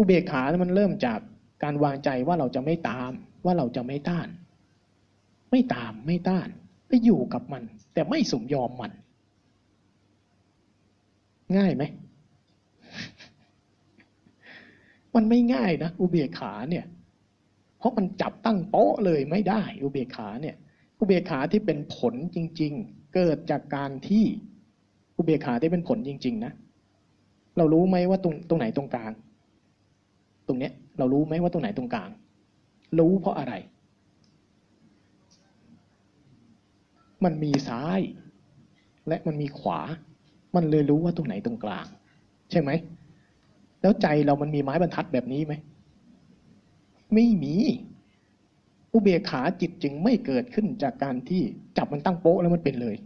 [0.00, 1.20] อุเบกขามันเริ่มจาก
[1.62, 3.12] การวางใจว่าเราจะไม่ตาม
[3.44, 4.28] ว่าเราจะไม่ต้าน
[5.50, 6.48] ไม่ตามไม่ต้าน
[6.88, 7.62] ไปอยู่กับมัน
[7.94, 8.92] แต่ไม่สมยอมมัน
[11.56, 11.82] ง่ายไหม
[15.14, 16.84] มันไม่ง่ายนะอุเบกขาเนี่ย
[17.78, 20.56] เพราะมันจับตั้งโป๊ะเลยไม่ได้ อุเบกขาเนี่ย
[20.98, 24.24] อุเบกขาที่เป็นผลจริง ๆ เกิดจากการที่
[25.16, 26.52] อุเบกขาที่เป็นผลจริง ๆ นะ
[27.56, 29.12] เรารู้ไหมว่าตรงตรงไหนตรงกลาง
[30.50, 32.10] ตรงเนี้ยเรารู้ไหมว่าตรงไหนตรงกลาง
[32.98, 33.54] รู้เพราะอะไร
[37.24, 38.00] มันมีซ้าย
[39.08, 39.80] และมันมีขวา
[40.56, 41.86] มันเลยรู้ว่าตรงไหนตรงกลาง
[42.50, 42.70] ใช่ไหม
[43.82, 45.54] แล้วใจเรามันมีไม้บรรทัดแบบนี้ไหม
[47.14, 47.56] ไม่มี
[48.92, 51.42] อุเบกขาจิตจึงไม่เกิดขึ้นจากการที่
[51.76, 52.96] จับมันตั้งโป๊ะแล้วมันเป็นเลย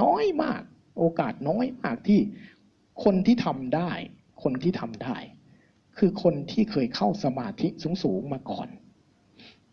[0.00, 0.62] น้อยมาก
[0.98, 2.20] โอกาสน้อยมากที่
[3.04, 3.90] คนที่ทำได้
[4.42, 5.16] คนที่ทำได้
[5.98, 7.68] คือคนที่เคยเข้าสมาธิ
[8.02, 8.68] สูงๆมาก่อน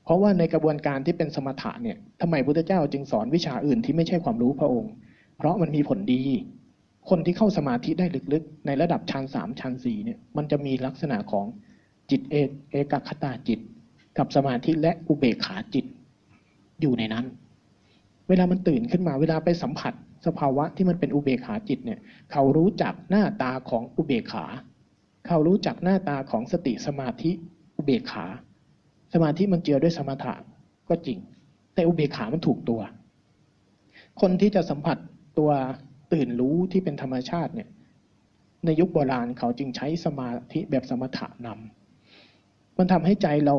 [0.03, 4.91] เพราะว่าในกระบวนการที่เป็นสมถะเนี่ยทำไมพุทธเจ้าจึงสอนวิชาอื่นที่ไม่ใช่ความรู้พระองค์
[5.37, 6.23] เพราะมันมีผลดี
[7.09, 11.45] คนที่เข้าสมาธิได้ลึกๆ ในระดับชั้นสามชั้นสี่เนี่ยมันจะมีลักษณะของ
[12.11, 13.59] จิตเอกเอกคตาจิต
[14.17, 15.85] กับสมาธิและอุเบกขาจิต
[16.81, 17.25] อยู่ในนั้น
[18.27, 19.93] เวลามันตื่นขึ้นมาเวลาไปสัมผัส
[20.25, 21.99] สภาวะที่มันเป็นอุเบกขาจิตเนี่ย
[22.31, 24.45] เขารู้จักหน้าตาของอุเบกขา
[25.27, 27.31] เขารู้จักหน้าตาของสติสมาธิ
[27.75, 28.25] อุเบกขา
[29.13, 30.33] สมาธิมันเจือด้วยสมถะ
[30.89, 31.19] ก็จริง
[31.73, 32.81] แต่อุเบกขามันถูกตัว
[34.21, 34.97] คนที่จะสัมผัส
[35.39, 35.51] ตัว
[36.13, 37.69] ตื่นรู้ที่เป็นธรรมชาติเนี่ย
[38.65, 43.55] ในยุคโบราณเขาจึงใช้สมาธิแบบสมถะนำมันทำให้ใจเรา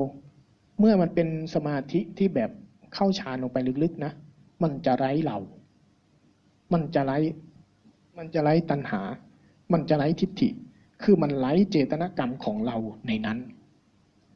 [0.79, 2.51] เมื่อมันเป็นสมาธิที่แบบ
[2.95, 4.13] เข้าฌานลงไปลึกๆนะ
[4.63, 5.39] มันจะไร้เรา
[6.73, 7.17] มันจะไร้
[8.19, 9.01] มันจะไร้ตัณหา
[9.73, 10.49] มันจะไร้ทิฏฐิ
[11.03, 12.77] คือมันไร้เจตนากรรมของเรา
[13.07, 13.39] ในนั้น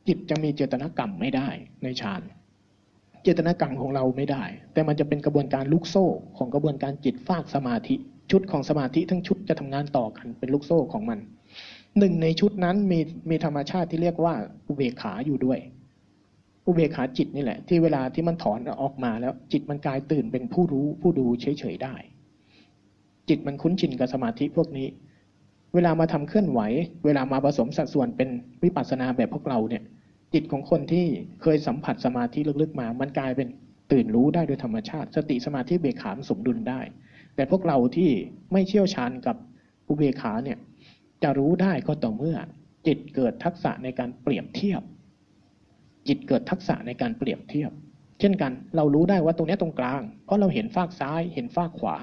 [0.09, 1.49] จิตจะมีเจตนากรรมไม่ได้
[1.83, 2.23] ในฌาน
[3.23, 6.07] เจตนากรรมของเราไม่ได้ แต่มันจะเป็นกระบวนการลูกโซ่
[6.37, 7.95] ของกระบวนการจิตฟากสมาธิ
[8.31, 11.19] ชุดของสมาธิทั้งชุดจะทำงานต่อกันเป็นลูกโซ่ของมัน
[11.99, 14.35] หนึ่งในชุดนั้นมีมีธรรมชาติที่เรียกว่า
[14.69, 15.59] อุเบกขาอยู่ด้วย
[16.67, 21.95] อุเบกขาจิตนี่แหละ ที่เวลาที่มันถอนออกมาแล้ว จิตมันกลายตื่นเป็นผู้รู้ผู้ดูเฉยๆได้
[23.29, 24.87] จิตมันคุ้นชินกับสมาธิพวกนี้
[25.75, 26.61] เวลามาทำเคลื่อนไหว
[27.05, 28.29] เวลามาผสมสัดส่วนเป็น
[28.63, 29.83] วิปัสสนาแบบพวกเราเนี่ย
[30.35, 31.07] จิตของคนที่
[31.43, 33.49] เคยสัมผัสสมาธิลึกๆมา มันกลายเป็น
[33.93, 36.81] ตื่นรู้ได้โดยธรรมชาติ สติสมาธิเบขามสมดุลได้
[37.35, 38.11] แต่พวกเราที่
[38.53, 39.37] ไม่เชี่ยวชาญกับ
[39.89, 40.59] อุเบขาเนี่ย
[41.23, 42.37] จะรู้ได้ก็ต่อเมื่อ
[42.87, 44.83] จิตเกิดทักษะในการเปรียบเทียบ
[46.09, 47.71] จิตเกิดทักษะในการเปรียบเทียบ
[48.21, 51.97] เช่นกันเรารู้ได้ว่าตรงนี้ตรงกลาง เพราะเราเห็นฟากซ้าย เห็นฟากขวา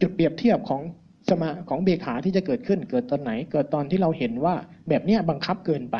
[0.00, 0.82] จุดเปรียบเทียบของ
[1.28, 4.54] สมาของเบขาที่จะเกิดขึ้นเกิดตอนไหน เกิดตอนที่เราเห็นว่า
[4.88, 5.96] แบบนี้บังคับเกินไป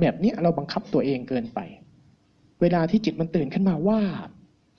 [0.00, 1.60] แบบนี้เราบังคับตัวเองเกินไป
[2.60, 4.00] เวลาที่จิตมันตื่นขึ้นมาว่า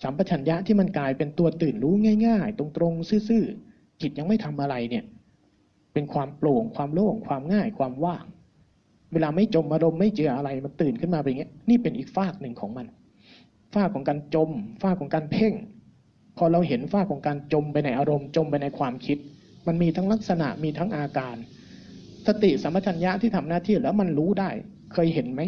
[0.03, 1.93] สัมปชัญญะที่มันกลายเป็นตัวตื่นรู้
[2.25, 5.03] ง่าย ๆ ตรงๆซื่อๆจิตยังไม่ทำอะไรเนี่ย
[5.93, 8.23] เป็นความโปร่งความโล่งความง่ายความว่าง
[9.13, 12.85] เวลาไม่จมอารมณ์ไม่เจออะไรมันตื่นขึ้นมาเป็นอย่างเงี้ยนี่เป็นอีกฝากหนึ่งของมัน
[13.75, 14.51] ฝากของการจม
[14.83, 15.53] ฝากของการเพ่ง
[16.43, 19.17] อเราเห็นฝาของการจมไปในอารมณ์จมไปในความคิด
[19.67, 21.35] มันมีทั้งลักษณะมีทั้งอาการ
[22.27, 24.49] สติสัมปชัญญะที่ทำหน้าที่แล้วมันรู้ได้
[24.93, 25.41] เคยเห็นไหม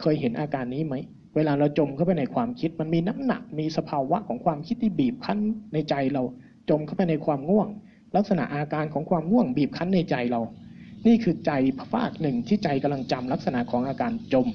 [0.00, 0.94] เคยเห็นอาการนี้ไหม
[1.36, 5.38] เวลาเราจมเข้าไปในความคิด มันมีน้ำหนักมีสภาวะของความคิดที่บีบคั้น
[5.72, 6.22] ในใจเรา
[6.70, 7.68] จมเข้าไปในความง่วง
[8.16, 10.40] ลักษณะอาการของความง่วงบีบคั้นในใจเรา
[11.06, 11.52] นี่คือใจ
[11.92, 14.46] ภาคหนึ่งที่ใจกำลังจำลักษณะของอาการจม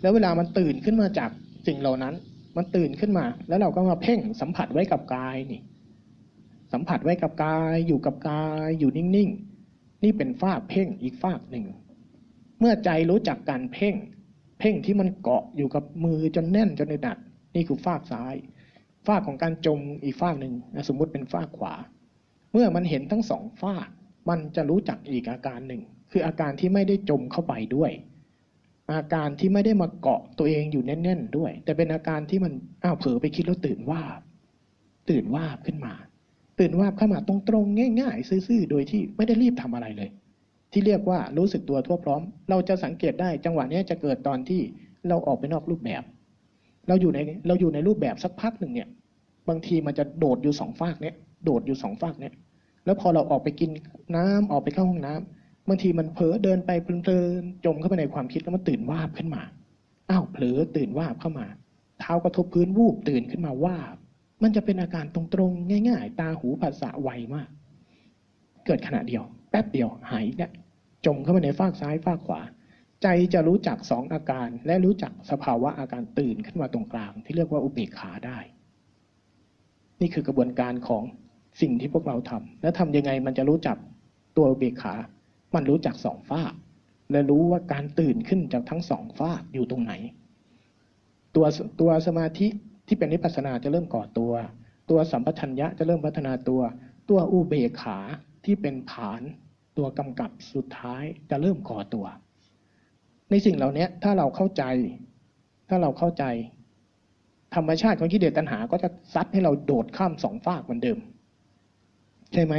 [0.00, 1.30] แล้วเวลามันตื่นขึ้นมาจาก
[1.66, 2.14] สิ่งเหล่านั้น
[2.58, 5.60] มันตื่นขึ้นมา แล้วเราก็มาเพ่งสัมผัสไว้กับกายนี่
[6.72, 11.66] สัมผัสไว้กับกายอยู่กับกายอยู่นิ่งๆ นี่เป็นฟากเพ่งอีกฟากหนึ่ง
[12.60, 13.94] เมื่อใจรู้จักการเพ่ง
[14.58, 17.18] เพ่งที่มันเกาะอยู่กับมือจนแน่นจนหนัก
[17.54, 18.34] นี่คือฟากซ้าย
[19.06, 20.54] ฟากของการจมอีกฟากหนึ่ง
[20.88, 21.74] สมมุติเป็นฟากขวา
[22.52, 23.88] เมื่อมันเห็นทั้งสองฟาก
[24.28, 27.90] มันจะรู้จักอีกอาการหนึ่ง คืออาการที่ไม่ได้จมเข้าไปด้วย
[28.92, 32.52] อาการที่ไม่ได้มาเกาะตัวเองอยู่แน่นๆด้วย แต่เป็นอาการที่มัน
[32.84, 34.02] อ้าวเผลอไปคิดแล้วตื่นว่า
[35.10, 35.92] ตื่นว่าขึ้นมา
[36.58, 40.10] ตื่นว่าเข้ามาตรงๆง่าย ๆ ซื่อๆ โดยที่ไม่ได้รีบทำอะไรเลย
[40.72, 44.60] ที่เรียกว่ารู้สึกตัวทั่วพร้อม เราจะสังเกตได้จังหวะนี้จะเกิดตอนที่
[45.08, 46.02] เราออกไปนอกรูปแบบ
[46.88, 48.88] เราอยู่ในเราอยู่ในรูปแบบสักพักหนึ่งเนี่ย
[49.48, 52.32] บางทีมันจะโดดอยู่สองฝากเนี้ยโดดอยู่สองฝากเนี้ย
[52.84, 53.70] แล้วพอเราออกไปกิน
[54.16, 55.37] น้ำออกไปเข้าห้องน้ำ
[55.68, 59.42] บางทีมันเผลอเดินไปเพลินๆจมเข้าไปในความคิดแล้วมันตื่นวาบขึ้นมา
[60.10, 61.46] อ้าวเผลอตื่นวาบเข้ามา
[62.00, 63.96] เท้ากระทบพื้นวูบตื่นขึ้นมาวาบ
[64.42, 67.48] มันจะเป็นอาการตรงๆง่าย ๆ ตาหูภาษาไวมาก
[68.66, 70.50] เกิดขณะเดียว แป๊บเดียวหายเนี่ย
[71.06, 72.40] จมเข้าไปในฟากซ้ายฟากขวา
[73.02, 78.38] ใจจะรู้จักสองอาการ และรู้จักสภาวะอาการตื่นขึ้นมาตรงกลาง ที่เรียกว่าอุเบกขาได้
[80.00, 81.04] นี่คือกระบวนการของ
[81.60, 83.76] สิ่งที่พวกเราทำแล้วทำยังไงมันจะรู้จัก
[84.36, 84.94] ตัวอุเบกขา
[85.54, 86.42] มันรู้จักสองฝ้า
[87.10, 89.92] และรู้ว่าการตื่นขึ้นจากทั้งสองฝ้าอยู่ตรงไหน
[91.34, 91.46] ตัว
[91.80, 92.46] ตัวสมาธิ
[92.86, 94.32] ที่เป็นนิพพานาจะเริ่มก่อตัว
[94.90, 96.60] ตัวสัมปชัญญะจะเริ่มพัฒนาตัว
[97.10, 97.98] ตัวอุเบกขา
[98.44, 99.20] ที่เป็นฐาน
[99.76, 102.06] ตัวกำกับสุดท้ายจะเริ่มก่อตัว
[103.30, 104.64] ในสิ่งเหล่านี้ถ้าเราเข้าใจ
[105.68, 106.24] ถ้าเราเข้าใจ
[107.54, 110.98] ธรรมชาติของกิเลสตัณหาก็จะซัดให้เราโดดข้ามสองฟากเหมือนเดิม
[112.32, 112.54] ใช่ไหม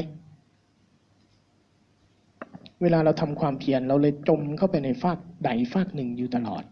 [2.81, 6.63] เวลาเราทำความเพียรเราเลยจมเข้าไปในฟากใดฟากหนึ่งอยู่ตลอด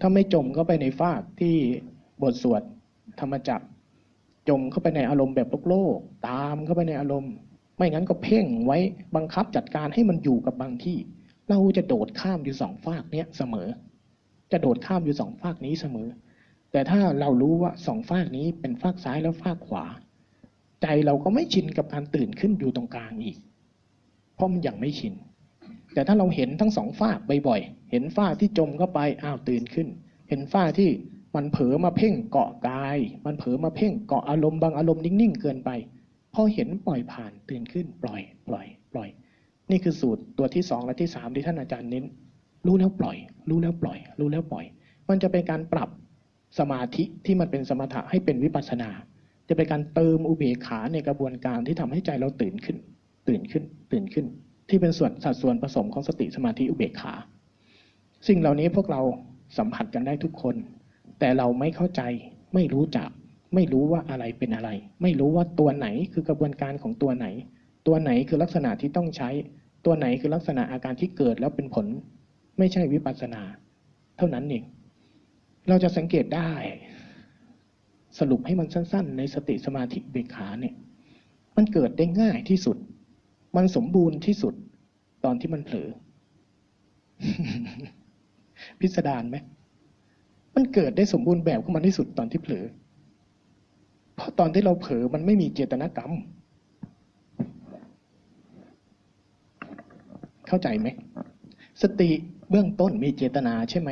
[0.00, 1.54] ถ้าไม่จมเข้าไปในฟากที่
[2.22, 2.62] บทสวด
[3.20, 3.60] ธรรมจัก
[4.48, 5.98] จมเข้าไปในอารมณ์แบบโลกโลก
[6.28, 7.34] ตามเข้าไปในอารมณ์
[7.76, 8.78] ไม่งั้นก็เพ่งไว้
[9.16, 10.98] บังคับจัดการให้มันอยู่กับบางที่
[11.48, 13.68] เราจะโดดข้ามอยู่สองฟากเนี้ยเสมอ
[14.52, 16.08] จะโดดข้ามอยู่สองฟากนี้เสมอ
[16.72, 19.84] แต่ถ้าเรารู้ว่าสองฟากนี้เป็นฟากซ้ายแล้วฟากขวา
[20.82, 23.38] ใจเราก็ไม่ชินกับการตื่นขึ้นอยู่ตรงกลางอีก
[24.34, 25.14] เพราะมันยังไม่ชิน
[25.96, 27.10] แต่ถ้าเราเห็นทั้งสองฝ้า
[27.48, 29.88] บ่อยๆ เห็นฝ้าที่จมเข้าไป อ้าวตื่นขึ้น
[30.28, 30.90] เห็นฝ้าที่
[31.36, 35.70] มันเผลอมาเพ่งเกาะกาย มันเผลอมาเพ่งเกาะอารมณ์บางอารมณ์นิ่งๆ เกินไป
[36.34, 39.08] พอเห็นปล่อยผ่านตื่นขึ้น ปล่อย ปล่อย ปล่อย
[39.70, 42.04] นี่คือสูตรตัวที่สองและที่สามที่ท่านอาจารย์เน้น
[42.66, 43.16] รู้แล้วปล่อย
[43.50, 44.64] รู้แล้วปล่อย รู้แล้วปล่อย
[45.08, 45.88] มันจะเป็นการปรับ
[46.58, 48.90] สมาธิที่มันเป็นสมถะให้เป็นวิปัสสนา
[49.48, 52.76] จะเป็นการเติมอุเบกขาในกระบวนการที่ทำให้ใจเราตื่นขึ้น
[53.28, 54.26] ตื่นขึ้น ตื่นขึ้น
[54.68, 57.14] ที่เป็นส่วนสัดส่วนผสมของสติสมาธิอุเบกขา
[58.28, 59.02] สิ่งเหล่านี้พวกเรา
[59.58, 60.56] สัมผัสกันได้ทุกคน
[61.18, 62.02] แต่เราไม่เข้าใจ
[62.54, 63.08] ไม่รู้จัก
[63.54, 64.70] ไม่รู้ว่าอะไรเป็นอะไร
[65.02, 67.26] ไม่รู้ว่าตัวไหนคือกระบวนการของตัวไหน
[67.86, 69.30] ตัวไหนคือลักษณะที่ต้องใช้
[69.84, 71.86] ตัวไหนคือลักษณะอาการที่เกิดแล้วเป็นผล
[72.58, 73.42] ไม่ใช่วิปัสสนา
[74.16, 74.64] เท่านั้นเอง
[75.68, 76.50] เราจะสังเกตได้
[78.18, 80.74] สรุปให้มันสั้น ๆ ในสติสมาธิเบกขาเนี่ย
[81.56, 82.76] มันเกิดได้ง่ายที่สุด
[83.56, 84.54] มันสมบูรณ์ที่สุด
[85.24, 85.88] ตอนที่มันเผลอ
[88.80, 89.36] พิสดารไหม
[90.54, 92.64] มันเกิดได้สมบูรณ์แบบของมันที่สุดตอนที่เผลอ
[94.14, 96.12] เพราะตอนที่เราเผลอมันไม่มีเจตนากรรม
[100.48, 100.88] เข้าใจไหม
[101.82, 102.10] สติ
[102.50, 103.90] เบื้องต้นมีเจตนาใช่ไหม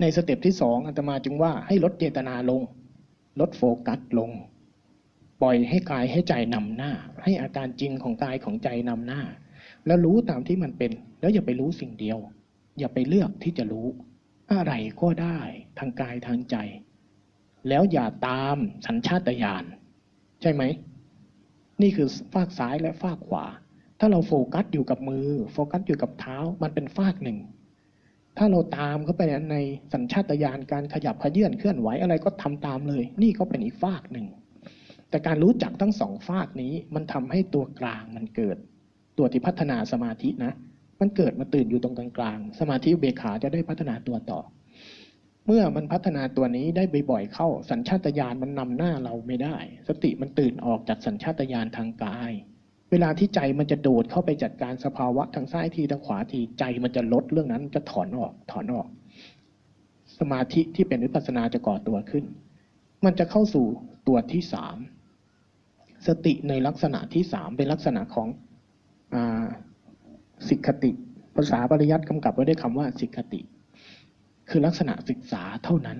[0.00, 2.62] ในสเต็ปที่สองอาตมาจึงว่าให้ลดเจตนาลง
[3.40, 4.30] ลดโฟกัสลง
[5.42, 6.92] ปล่อยให้กายให้ใจนำหน้า
[7.22, 9.20] ให้อาการจริงของกายของใจนำหน้า
[9.86, 12.18] แล้วรู้ตามที่มันเป็น แล้วอย่าไปรู้สิ่งเดียว
[12.78, 13.86] อย่าไปเลือกที่จะรู้
[14.52, 15.38] อะไรก็ได้
[15.78, 16.56] ทางกายทางใจ
[17.68, 18.56] แล้วอย่าตาม
[18.86, 19.64] สัญชาตญาณ
[20.40, 20.62] ใช่ไหม
[21.82, 23.44] นี่คือฝากซ้ายและฝากขวา
[23.98, 27.38] ถ้าเราโฟกัสอยู่กับมือ โฟกัสอยู่กับเท้ามันเป็นฝากหนึ่ง
[28.36, 29.56] ถ้าเราตามเข้าไปใน
[29.92, 34.26] สัญชาตญาณการขยับขยื่นเคลื่อนไหวอะไรก็ทำตามเลย นี่ก็เป็นอีกฝากหนึ่ง
[35.10, 38.56] แต่การรู้จักทั้งสองฝากนี้ มันทำให้ตัวกลางมันเกิด
[39.18, 40.52] ตัวที่พัฒนาสมาธินะ
[41.00, 44.40] มันเกิดมาตื่นอยู่ตรงกลางกลางสมาธิเบขาจะได้พัฒนาตัวต่อ
[45.46, 49.56] เมื่อมันพัฒนาตัวนี้ได้บ่อยๆเข้า สัญชาตญาณมันนำหน้าเราไม่ได้
[49.88, 52.32] สติมันตื่นออกจากสัญชาตญาณทางกาย
[52.90, 58.88] เวลาที่ใจมันจะโดดเข้าไปจัดการสภาวะทางซ้ายทีทางขวาทีใจมันจะลดเรื่องนั้นจะถอนออกถอนออก
[60.18, 62.24] สมาธิที่เป็นวิปัสสนาจะก่อตัวขึ้น
[63.04, 63.66] มันจะเข้าสู่
[64.08, 64.76] ตัวที่สาม
[66.06, 68.28] สติในลักษณะที่สามเป็นลักษณะของ
[69.14, 69.16] อ
[70.48, 70.90] สิกขติ
[71.36, 73.40] ภาษาปริยัติกำกับไว้ด้วยคำว่าสิกขติ
[74.48, 75.98] คือลักษณะศึกษาเท่านั้น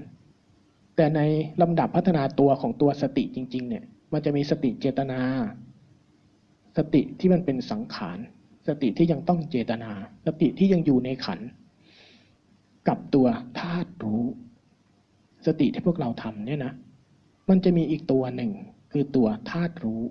[0.96, 1.20] แต่ใน
[1.62, 5.20] ลำดับพัฒนาตัวของตัวสติจริง ๆ เนี่ย มันจะมีสติเจตนา
[6.76, 8.18] สติที่มันเป็นสังขาร
[8.68, 9.90] สติที่ยังต้องเจตนา
[10.26, 11.40] สติที่ยังอยู่ในขัน
[12.88, 13.26] กับตัว
[13.58, 14.22] ธาตุรู้
[15.46, 16.72] สติที่พวกเราทำเนี่ยนะ
[17.48, 18.50] มันจะมีอีกตัวหนึ่ง
[18.92, 20.02] คือตัวธาตุรู้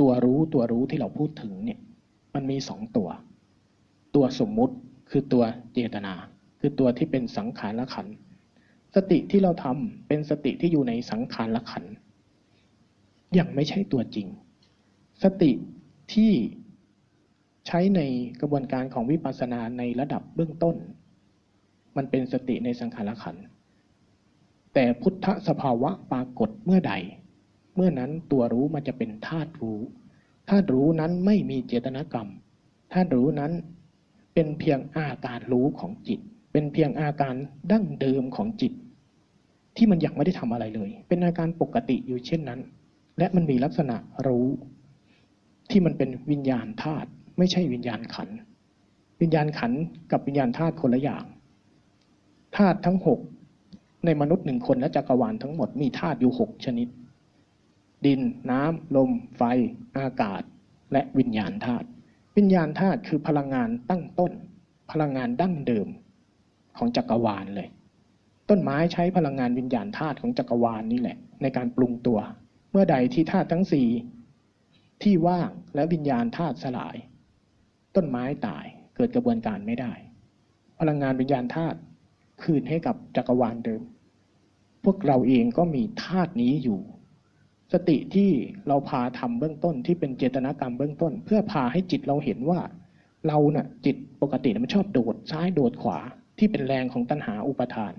[0.00, 1.80] ตัวรู้ตัวรู้ที่เราพูดถึงเนี่ย
[2.34, 3.08] มันมีสองตัว
[4.14, 4.74] ตัวสมมุติ
[5.10, 6.14] คือตัวเจตนา
[6.60, 8.06] คือตัวที่เป็นสังขารละขัน
[8.94, 11.84] สติที่เราทำเป็นสติที่อยู่ในสังขารละขัน
[13.38, 14.28] ยังไม่ใช่ตัวจริง
[15.22, 15.50] สติ
[16.12, 16.32] ที่
[17.66, 18.00] ใช้ใน
[18.40, 20.76] กระบวนการของวิปัสสนาในระดับเบื้องต้น
[21.96, 23.36] มันเป็นสติในสังขารละขัน
[24.74, 26.94] แต่พุทธสภาวะปรากฏเมื่อใด
[27.74, 29.80] เมื่อนั้นตัวรู้มันจะเป็นธาตุรู้
[30.48, 32.28] ธาตุรู้นั้นไม่มีเจตนากรรม
[32.92, 33.52] ธาตุรู้นั้น
[34.34, 36.20] เป็นเพียงอาการรู้ของจิต
[36.52, 37.34] เป็นเพียงอาการ
[37.72, 38.72] ดั้งเดิมของจิต
[39.76, 42.60] ที่มันยังไม่ได้ทำอะไรเลย เป็นอาการปกติอยู่เช่นนั้น
[43.18, 43.96] และมันมีลักษณะ
[44.26, 44.46] รู้
[45.70, 47.08] ที่มันเป็นวิญญาณธาตุ
[47.38, 48.28] ไม่ใช่วิญญาณขัน
[49.20, 49.72] วิญญาณขัน
[50.12, 51.24] กับวิญญาณธาตุคนละอย่าง
[52.56, 53.20] ธาตุทั้งหก
[54.04, 56.88] ในมนุษย์หนึ่งคนและจักรวาลทั้งหมดมีธาตุอยู่หกชนิด
[58.06, 58.20] ดิน
[58.50, 59.42] น้ำ ลม ไฟ
[59.96, 60.42] อากาศ
[60.92, 61.86] และวิญญาณธาตุ
[62.36, 64.32] วิญญาณธาตุคือพลังงานตั้งต้น
[64.90, 65.88] พลังงานดั้งเดิม
[66.76, 67.68] ของจักรวาลเลย
[68.48, 72.20] ต้นไม้ใช้พลังงานวิญญาณธาตุของจักรวาลนี่แหละ ในการปรุงตัว
[72.70, 73.88] เมื่อใดที่ธาตุทั้งสี่
[75.02, 76.96] ที่ว่างและวิญญาณธาตุสลาย
[77.96, 78.64] ต้นไม้ตาย
[78.96, 79.92] เกิดกระบวนการไม่ได้
[80.80, 81.78] พลังงานวิญญาณธาตุ
[82.42, 83.82] คืนให้กับจักรวาลเดิม
[84.84, 86.80] พวกเราเองก็มีธาตุนี้อยู่
[87.72, 88.30] สติที่
[88.68, 92.60] เราพาทำเบื้องต้นที่เป็นเจตนากรรมเบื้องต้น เพื่อพาให้จิตเราเห็นว่า
[93.28, 95.98] เราเน่ะจิตปกติมันชอบโดดซ้ายโดดขวา
[96.38, 97.92] ที่เป็นแรงของตัณหาอุปทาน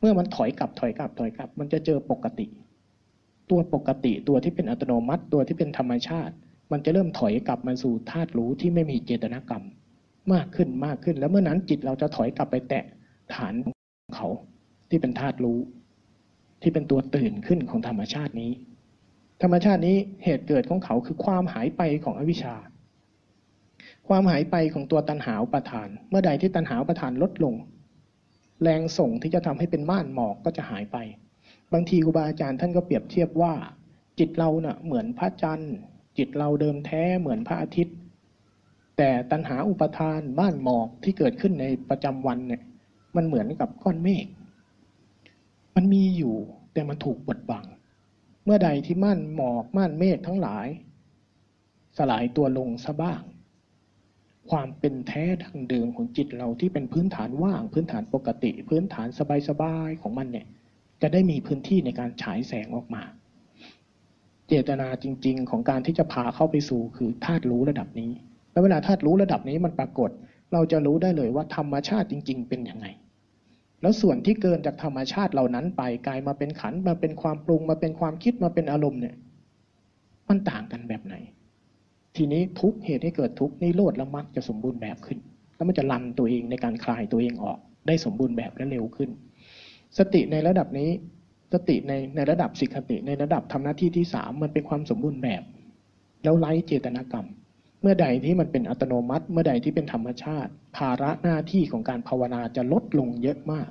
[0.00, 2.46] เมื่อมันถอยกลับถอยกลับถอยกลับ มันจะเจอปกติ
[3.50, 6.34] ตัวปกติตัวที่เป็นอัตโนมัติตัวที่เป็นธรรมชาติ
[6.72, 9.64] มันจะเริ่มถอยกลับมาสู่ธาตุรู้ที่ไม่มีเจตนากรรม
[10.32, 12.84] มากขึ้นมากขึ้น แล้วเมื่อนั้นจิตเราจะถอยกลับไปแตะ
[13.34, 13.74] ฐานของ
[14.16, 14.28] เขา
[14.90, 15.58] ที่เป็นธาตุรู้
[16.62, 18.52] ที่เป็นตัวตื่นขึ้นของธรรมชาตินี้
[19.46, 22.54] ธรรมชาตินี้เหตุเกิดของเขาคือความหายไปของอวิชชา
[24.08, 27.54] ความหายไปของตัวตัณหาอุปทาน เมื่อใดที่ตัณหาอุปทานลดลง
[28.62, 30.96] แรงส่งที่จะทำให้เป็นม่านหมอกก็จะหายไป
[31.72, 33.54] บางทีครูบาอาจารย์ท่านก็เปรียบเทียบว่า
[34.18, 35.74] จิตเราเนะ่ะเหมือนพระจันทร์
[36.18, 37.96] จิตเราเดิมแท้เหมือนพระอาทิตย์
[38.96, 42.62] แต่ตัณหาอุปทานม่านหมอกที่เกิดขึ้นในประจำวันเนี่ย
[43.16, 44.26] มันเหมือนกับก้อนเมฆ
[45.74, 46.34] มันมีอยู่
[46.72, 47.66] แต่มันถูกบดบัง
[48.44, 50.66] เมื่อใดที่ม่านหมอกม่านเมฆทั้งหลาย
[51.98, 53.22] สลายตัวลงซะบ้าง
[54.50, 59.08] ความเป็นแท้ดั้งเดิมของจิตเราที่เป็นพื้นฐานว่าง พื้นฐานปกติ พื้นฐาน
[59.48, 60.46] สบายๆของมันเนี่ย
[61.02, 63.02] จะได้มีพื้นที่ในการฉายแสงออกมา
[64.48, 68.10] เจตนาจริง ๆ ของการที่จะพาเข้าไปสู่คือธาตุรู้ระดับนี้
[68.52, 70.10] แล้วเวลาธาตุรู้ระดับนี้มันปรากฏ
[70.52, 72.86] เราจะรู้ได้เลยว่าธรรมชาติจริง ๆ เป็นยังไง
[73.84, 79.14] แล้วส่วนที่เกินจากธรรมชาติเหล่านั้นไปกลายมาเป็นขันมาเป็นความปรุงมาเป็นความคิดมาเป็นอารมณ์เนี่ย
[80.28, 81.14] มันต่างกันแบบไหน
[82.16, 85.18] ทีนี้ทุกเหตุให้เกิดทุกนิโรธและมรรคจะสมบูรณ์แบบขึ้น
[85.56, 89.10] แล้วมันจะลันตัวเองในการคลายตัวเองออก ได้สมบูรณ์แบบและเร็วขึ้น
[89.98, 90.90] สติในระดับนี้
[91.52, 95.42] สติในในระดับสิกขติในระดับทำหน้าที่ที่สามมันเป็นความสมบูรณ์แบบ
[96.22, 97.26] แล้วไร้เจตนากรรม
[97.86, 103.70] เมื่อใดที่มันเป็นอัตโนมัติ เมื่อใดที่เป็นธรรมชาติ ภาระหน้าที่ของการภาวนาจะลดลงเยอะมาก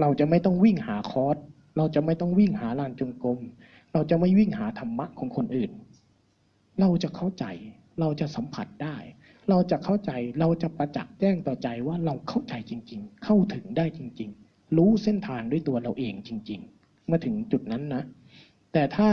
[0.00, 1.36] เราจะไม่ต้องวิ่งหาคอร์ส
[1.76, 3.38] เราจะไม่ต้องวิ่งหาลานจงกรม
[3.92, 5.70] เราจะไม่วิ่งหาธรรมะของคนอื่น
[6.80, 7.44] เราจะเข้าใจ
[8.00, 8.96] เราจะสัมผัสได้
[9.50, 10.10] เราจะเข้าใจ
[10.40, 18.02] เราจะประจักษ์แจ้งต่อใจว่าเราเข้าใจจริง ๆ เข้าถึงได้จริง ๆ รู้เส้นทางด้วยตัวเราเองจริง ๆ เมื่อถึงจุดนั้นนะ
[18.72, 19.08] แต่ถ้า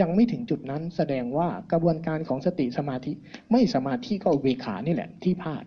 [0.00, 3.12] ยังไม่ถึงจุดนั้นแสดงว่ากระบวนการของสติสมาธิ
[3.52, 5.64] ไม่สมาธิก็อุเบกขานี่แหละที่พลาด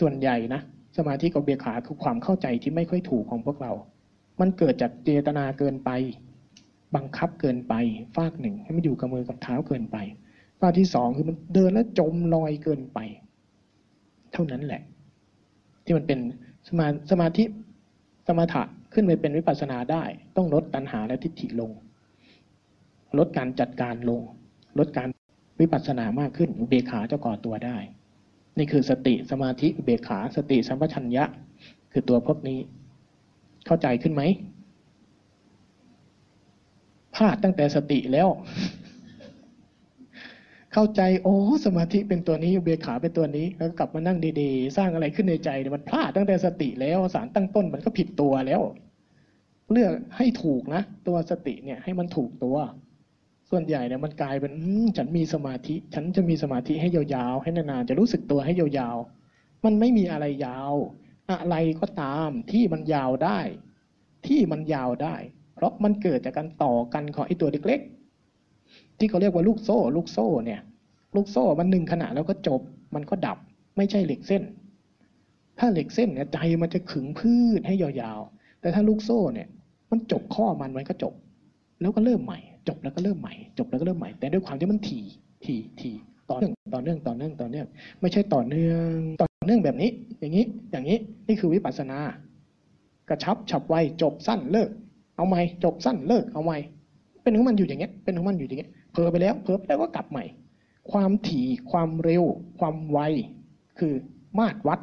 [0.00, 0.60] ส่วนใหญ่นะ
[0.96, 3.72] สมาธิกับเบกขาคือความเข้าใจที่ไม่ค่อยถูกของพวกเรา
[4.40, 5.90] มันเกิดจากเจตนาเกินไป
[6.96, 7.74] บังคับเกินไป
[8.16, 9.96] ฟากหนึ่งให้มันอยู่กับมือกับเท้าเกินไป
[10.60, 12.98] ฟากที่สองคือมันเดินแล้วจมลอยเกินไป
[14.32, 14.82] เท่านั้นแหละ
[15.84, 16.18] ที่มันเป็น
[16.68, 17.44] สมาสมาธิ
[18.26, 20.04] สมถะ ขึ้นไปเป็นวิปัสสนาได้
[20.36, 21.70] ต้องลดตัณหาและทิฏฐิลง
[23.18, 24.22] ลดการจัดการลง
[24.78, 25.08] ลดการ
[25.60, 27.76] วิปัสสนามากขึ้นอุเบกขาจะก่อตัวได้
[28.58, 31.24] นี่คือสติสมาธิอุเบกขาสติสัมปชัญญะ
[31.92, 32.58] คือตัวพวกนี้
[33.66, 34.22] เข้าใจขึ้นไหม
[37.14, 38.28] พลาดตั้งแต่สติแล้ว
[40.72, 48.62] เข้าใจโอ้สมาธิเป็นตัวนี้อุเบกขาเป็นตัวนี้แล้วกลับมานั่งดีๆ สร้างอะไรขึ้นในใจเนี่ยมันพลาดตั้งแต่สติแล้วสารตั้งต้นมันก็ผิดตัวแล้ว
[49.72, 52.56] เลือกให้ถูกนะ ตัวสติเนี่ยให้มันถูกตัว
[53.50, 54.52] ส่วนใหญ่เนี่ยมันกลายเป็น
[54.96, 60.74] ฉันมีสมาธิ ฉันจะมีสมาธิให้ยาวๆ ให้นานๆจะรู้สึกตัวให้ยาวๆ มันไม่มีอะไรยาว
[61.30, 63.40] อะไรก็ตามที่มันยาวได้
[64.26, 65.16] ที่มันยาวได้
[65.54, 68.01] เพราะมันเกิดจากการต่อกันของไอ้ตัวเล็กๆ
[69.02, 70.60] ที่เขาเรียกว่าลูกโซ่ ลูกโซ่เนี่ย
[71.16, 72.60] ลูกโซ่มันหนึ่งขณะแล้วก็จบ
[72.94, 73.38] มันก็ดับ
[73.76, 74.42] ไม่ใช่เหล็กเส้น
[75.58, 79.48] ถ้าเหล็กเส้นเนี่ยใจมันจะขึงพืชให้ยาวๆ แต่ถ้าลูกโซ่เนี่ย
[79.90, 81.14] มันจบข้อมันมันก็จบ
[81.80, 82.38] แล้วก็เริ่มใหม่
[82.68, 85.04] จบแล้วก็เริ่มใหม่ จบแล้วก็เริ่มใหม่ แต่ด้วยความที่มันถี่
[85.44, 85.94] ถี่ถี่
[86.30, 87.66] ต่อเนื่องต่อเนื่องต่อเนื่องต่อเนื่อง
[88.00, 90.98] ไม่ใช่ต่อเนื่องต่อเนื่องแบบนี้ อย่างนี้ อย่างนี้
[91.28, 91.98] นี่คือวิปัสสนา
[93.08, 94.68] กระชับฉับไว จบสั้นเลิก
[95.16, 96.58] เอาใหม่จบสั้นเลิก เอาใหม่
[97.22, 100.24] เป็นของมันอยู่อย่างเงี้ย เป็นของมันอยู่อย่างเงี้ย เผลอไปแล้วเผลอไปแล้วก็กลับใหม่
[100.92, 102.24] ความถี่ความเร็ว
[102.58, 102.98] ความไว
[103.78, 103.94] คือ
[104.38, 104.80] มาตรวัด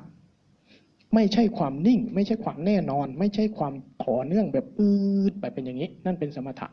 [1.16, 3.74] ไม่ใช่ความนิ่ง ไม่ใช่ความแน่นอน ไม่ใช่ความ
[4.04, 4.92] ต่อเนื่องแบบอื
[5.32, 6.68] ดไปเป็นอย่างนี้ นั่นเป็นสมถะ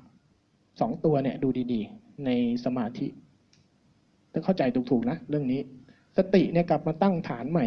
[0.80, 2.30] สองตัวเนี่ยดูดีๆ ใน
[2.64, 3.06] สมาธิ
[4.32, 5.60] ต้องเข้าใจถูกๆนะเรื่องนี้
[6.18, 7.66] สติเนี่ยกลับมาตั้งฐานใหม่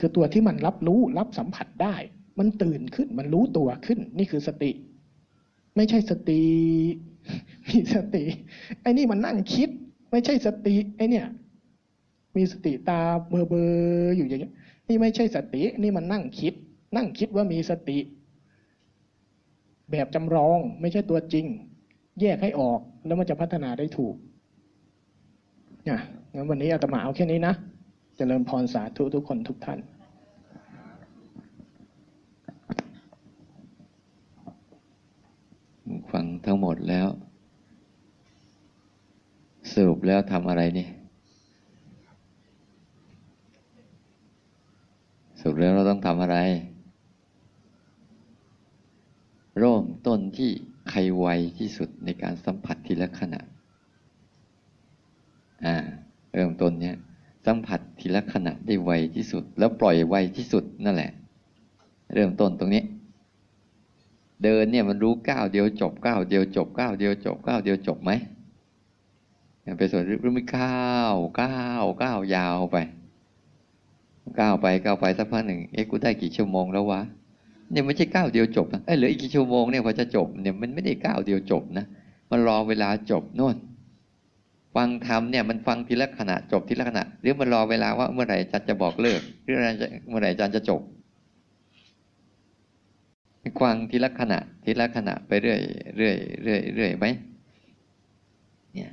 [0.00, 1.94] คือตัวที่มันรับรู้รับสัมผัสได้
[2.38, 4.70] มันตื่นขึ้นมันรู้ตัวขึ้น นี่คือสติ
[5.76, 6.40] ไม่ใช่สติ
[7.68, 8.24] มีสติ
[8.82, 9.68] ไอ้นี่มันนั่งคิด
[10.10, 11.26] ไม่ใช่สติ ไอ้เนี่ย
[12.36, 13.64] มีสติตาเบอเบอ
[14.16, 14.54] อยู่อย่างเงี้ย
[14.88, 16.54] นี่ไม่ใช่สติ นี่มันนั่งคิด
[16.96, 17.98] นั่งคิดว่ามีสติ
[19.90, 21.46] แบบจำลองไม่ใช่ตัวจริง
[22.20, 24.14] แยกให้ออกแล้วมันจะพัฒนาได้ถูก
[25.88, 26.00] นะ
[26.34, 27.66] งั้นวันนี้อาตมาเอาแค่นี้นะจ
[28.16, 29.78] เจริญพรสาธุทุกคนทุกท่าน
[36.12, 37.08] ฟังทั้งหมดแล้ว
[39.72, 40.86] สรุปแล้วทำอะไรนี่
[45.38, 46.36] สรุปแล้วเราต้องทำอะไร
[49.58, 50.50] เริ่มต้นที่
[50.90, 51.26] ใครไว
[51.58, 53.40] ที่สุดในการสัมผัสทีละขณะ
[55.64, 55.76] อ่า
[56.34, 56.96] เริ่มต้นเนี้ย
[57.46, 61.10] สัมผัสทีละขณะได้ไวที่สุด แล้วปล่อยไวที่สุดนั่นแหละ
[62.14, 62.82] เริ่มต้นตรงนี้
[64.44, 68.10] เดินเนี่ยมันรู้ก้าวเดียวจบก้าวเดียวจบก้าวเดียวจบก้าวเดียวจบไหม
[69.78, 72.76] ไปสวนรู้ไม่ก้าวก้าวก้าวยาวไป
[74.40, 77.00] ก้าวไปก้าวไปสักพักหนึ่งเอ๊ะกูได้กี่ชั่วโมงแล้ววะ
[77.70, 81.84] เนี่ยไม่ใช่ก้าวเดียวจบนะเอ้เหลืออีกกี่ชั่วโมงเนี่ยพอจะจบเนี่ยมันไม่ได้ก้าวเดียวจบนะ
[82.30, 83.56] มันรอเวลาจบโน่น
[84.74, 89.54] ฟังธรรมเนี่ยมันฟังทีละขณะจบทีละขณะหรือมันรอเวลาว่าเมื่อไหร่อาจารย์จะบอกเลิกหรือ
[90.08, 90.80] เมื่อไหร่อาจารย์จะจบ
[93.60, 95.60] ฟังทีละขณะทีละขณะไปเรื่อย
[95.96, 97.06] เรื่อยเรื่อยเรื่อยไหม
[98.74, 98.92] เนี่ย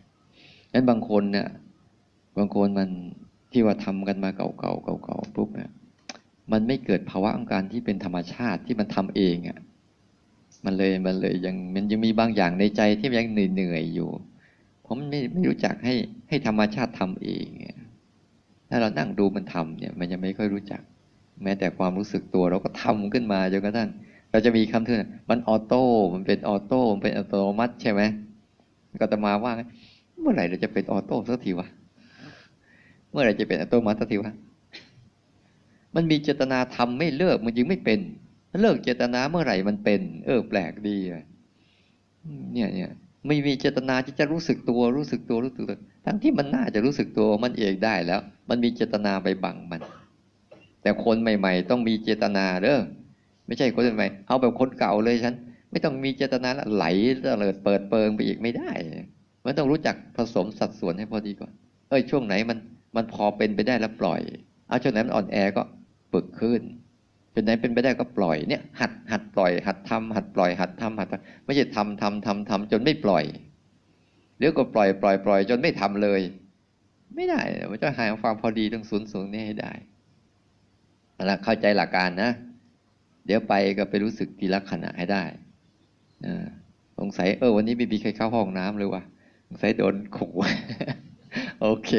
[0.73, 1.48] นั้นบางคนเนี่ย
[2.38, 2.90] บางคนมัน
[3.52, 5.72] ที่ว่าทำกันมาเก่าๆเก่าๆปุ๊บเนี่ย
[6.52, 9.60] มันไม่เกิดภาวะของการที่เป็นธรรมชาติที่มันทำเองอะ
[10.65, 14.10] มันเลยมันเลยยังมันยังมีบางอย่างในใจที่ยังเหนื่อยๆอยู่
[14.86, 15.95] ผมไม่ไม่รู้จักให้
[16.30, 17.48] ให้ธรรมชาติทำเอง
[18.69, 20.82] ถ้าเรานั่งดูมันทำเนี่ย มันยังไม่ค่อยรู้จัก
[21.44, 23.90] แม้แต่ความรู้สึกตัวเราก็ทำขึ้นมาจนกระทั่ง
[24.36, 25.84] เราจะมีคำเตือนมัน auto
[26.14, 28.02] มันเป็น auto มันเป็นอัตโนมัติใช่ไหม
[29.02, 29.52] ก็จะมาว่า
[30.22, 31.68] เมื่อไหร่เราจะเป็น auto สักทีวะ
[33.12, 34.32] เมื่อไหร่จะเป็นอัตโนมัติสักทีวะ
[35.95, 37.99] มันมีเจตนาทำไม่เลิกมันยังไม่เป็น
[38.62, 40.98] เลิกเจตนาเมื่อไหร่มันเป็น เออ แปลกดี
[42.53, 42.91] เนี่ยเนี่ย
[43.28, 49.82] ไม่มีเจตนาที่จะรู้สึกตัวรู้สึกตัวรู้สึกตัวทั้งที่มันน่าจะรู้สึกตัวมันเองได้แล้ว มันมีเจตนาไปบังมัน
[50.82, 52.82] แต่คนใหม่ ๆ ต้องมีเจตนาเด้อ
[53.48, 55.36] ไม่ใช่คนใหม่เอาแบบคนเก่าเลยฉัน
[55.72, 56.86] ไม่ต้องมีเจตนาไหล
[57.20, 58.72] เลิดเปิดเปิงไปอีกไม่ได้
[59.46, 61.52] มันต้องรู้จักผสมสัดส่วนให้พอดีก่อน
[61.90, 62.58] เอ้ยช่วงไหนมัน
[62.96, 64.22] มันพอเป็นไปได้แล้วปล่อย
[64.68, 65.64] เอาช่วงไหนมันอ่อนแอก็
[66.14, 66.62] ปึกขึ้น
[67.34, 71.08] ช่วงไหนเป็นไปได้ก็ปล่อยเนี่ย หัดหัดปล่อย หัดทำหัดปล่อย หัดทำหัด
[71.46, 73.26] ไม่ใช่ทำทำทำทำจนไม่ปล่อย
[74.38, 76.22] หรือก็ปล่อยปล่อยปล่อยจนไม่ทำเลย
[77.16, 77.42] ไม่ได้
[77.72, 79.72] มันจะหาความพอดีตรงศูนย์ศูนย์นี้ให้ได้
[81.28, 82.32] แล้วเข้าใจหลักการนะ
[83.26, 85.24] เดี๋ยวไปก็ไปรู้สึกทีละขณะให้ได้
[87.00, 89.04] สงสัยเออ วันนี้ไม่มีใครเข้าห้องน้ำเลยวะ
[89.48, 90.32] สงสัยโดนขู่
[91.62, 91.92] โอเค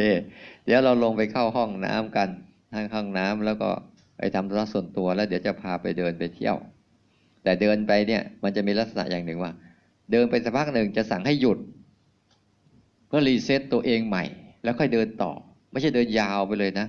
[0.65, 2.29] เดี๋ยวเราลงไปเข้าห้องน้ำกัน
[2.73, 3.71] ทางห้องน้ำแล้วก็
[4.19, 6.57] ไปทำธุระส่วนตัวแล้วเดี๋ยวจะพาไปเดินไปเที่ยว
[7.43, 9.53] แต่เดินไปเนี่ย มันจะมีลักษณะอย่างหนึ่งว่า
[10.11, 11.59] เดินไปสักพักหนึ่งจะสั่งให้หยุด
[13.07, 14.25] เพื่อ reset ตัวเองใหม่
[14.65, 15.33] แล้วค่อยเดินต่อ
[15.71, 16.87] ไม่ใช่เดินยาวไปเลยนะ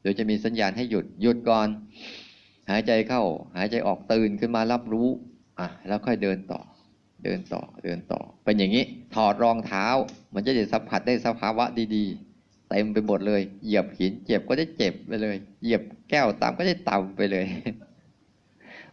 [0.00, 1.68] เดี๋ยวจะมีสัญญาณให้หยุดหยุดก่อน
[2.70, 3.22] หายใจเข้า
[3.56, 5.08] หายใจออกตื่นขึ้นมารับรู้
[5.58, 6.60] อะแล้วค่อยเดินต่อ
[7.24, 8.84] เดินต่อเดินต่อ เป็นอย่างนี้
[9.14, 9.86] ถอดรองเท้า
[10.34, 11.64] มันจะได้สัมผัสได้สภาวะ
[11.94, 17.46] ดีๆเต็มไปหมดเลย เหยียบหินเจ็บก็ได้เจ็บไปเลย เหยียบแก้วต่ำก็ได้ต่ำไปเลย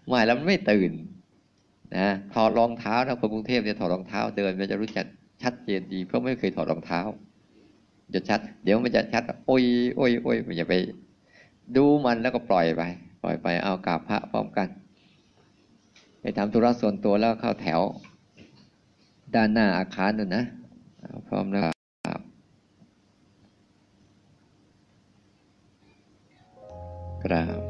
[0.07, 0.91] ไม่แล้วมันไม่ตื่น
[1.97, 5.05] นะถอดรองเท้านะคนกรุงเทพเนี่ยถอดรองเท้าเดินมันจะรู้จัก
[5.41, 7.01] ชัดเจนดีเพราะไม่เคยถอดรองเท้า
[8.13, 9.63] จะชัด เดี๋ยวมันจะชัด โอ้ย
[9.95, 10.73] โอ้ยโอ้ยมันจะไป
[11.75, 12.83] ดูมันแล้วก็ปล่อยไป
[13.21, 14.67] ปล่อยไปเอากราบพระพร้อมกัน
[16.21, 17.81] ไปทำธุระส่วนตัวแล้วเข้าแถว
[19.35, 20.43] ด้านหน้าอาคารนู่นนะ
[21.27, 21.63] พร้อมแล้ว
[27.23, 27.66] กราบ